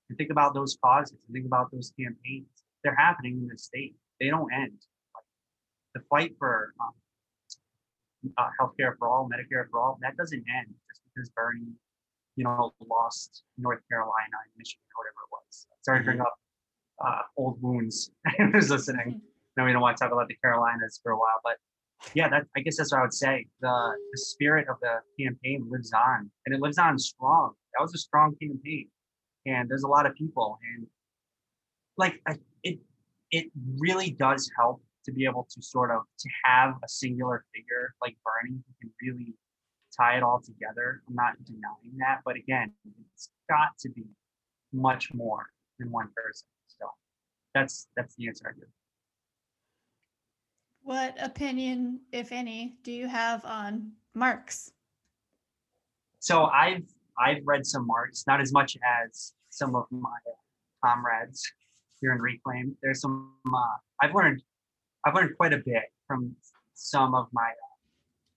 [0.09, 1.17] and think about those causes.
[1.27, 2.47] And think about those campaigns.
[2.83, 3.95] They're happening in the state.
[4.19, 4.81] They don't end.
[5.13, 5.27] Like,
[5.93, 11.01] the fight for um, uh, healthcare for all, Medicare for all, that doesn't end just
[11.13, 11.75] because Bernie,
[12.35, 15.67] you know, lost North Carolina and Michigan or whatever it was.
[15.81, 16.33] Sorry to bring up
[17.05, 18.09] uh, old wounds.
[18.53, 19.21] Who's listening?
[19.57, 21.57] No, we don't want to talk about the Carolinas for a while, but
[22.13, 23.47] yeah, that I guess that's what I would say.
[23.59, 27.53] The the spirit of the campaign lives on, and it lives on strong.
[27.73, 28.87] That was a strong campaign,
[29.45, 30.87] and there's a lot of people, and
[31.97, 32.79] like I, it
[33.31, 33.47] it
[33.79, 38.15] really does help to be able to sort of to have a singular figure like
[38.23, 39.33] Bernie who can really
[39.97, 41.01] tie it all together.
[41.07, 42.73] I'm not denying that, but again,
[43.15, 44.03] it's got to be
[44.71, 45.47] much more
[45.79, 46.47] than one person.
[46.67, 46.85] So
[47.55, 48.69] that's that's the answer I give.
[50.87, 54.71] What opinion, if any, do you have on Marx?
[56.19, 56.85] So I've
[57.19, 60.17] I've read some Marx, not as much as some of my
[60.81, 61.45] comrades
[61.99, 62.77] here in Reclaim.
[62.81, 64.41] There's some uh, I've learned
[65.05, 66.33] I've learned quite a bit from
[66.73, 67.75] some of my uh,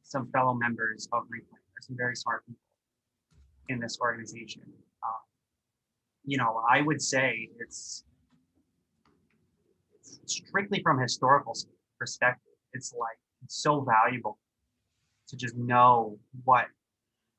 [0.02, 1.62] some fellow members of Reclaim.
[1.72, 2.58] There's some very smart people
[3.68, 4.62] in this organization.
[5.04, 5.20] Um,
[6.24, 8.02] you know, I would say it's
[10.26, 11.54] strictly from historical
[12.00, 12.54] perspective.
[12.72, 14.38] It's like it's so valuable
[15.28, 16.66] to just know what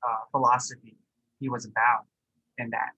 [0.07, 0.95] uh, philosophy
[1.39, 2.05] he was about,
[2.57, 2.91] and that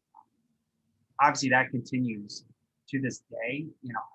[1.20, 2.46] obviously that continues
[2.90, 3.66] to this day.
[3.82, 4.08] You know,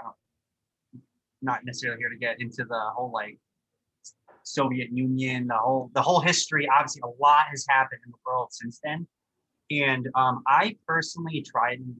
[0.00, 1.02] I don't,
[1.42, 3.38] not necessarily here to get into the whole like
[4.44, 6.68] Soviet Union, the whole the whole history.
[6.68, 9.06] Obviously, a lot has happened in the world since then,
[9.70, 11.94] and um, I personally try to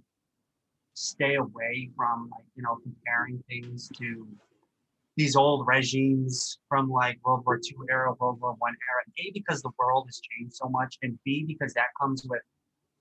[0.95, 4.29] stay away from like you know comparing things to
[5.16, 9.03] these old regimes from like World War II era, World War One era.
[9.19, 12.43] A because the world has changed so much, and B because that comes with.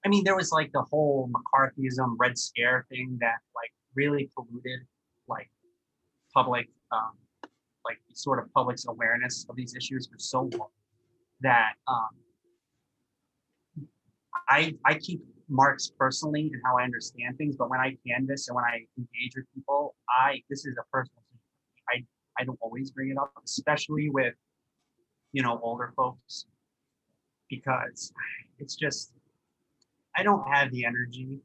[0.05, 4.81] I mean, there was like the whole McCarthyism, Red Scare thing that like really polluted
[5.27, 5.49] like
[6.33, 7.13] public, um,
[7.85, 10.69] like sort of public's awareness of these issues for so long
[11.41, 12.09] that um,
[14.49, 18.55] I I keep Marx personally and how I understand things, but when I canvas and
[18.55, 21.22] when I engage with people, I this is a personal.
[22.39, 24.33] I don't always bring it up, especially with
[25.31, 26.45] you know older folks,
[27.49, 28.11] because
[28.59, 29.11] it's just
[30.15, 31.41] I don't have the energy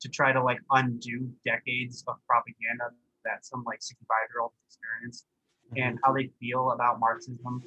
[0.00, 2.90] to try to like undo decades of propaganda
[3.24, 5.26] that some like 65 year olds experienced
[5.66, 5.82] mm-hmm.
[5.82, 7.62] and how they feel about Marxism,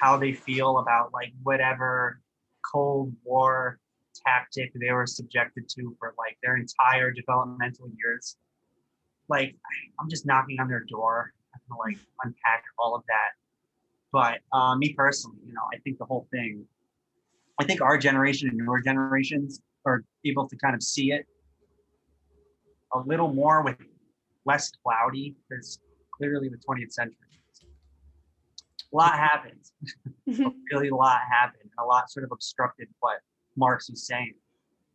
[0.00, 2.20] how they feel about like whatever
[2.72, 3.78] Cold War
[4.26, 8.36] tactic they were subjected to for like their entire developmental years.
[9.28, 9.56] Like
[9.98, 11.32] I'm just knocking on their door.
[11.68, 13.30] Gonna like unpack all of that.
[14.12, 16.64] But uh, me personally, you know, I think the whole thing.
[17.60, 21.26] I think our generation and your generations are able to kind of see it
[22.92, 23.76] a little more with
[24.44, 25.78] less cloudy because
[26.16, 27.16] clearly the 20th century.
[28.92, 29.60] A lot happened.
[30.28, 31.62] a really a lot happened.
[31.62, 33.18] and A lot sort of obstructed what
[33.56, 34.34] Marx was saying.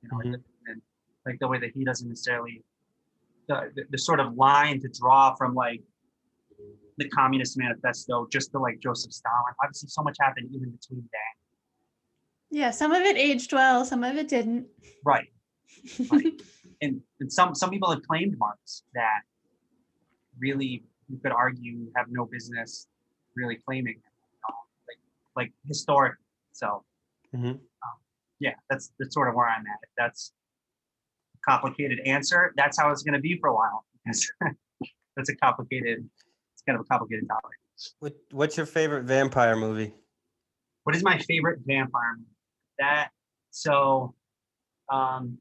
[0.02, 0.34] You know, Mhm.
[0.36, 0.82] and, and
[1.26, 2.64] like the way that he doesn't necessarily
[3.48, 5.82] the, the, the sort of line to draw from like
[7.00, 9.54] the Communist Manifesto just to like Joseph Stalin.
[9.64, 12.60] Obviously, so much happened even between then.
[12.60, 14.68] Yeah, some of it aged well, some of it didn't.
[15.04, 15.28] Right.
[16.12, 16.34] Right.
[16.82, 19.22] and, and some some people have claimed Marx that
[20.40, 22.88] really you could argue have no business
[23.36, 24.56] really claiming him, you know,
[24.88, 24.98] like
[25.46, 26.16] like historic.
[26.52, 26.84] So
[27.34, 27.52] Mhm.
[27.52, 27.60] um,
[28.40, 29.80] yeah, that's that's sort of where I'm at.
[29.84, 30.34] If that's
[31.36, 33.86] a complicated answer, that's how it's going to be for a while.
[35.16, 36.10] that's a complicated.
[36.70, 37.58] It's kind of a complicated topic.
[38.00, 39.94] What, what's your favorite vampire movie?
[40.84, 42.30] What is my favorite vampire movie?
[42.78, 43.10] That
[43.52, 44.14] so
[44.92, 45.38] um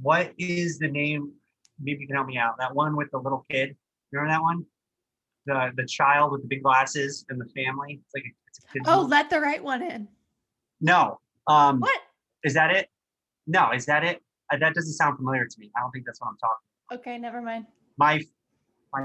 [0.00, 1.32] what is the name?
[1.80, 2.54] Maybe you can help me out.
[2.58, 3.76] That one with the little kid.
[4.12, 4.64] Remember that one?
[5.46, 8.00] The the child with the big glasses and the family.
[8.04, 9.10] It's like a, it's a kid's Oh, movie.
[9.10, 10.08] let the right one in.
[10.80, 11.20] no.
[11.46, 12.00] Um What?
[12.42, 12.88] is that it?
[13.46, 14.20] No, is that it?
[14.52, 15.70] Uh, that doesn't sound familiar to me.
[15.76, 16.98] I don't think that's what I'm talking.
[16.98, 17.66] Okay, never mind.
[17.96, 18.22] My my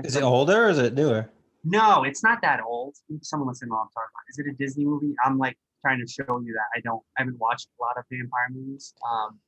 [0.03, 1.30] Is it older or is it newer?
[1.64, 2.95] No, it's not that old.
[3.22, 4.24] Someone listen to what I'm talking about.
[4.30, 5.14] Is it a Disney movie?
[5.26, 8.03] I'm like trying to show you that I don't I haven't watched a lot of
[8.11, 8.94] vampire movies.
[9.10, 9.40] Um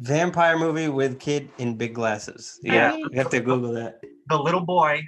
[0.00, 2.60] Vampire movie with kid in big glasses.
[2.62, 4.00] Yeah, I- you have to Google that.
[4.28, 5.02] the little boy,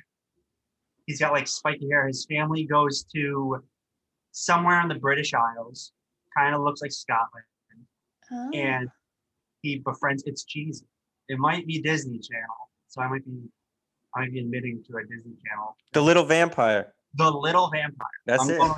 [1.06, 2.06] he's got like spiky hair.
[2.08, 3.62] His family goes to
[4.32, 5.92] somewhere on the British Isles,
[6.36, 7.44] kind of looks like Scotland,
[8.32, 8.50] Oh.
[8.52, 8.88] and
[9.62, 10.24] he befriends.
[10.26, 10.86] It's cheesy.
[11.28, 13.40] It might be Disney Channel, so I might be,
[14.14, 15.76] I might be admitting to a Disney Channel.
[15.92, 16.92] The little vampire.
[17.14, 18.06] The Little Vampire.
[18.24, 18.58] That's I'm it.
[18.58, 18.74] Going,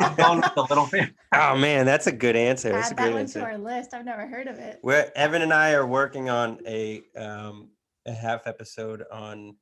[0.00, 1.14] I'm going with the Little Vampire.
[1.34, 2.72] Oh man, that's a good answer.
[2.72, 3.40] That's a Add that one answer.
[3.40, 3.92] to our list.
[3.92, 4.78] I've never heard of it.
[4.80, 7.68] Where Evan and I are working on a um,
[8.06, 9.56] a half episode on.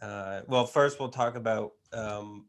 [0.00, 2.46] Uh, well, first we'll talk about um,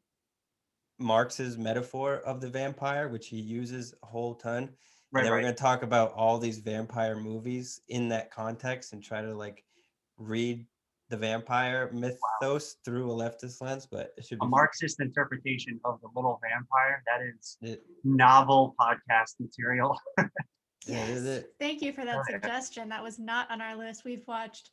[0.98, 4.64] Marx's metaphor of the vampire, which he uses a whole ton.
[4.64, 4.70] and
[5.12, 9.04] Right, then we're going to talk about all these vampire movies in that context and
[9.04, 9.64] try to like
[10.18, 10.66] read
[11.10, 13.88] the vampire mythos through a leftist lens.
[13.90, 17.04] But it should be A Marxist interpretation of the Little Vampire.
[17.06, 19.96] That is It, novel podcast material.
[20.88, 21.38] yeah, it is Yes.
[21.44, 21.54] it.
[21.60, 22.34] Thank you for that Okay.
[22.34, 22.90] suggestion.
[22.90, 24.04] That was not on our list.
[24.04, 24.72] We've watched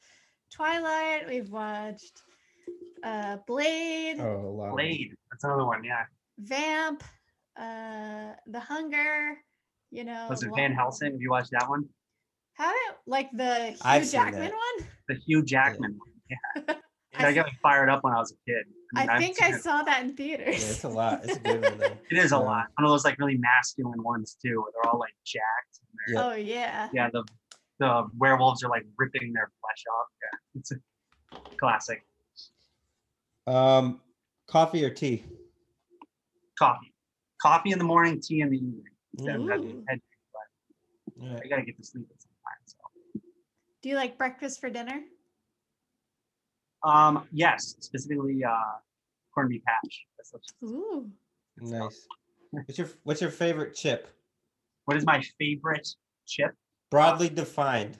[0.52, 1.28] Twilight.
[1.28, 2.22] We've watched
[3.04, 4.68] uh, Blade, Oh, a lot.
[4.68, 5.12] of- Blade.
[5.30, 5.82] That's another one.
[5.84, 6.04] Yeah.
[6.38, 7.02] Vamp,
[7.56, 9.36] uh, The Hunger.
[9.90, 11.12] You know, Was it Van Helsing?
[11.12, 11.84] Have you watched that one?
[12.54, 14.52] Haven't like the Hugh I've Jackman that.
[14.52, 14.88] one.
[15.08, 16.08] The Hugh Jackman one.
[16.66, 16.74] Yeah.
[17.18, 18.64] I I got me fired up when I was a kid.
[18.94, 19.62] mean, I think seen I it.
[19.62, 20.70] saw that in Yeah, theaters.
[20.70, 21.20] it's a lot.
[21.24, 21.96] It's a good one though.
[22.10, 22.66] It is a lot.
[22.76, 25.78] One of those like really masculine ones too, where they're all like jacked.
[26.08, 26.88] and they're- Oh yeah.
[26.92, 27.22] Yeah, the
[27.80, 30.06] the werewolves are like ripping their flesh off.
[30.22, 30.76] Yeah, it's a
[31.58, 32.04] classic.
[33.46, 34.00] Um,
[34.46, 35.24] coffee or tea?
[36.58, 36.94] Coffee,
[37.42, 38.84] coffee in the morning, tea in the evening.
[39.18, 39.84] That- that's Ooh.
[39.88, 40.00] head-
[41.20, 41.40] All right.
[41.44, 42.21] I gotta get to sleep at some time.
[42.21, 42.21] So,
[43.82, 45.00] Do you like breakfast for dinner?
[46.84, 48.50] um, yes, specifically uh,
[49.34, 50.06] corned beef hash.
[50.18, 50.32] That's
[50.64, 51.08] Ooh.
[51.60, 52.06] Nice.
[52.50, 54.08] What's your What's your favorite chip?
[54.84, 55.88] what is my favorite
[56.26, 56.56] chip?
[56.90, 57.94] Broadly defined.
[57.94, 57.98] It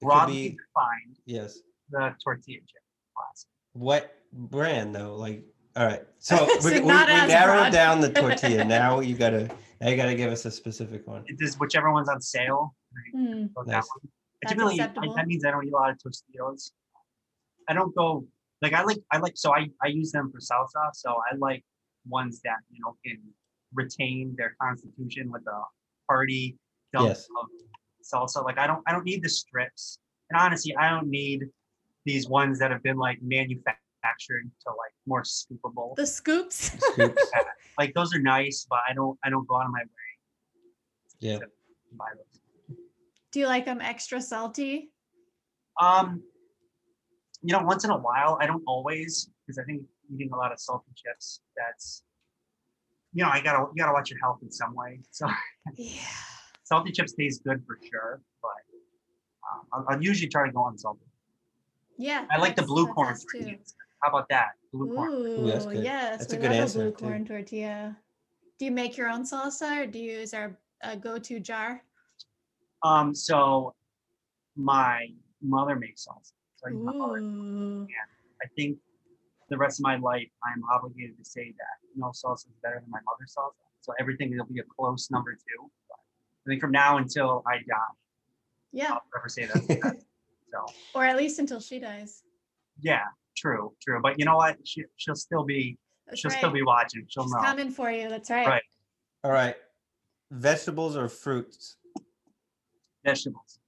[0.00, 1.58] could Broadly be defined, yes.
[1.90, 2.82] the tortilla chip.
[3.16, 3.48] Classic.
[3.72, 5.16] What brand though?
[5.16, 5.44] Like,
[5.76, 6.02] all right.
[6.18, 7.26] So So we, we, we narrowed
[7.62, 7.72] broad.
[7.72, 8.64] down the tortilla.
[8.78, 9.50] now you gotta
[9.80, 11.24] now you gotta give us a specific one.
[11.26, 12.74] It is whichever one's on sale.
[13.14, 13.88] Go that Nice.
[14.48, 14.68] One.
[14.72, 16.72] I That's typically I- that means I don't eat a lot of Tostitos.
[17.68, 18.24] I don't go
[18.62, 20.90] like I like I like so I I use them for salsa.
[20.94, 21.64] So I like
[22.08, 23.18] ones that you know can
[23.74, 25.62] retain their constitution with a
[26.08, 26.56] hearty
[26.92, 27.26] dump Yes.
[27.40, 27.46] of
[28.02, 28.44] salsa.
[28.44, 29.98] Like I don't I don't need the strips.
[30.30, 31.44] And honestly, I don't need
[32.04, 35.94] these ones that have been like manufactured to like more scoopable.
[35.96, 36.72] The scoops.
[36.78, 37.30] Scoops.
[37.78, 40.10] Like those are nice, but I don't I don't go out of my way
[41.20, 41.38] yeah.
[41.38, 41.46] to
[41.96, 42.29] buy those.
[43.32, 44.90] Do you like them extra salty?
[45.80, 46.22] Um,
[47.42, 49.82] you know, once in a while, I don't always because I think
[50.12, 51.40] eating a lot of salty chips.
[51.56, 52.02] That's,
[53.12, 55.00] you know, I gotta you gotta watch your health in some way.
[55.10, 55.26] So
[55.76, 56.02] Yeah.
[56.64, 58.50] salty chips taste good for sure, but
[59.50, 61.00] um, I'll, I'll usually try to go on salty.
[61.96, 62.26] Yeah.
[62.30, 63.38] I like the blue corn us too.
[63.38, 63.74] tortillas.
[64.02, 64.52] How about that?
[64.72, 65.12] Blue corn.
[65.12, 65.84] Ooh, that's good.
[65.84, 66.18] yes.
[66.20, 67.04] That's a good love answer, blue too.
[67.04, 67.96] corn tortilla.
[68.58, 71.82] Do you make your own salsa or do you use our uh, go-to jar?
[72.82, 73.74] Um, so
[74.56, 75.06] my
[75.42, 76.32] mother makes salsa.
[76.56, 77.18] So I, use my mother.
[77.18, 77.86] Ooh.
[78.42, 78.78] I think
[79.48, 82.90] the rest of my life, I'm obligated to say that no salsa is better than
[82.90, 83.52] my mother's salsa.
[83.80, 85.70] So everything will be a close number two.
[85.88, 85.98] But
[86.46, 87.94] I think from now until I die,
[88.72, 88.92] Yeah.
[88.92, 90.00] I'll never say that's the.
[90.52, 92.22] So Or at least until she dies.
[92.80, 93.04] yeah,
[93.36, 94.00] true, true.
[94.02, 94.56] But you know what?
[94.64, 96.38] She, she'll still be That's she'll right.
[96.38, 97.06] still be watching.
[97.08, 97.40] She'll She's know.
[97.40, 98.08] coming for you.
[98.08, 98.46] That's right.
[98.46, 98.62] Right.
[99.22, 99.54] All right.
[100.32, 101.76] Vegetables or fruits?
[103.04, 103.60] Vegetables,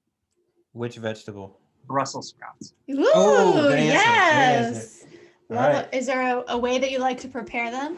[0.72, 1.58] Which vegetable?
[1.86, 2.74] Brussels sprouts.
[2.90, 4.78] Ooh, Oh, good answer, good answer.
[4.80, 5.04] yes.
[5.50, 5.88] All Love right.
[5.92, 5.96] it.
[5.96, 7.96] Is there a, a way that you like to prepare them?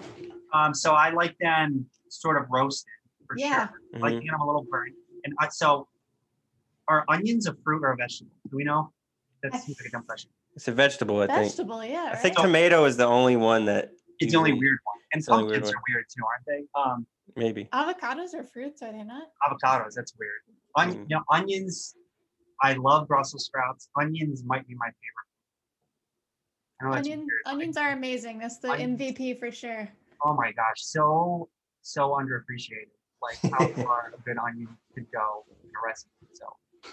[0.52, 2.86] Um, so I like them sort of roasted
[3.27, 3.69] for Yeah.
[3.69, 3.81] sure.
[3.94, 4.94] I like to get them a little burnt.
[5.24, 5.89] And I, so,
[6.89, 8.31] are onions a fruit or a vegetable?
[8.51, 8.93] Do we know?
[9.43, 10.31] That I seems like a dumb question.
[10.55, 11.44] It's a vegetable, I think.
[11.51, 12.11] Vegetable, yeah.
[12.12, 12.44] I think right?
[12.44, 13.90] tomato is the only one that
[14.20, 14.97] It's the only weird one.
[15.12, 16.81] And it's weird pumpkins are weird too, aren't they?
[16.81, 17.06] Um,
[17.36, 17.68] maybe.
[17.72, 19.28] avocados are fruits, are they not?
[19.48, 20.40] avocados, that's weird.
[20.76, 21.10] On, Mm.
[21.10, 21.94] you know, onions,
[22.62, 23.88] I love Brussels sprouts.
[24.01, 25.30] Onions might be my favorite.
[26.94, 28.38] I Onion, weird, like, onions are amazing.
[28.38, 29.01] That's the Onions.
[29.01, 29.88] MVP for sure.
[30.24, 31.48] Oh my gosh, so
[31.82, 32.90] so underappreciated.
[33.22, 36.10] Like how far a good onion could go in a recipe.
[36.34, 36.46] So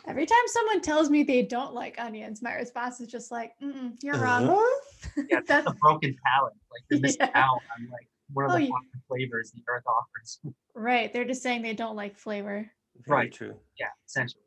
[0.08, 3.98] Every time someone tells me they don't like onions, my response is just like, Mm-mm,
[4.02, 5.22] "You're wrong." Uh-huh.
[5.30, 6.54] yeah, that's a broken palate.
[6.72, 7.32] Like you're missing Yeah.
[7.36, 8.72] out on like one of Oh, the yeah.
[9.08, 10.40] flavors the earth offers.
[10.74, 11.12] Right?
[11.12, 12.72] They're just saying they don't like flavor.
[13.06, 13.32] Very Right.
[13.34, 13.56] true.
[13.78, 14.42] yeah, essentially.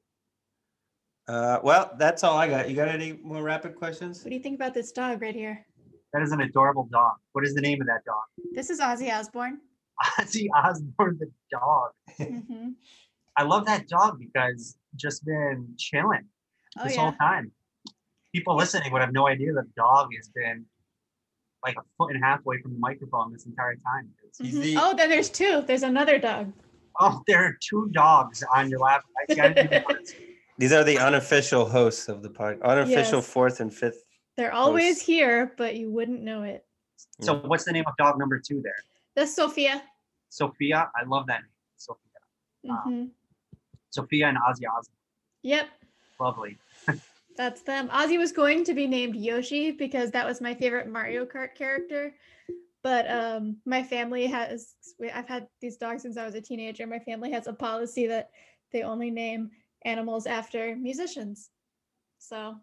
[1.29, 2.69] Uh, well, that's all I got.
[2.71, 4.23] You got any more rapid questions?
[4.25, 5.67] What do you think about this dog right here?
[6.15, 7.17] That is an adorable dog.
[7.33, 8.23] What is the name of that dog?
[8.55, 9.61] This is Ozzy Osbourne.
[10.19, 11.91] Ozzy Osbourne the dog.
[12.19, 12.71] hmm
[13.37, 16.27] I love that dog because just been chilling
[16.79, 17.03] Oh this yeah.
[17.03, 17.53] whole time.
[18.35, 20.65] People listening would have no idea that dog has been
[21.65, 24.11] like a foot and a half away from the microphone this entire time.
[24.23, 24.63] It's- He's Mhm.
[24.63, 25.63] the- Oh, then there's two.
[25.63, 26.53] There's another dog.
[27.01, 29.05] Oh, there are two dogs on your lap.
[29.31, 30.15] I gotta do this.
[30.59, 32.61] These are the unofficial hosts of the pod.
[32.63, 33.29] Unofficial Yes.
[33.33, 34.05] fourth and fifth.
[34.37, 35.07] They're always Close.
[35.07, 36.65] here, but you wouldn't know it.
[37.21, 38.77] So what's the name of dog number two there?
[39.17, 39.83] That's Sophia.
[40.29, 40.91] Sophia.
[40.95, 41.51] I love that name.
[41.77, 42.01] Sophia.
[42.65, 42.83] Wow.
[42.85, 43.07] hmm
[43.91, 44.91] Sophia and Ozzy Ozzy.
[45.43, 45.69] Yep,
[46.21, 46.59] Lovely.
[47.37, 47.89] That's them.
[47.89, 52.15] Ozzy was going to be named Yoshi because that was my favorite Mario Kart character.
[52.83, 54.75] But um, my family has,
[55.13, 56.87] I've had these dogs since I was a teenager.
[56.87, 58.31] My family has a policy that
[58.73, 59.51] they only name
[59.85, 61.51] animals after musicians.
[62.19, 62.57] So,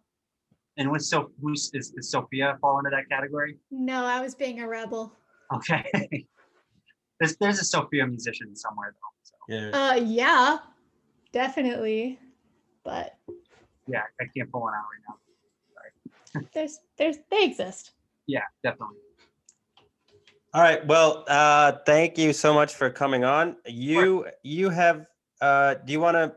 [0.78, 3.58] And with so who's is, is Sophia fall into that category?
[3.72, 5.14] no, I was being a rebel.
[5.56, 5.86] Okay.
[7.20, 9.14] there's there's a Sophia musician somewhere though.
[9.24, 9.90] So Yeah.
[9.90, 10.58] Uh, yeah,
[11.32, 12.20] definitely.
[12.84, 13.16] But
[13.92, 15.16] yeah, I can't pull one out right now.
[16.34, 16.48] Sorry.
[16.54, 17.92] there's, there's, they exist.
[18.28, 18.98] Yeah, definitely.
[20.54, 20.86] All right.
[20.86, 23.56] Well, uh, thank you so much for coming on.
[23.66, 25.06] You you have
[25.40, 26.36] uh, do you want to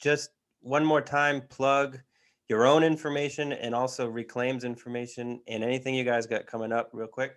[0.00, 2.00] just one more time plug
[2.48, 7.06] your own information and also reclaims information and anything you guys got coming up real
[7.06, 7.34] quick?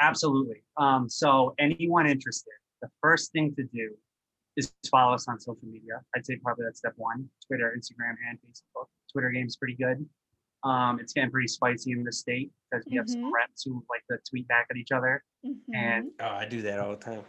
[0.00, 0.62] Absolutely.
[0.76, 2.52] Um, so anyone interested,
[2.82, 3.94] the first thing to do
[4.56, 6.00] is follow us on social media.
[6.14, 8.86] I'd say probably that's step one: Twitter, Instagram, and Facebook.
[9.12, 10.04] Twitter game's pretty good.
[10.64, 13.30] Um, it's getting pretty spicy in the state because we have some Mhm.
[13.32, 15.22] reps who like to tweet back at each other.
[15.74, 16.10] And Mhm.
[16.20, 17.24] Oh, I do that all the time.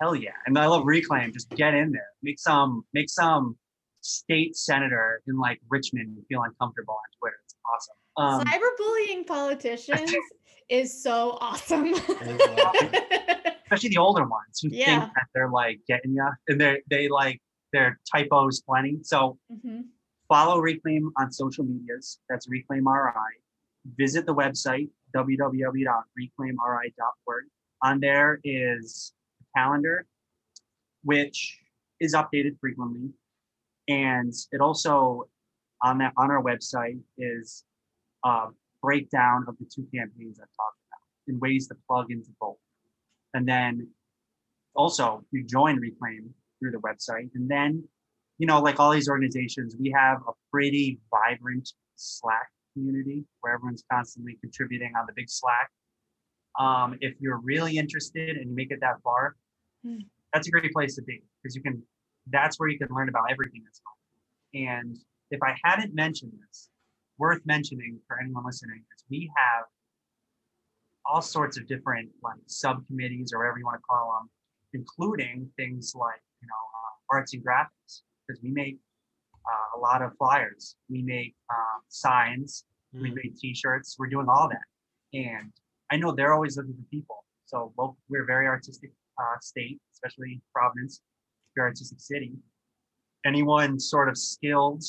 [0.00, 0.32] hell yeah!
[0.46, 1.32] And I love reclaim.
[1.32, 2.08] Just get in there.
[2.22, 3.56] Make some make some
[4.00, 7.36] state senator in like Richmond feel uncomfortable on Twitter.
[7.44, 7.96] It's awesome.
[8.16, 10.10] Um, Cyberbullying politicians
[10.68, 11.94] is so awesome.
[13.64, 15.00] especially the older ones who Yeah.
[15.02, 17.40] think that they're like getting you and they they like
[17.72, 18.98] their typos plenty.
[19.04, 19.84] So Mhm.
[20.32, 22.18] Follow Reclaim on social medias.
[22.30, 23.36] That's Reclaim RI.
[23.98, 27.44] Visit the website www.reclaimri.org.
[27.82, 30.06] On there is a calendar,
[31.04, 31.58] which
[32.00, 33.10] is updated frequently,
[33.88, 35.28] and it also
[35.82, 37.64] on that on our website is
[38.24, 38.46] a
[38.82, 42.56] breakdown of the two campaigns I've talked about and ways to plug into both.
[43.34, 43.86] And then
[44.74, 47.86] also you join Reclaim through the website, and then
[48.38, 53.84] you know, like all these organizations, we have a pretty vibrant Slack community where everyone's
[53.90, 55.70] constantly contributing on the big Slack.
[56.58, 59.36] Um, if you're really interested and you make it that far,
[59.84, 59.98] Hmm.
[60.32, 61.82] that's a great place to be because you can.
[62.30, 64.68] That's where you can learn about everything that's going.
[64.68, 64.82] on.
[64.84, 64.98] And
[65.32, 66.68] if I hadn't mentioned this,
[67.18, 69.64] worth mentioning for anyone listening is we have
[71.04, 74.30] all sorts of different like subcommittees or whatever you want to call them,
[74.72, 78.78] including things like you know uh, arts and graphics because we make
[79.34, 83.14] uh, a lot of flyers, we make um, signs, we Mm.
[83.14, 83.96] make T-shirts.
[83.98, 84.66] We're doing all that,
[85.18, 85.50] and
[85.90, 87.24] I know they're always looking for people.
[87.46, 91.00] So local, we're a very artistic uh, state, especially Providence,
[91.56, 92.32] very artistic city.
[93.24, 94.84] Anyone sort of skilled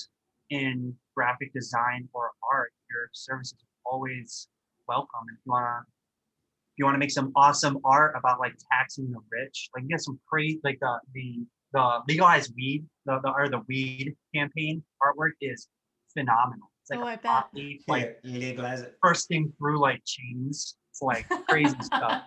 [0.49, 4.47] in graphic design or art, your services are always
[4.87, 5.25] welcome.
[5.31, 9.69] If you wanna, if you wanna make some awesome art about like taxing the rich,
[9.73, 13.59] like you get some crazy, like the the the legalized weed, the, the or the
[13.67, 15.67] weed campaign artwork is
[16.13, 16.69] phenomenal.
[16.81, 17.23] It's like Oh, a I bet.
[17.23, 18.97] poppy, like Yeah, legalize it.
[19.01, 20.75] bursting through like chains.
[20.91, 22.21] It's like crazy stuff.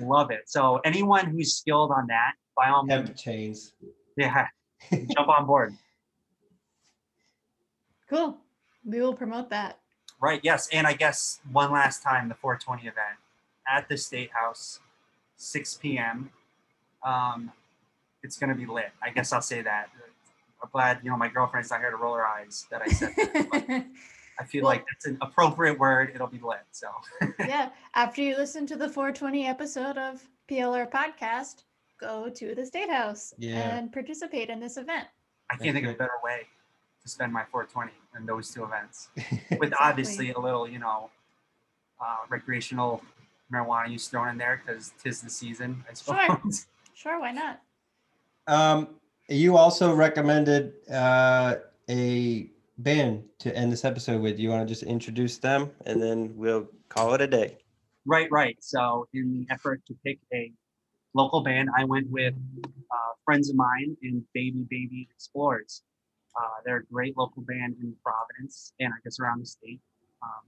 [0.00, 0.40] Love it.
[0.46, 3.72] So anyone who's skilled on that, by all means, Hemp chains.
[4.16, 4.48] yeah,
[4.90, 5.74] jump on board.
[8.08, 8.38] cool.
[8.84, 9.78] We will promote that.
[10.20, 10.40] Right.
[10.42, 10.68] Yes.
[10.72, 13.18] And I guess one last time, the 420 event
[13.72, 14.80] at the State House,
[15.36, 16.30] 6 p.m.
[17.04, 17.52] Um,
[18.22, 18.90] it's gonna be lit.
[19.02, 19.90] I guess I'll say that.
[20.62, 23.12] I'm glad you know my girlfriend's not here to roll her eyes that I said.
[23.16, 23.86] that,
[24.38, 26.12] I feel Well- like that's an appropriate word.
[26.14, 26.60] It'll be lit.
[26.72, 26.88] So
[27.40, 27.70] yeah.
[27.94, 31.64] After you listen to the 420 episode of PLR podcast,
[32.00, 33.76] go to the State House Yeah.
[33.76, 35.06] and participate in this event.
[35.50, 36.46] I can't think of a better way
[37.02, 39.08] to spend my 420 than those two events.
[39.16, 39.70] with Exactly.
[39.80, 41.10] obviously a little, you know,
[42.00, 43.02] uh, recreational
[43.52, 46.16] marijuana use thrown in there because tis the season, I suppose.
[46.26, 46.36] Sure.
[46.36, 46.66] suppose.
[46.94, 47.60] Sure, why not?
[48.46, 48.96] Um,
[49.28, 51.56] you also recommended uh,
[51.88, 54.38] a band to end this episode with.
[54.38, 57.58] You want to just introduce them and then we'll call it a day.
[58.06, 58.56] right, right.
[58.60, 60.52] So, in the effort to pick a
[61.14, 65.82] local band, I went with uh, friends of mine in Baby Baby Explorers.
[66.36, 69.80] Uh, they're a great local band in Providence and I guess around the state.
[70.22, 70.44] Um,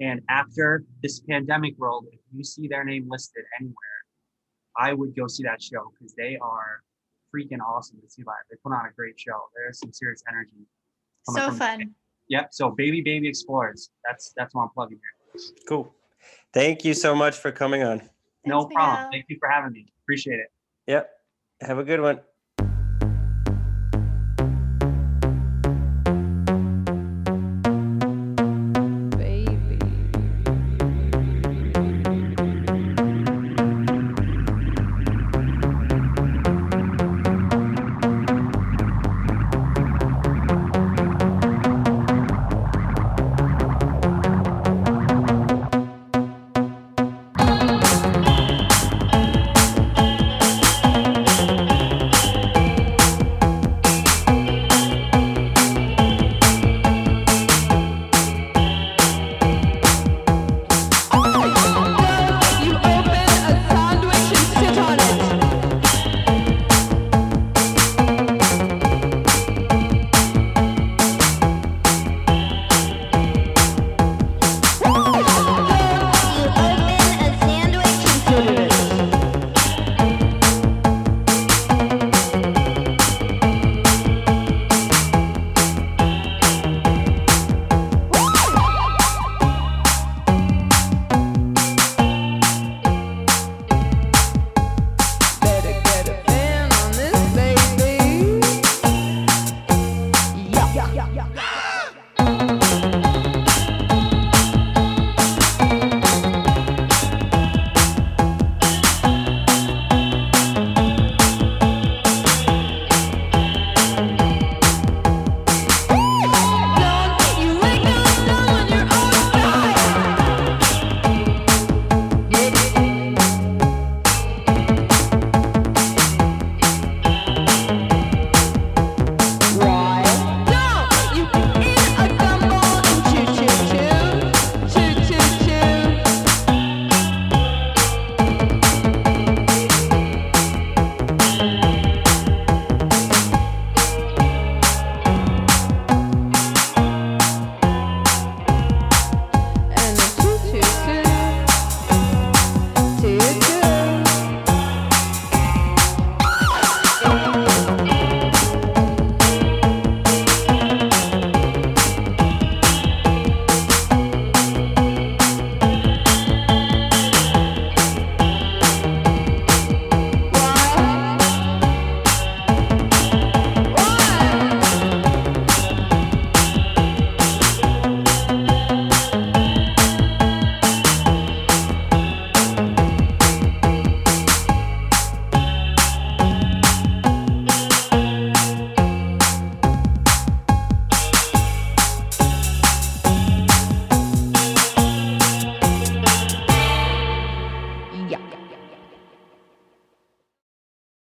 [0.00, 3.76] and after this pandemic world, if you see their name listed anywhere,
[4.76, 6.82] I would go see that show because they are
[7.34, 8.36] freaking awesome to see live.
[8.50, 9.40] They put on a great show.
[9.56, 10.66] There's some serious energy.
[11.24, 11.94] So fun.
[12.28, 12.48] Yep.
[12.52, 13.90] So Baby Baby Explorers.
[14.06, 15.42] That's that's what I'm plugging here.
[15.68, 15.94] Cool.
[16.52, 18.08] Thank you so much for coming on.
[18.44, 18.96] No problem.
[18.96, 19.08] Miguel.
[19.12, 19.86] Thank you for having me.
[20.04, 20.48] Appreciate it.
[20.86, 21.10] Yep.
[21.62, 22.20] Have a good one.